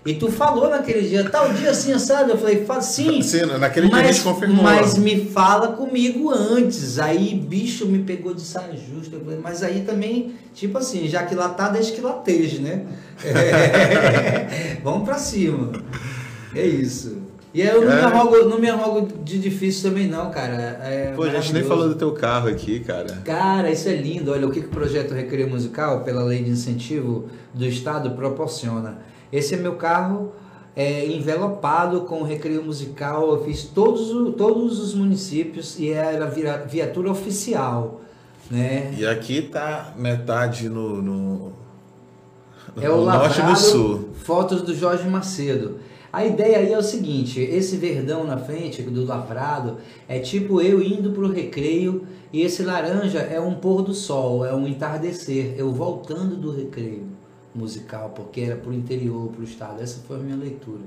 [0.05, 2.29] E tu falou naquele dia, tal dia assim, assado.
[2.31, 3.21] Eu falei, "Fa- sim.
[3.21, 4.63] Sim, naquele dia a mas, gente confirmou.
[4.63, 6.99] Mas me fala comigo antes.
[6.99, 9.17] Aí, bicho, me pegou de saia justa.
[9.17, 12.85] Falei, mas aí também, tipo assim, já que lá tá, deixa que lateje, né?
[13.25, 15.71] É, Vamos pra cima.
[16.53, 17.24] É isso.
[17.55, 17.95] E eu não, É.
[17.95, 20.77] me arrogo, não me arrogo de difícil também, não, cara.
[20.83, 23.21] É Pô, a gente nem falou do teu carro aqui, cara.
[23.23, 24.31] Cara, isso é lindo.
[24.33, 28.97] Olha o que, que o projeto Recreio Musical, pela lei de incentivo do Estado, proporciona.
[29.31, 30.33] Esse é meu carro
[30.75, 33.31] é, envelopado com Recreio Musical.
[33.31, 38.01] Eu fiz todos, todos os municípios e era vira- viatura oficial.
[38.51, 38.93] Né?
[38.97, 41.53] E aqui tá metade no, no,
[42.81, 44.09] É o no norte e Lavrado, no sul.
[44.23, 45.77] fotos do Jorge Macedo.
[46.15, 50.81] A ideia aí é o seguinte, esse verdão na frente do lavrado é tipo eu
[50.81, 55.73] indo pro recreio e esse laranja é um pôr do sol, é um entardecer, eu
[55.73, 57.05] voltando do recreio
[57.53, 59.83] musical, porque era pro interior, pro estado.
[59.83, 60.83] Essa foi a minha leitura.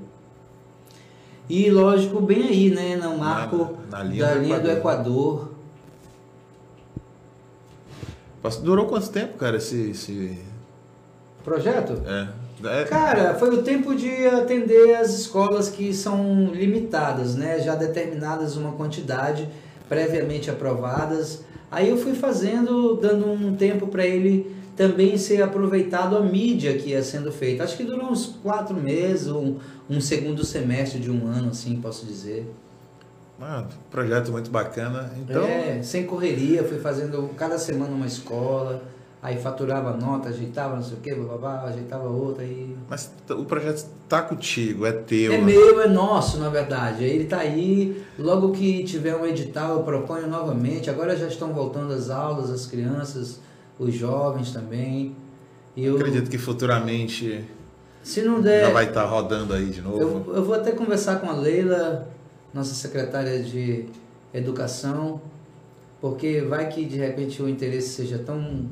[1.47, 5.51] E lógico, bem aí, né, no marco na linha da do linha do Equador.
[8.63, 9.91] Durou quanto tempo, cara, esse...
[9.91, 10.39] esse...
[11.43, 12.01] Projeto?
[12.07, 12.48] É.
[12.63, 17.59] É, Cara, foi o tempo de atender as escolas que são limitadas, né?
[17.59, 19.47] Já determinadas uma quantidade
[19.87, 21.43] previamente aprovadas.
[21.71, 26.91] Aí eu fui fazendo, dando um tempo para ele também ser aproveitado a mídia que
[26.91, 27.63] ia sendo feita.
[27.63, 29.57] Acho que durou uns quatro meses, um,
[29.89, 32.49] um segundo semestre de um ano, assim, posso dizer.
[33.41, 35.11] ah, projeto muito bacana.
[35.17, 38.81] Então, É, sem correria, fui fazendo cada semana uma escola,
[39.21, 43.85] aí faturava nota, ajeitava não sei o blá, blá, ajeitava outra e mas o projeto
[44.07, 45.31] tá contigo, é teu.
[45.31, 47.03] É meu, é nosso, na verdade.
[47.03, 48.03] Ele está aí.
[48.17, 50.89] Logo que tiver um edital, eu proponho novamente.
[50.89, 53.39] Agora já estão voltando as aulas, as crianças,
[53.77, 55.15] os jovens também.
[55.75, 57.45] E eu, Acredito que futuramente
[58.01, 59.99] se não der, já vai estar rodando aí de novo.
[59.99, 62.07] eu, eu vou até conversar com a Leila,
[62.53, 63.85] nossa secretária de
[64.33, 65.21] Educação,
[65.99, 68.67] porque vai que de repente o interesse seja tão.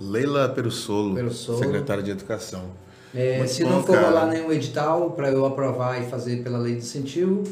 [0.00, 1.58] Leila Perussolo, Perussolo.
[1.58, 2.70] secretária de Educação.
[3.14, 4.08] É, se bom, não for cara.
[4.08, 7.44] rolar nenhum edital para eu aprovar e fazer pela lei de incentivo,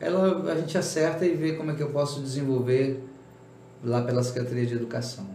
[0.00, 3.04] ela, a gente acerta e vê como é que eu posso desenvolver
[3.84, 5.26] lá pela Secretaria de Educação.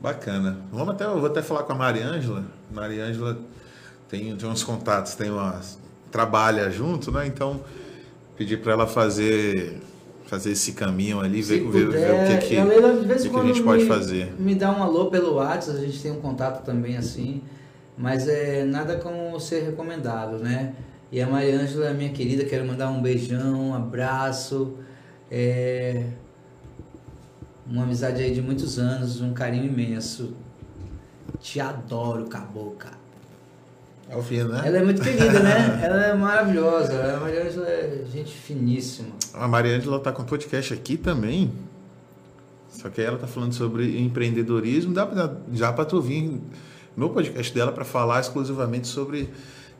[0.00, 0.58] Bacana.
[0.70, 2.44] Vamos até, eu vou até falar com a Mariângela.
[2.70, 3.38] Mariângela
[4.08, 5.78] tem, tem uns contatos, tem umas,
[6.10, 7.26] trabalha junto, né?
[7.26, 7.60] Então,
[8.36, 9.80] pedir para ela fazer
[10.34, 13.62] fazer esse caminho ali, ver, ver, ver, o que, que, Leila, vez que, a gente
[13.62, 14.34] pode me- fazer.
[14.38, 17.40] Me dá um alô pelo WhatsApp, a gente tem um contato também assim,
[17.96, 20.74] mas é nada como ser recomendado, né?
[21.12, 24.74] E a Mariângela é minha querida, quero mandar um beijão, um abraço,
[25.30, 26.04] é,
[27.66, 30.34] uma amizade aí de muitos anos, um carinho imenso.
[31.40, 33.03] Te adoro, Cabocla.
[34.10, 34.62] Ao fim, né?
[34.64, 35.80] Ela é muito querida, né?
[35.82, 37.16] Ela é maravilhosa.
[37.16, 39.08] A Mariângela é gente finíssima.
[39.32, 41.52] A Mariângela tá com podcast aqui também.
[42.68, 44.92] Só que ela tá falando sobre empreendedorismo.
[44.92, 46.40] Dá pra, já para tu vir
[46.96, 49.30] no podcast dela para falar exclusivamente sobre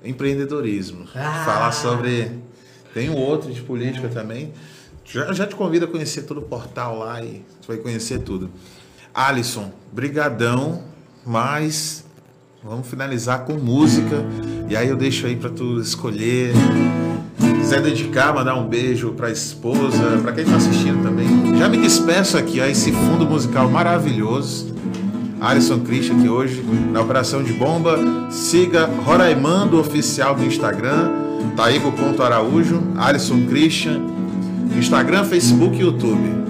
[0.03, 1.07] empreendedorismo.
[1.15, 1.45] Ah!
[1.45, 2.31] Falar sobre.
[2.93, 4.53] Tem um outro de política também.
[5.05, 8.51] Já, já te convido a conhecer todo o portal lá e tu vai conhecer tudo.
[9.13, 10.85] Alisson, brigadão,
[11.27, 12.04] mas
[12.65, 14.25] vamos finalizar com música.
[14.69, 16.53] E aí eu deixo aí para tu escolher
[17.61, 21.57] quiser dedicar, mandar um beijo pra esposa, pra quem tá assistindo também.
[21.57, 24.75] Já me despeço aqui a esse fundo musical maravilhoso.
[25.41, 26.63] Alisson Christian aqui hoje
[26.93, 27.99] na Operação de Bomba.
[28.31, 31.11] Siga Roraimando Oficial no Instagram,
[31.57, 34.01] Taígo.araújo, Alisson Christian,
[34.77, 36.45] Instagram, Facebook e YouTube.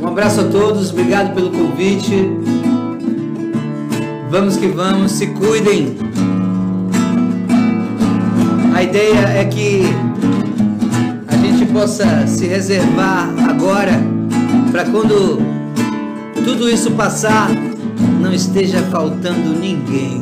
[0.00, 2.57] Um abraço a todos, obrigado pelo convite.
[4.30, 5.96] Vamos que vamos, se cuidem.
[8.74, 9.82] A ideia é que
[11.26, 13.92] a gente possa se reservar agora
[14.70, 15.38] para quando
[16.44, 17.48] tudo isso passar,
[18.20, 20.20] não esteja faltando ninguém.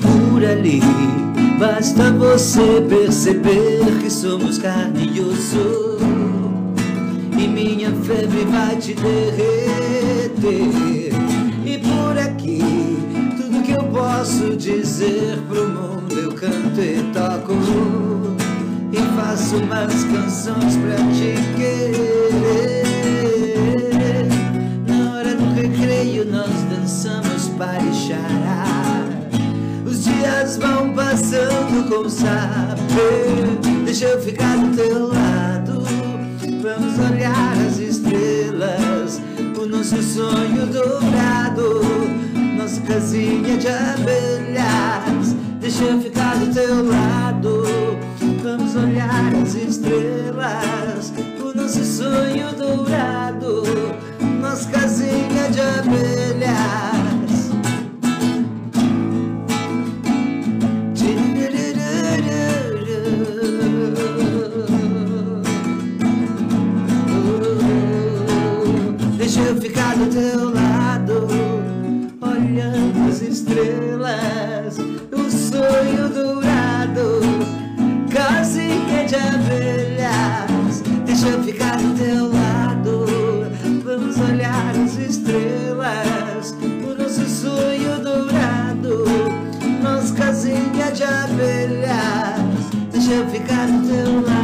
[0.00, 0.80] Por ali,
[1.58, 5.98] basta você perceber que somos carne e osso.
[7.38, 10.09] E minha febre vai te derreter.
[10.42, 12.62] E por aqui,
[13.36, 17.52] tudo que eu posso dizer pro mundo eu canto e toco.
[18.90, 22.84] E faço umas canções pra te querer.
[24.88, 29.04] Na hora do recreio nós dançamos para xará.
[29.84, 33.58] Os dias vão passando com saber.
[33.84, 35.84] Deixa eu ficar do teu lado.
[36.62, 39.20] Vamos olhar as estrelas.
[39.70, 41.80] Nosso sonho dourado.
[42.58, 45.36] Nossa casinha de abelhas.
[45.60, 47.62] Deixa eu ficar do teu lado.
[48.42, 51.12] Vamos olhar as estrelas.
[51.40, 53.62] O nosso sonho dourado.
[54.40, 56.99] Nossa casinha de abelhas.
[70.00, 71.26] Do teu lado,
[72.22, 74.78] olhando as estrelas,
[75.12, 77.20] o sonho dourado,
[78.10, 80.82] casinha de abelhas.
[81.04, 83.04] Deixa eu ficar do teu lado,
[83.84, 89.04] vamos olhar as estrelas, o nosso sonho dourado,
[89.82, 92.40] nossa casinha de abelhas.
[92.90, 94.39] Deixa eu ficar do teu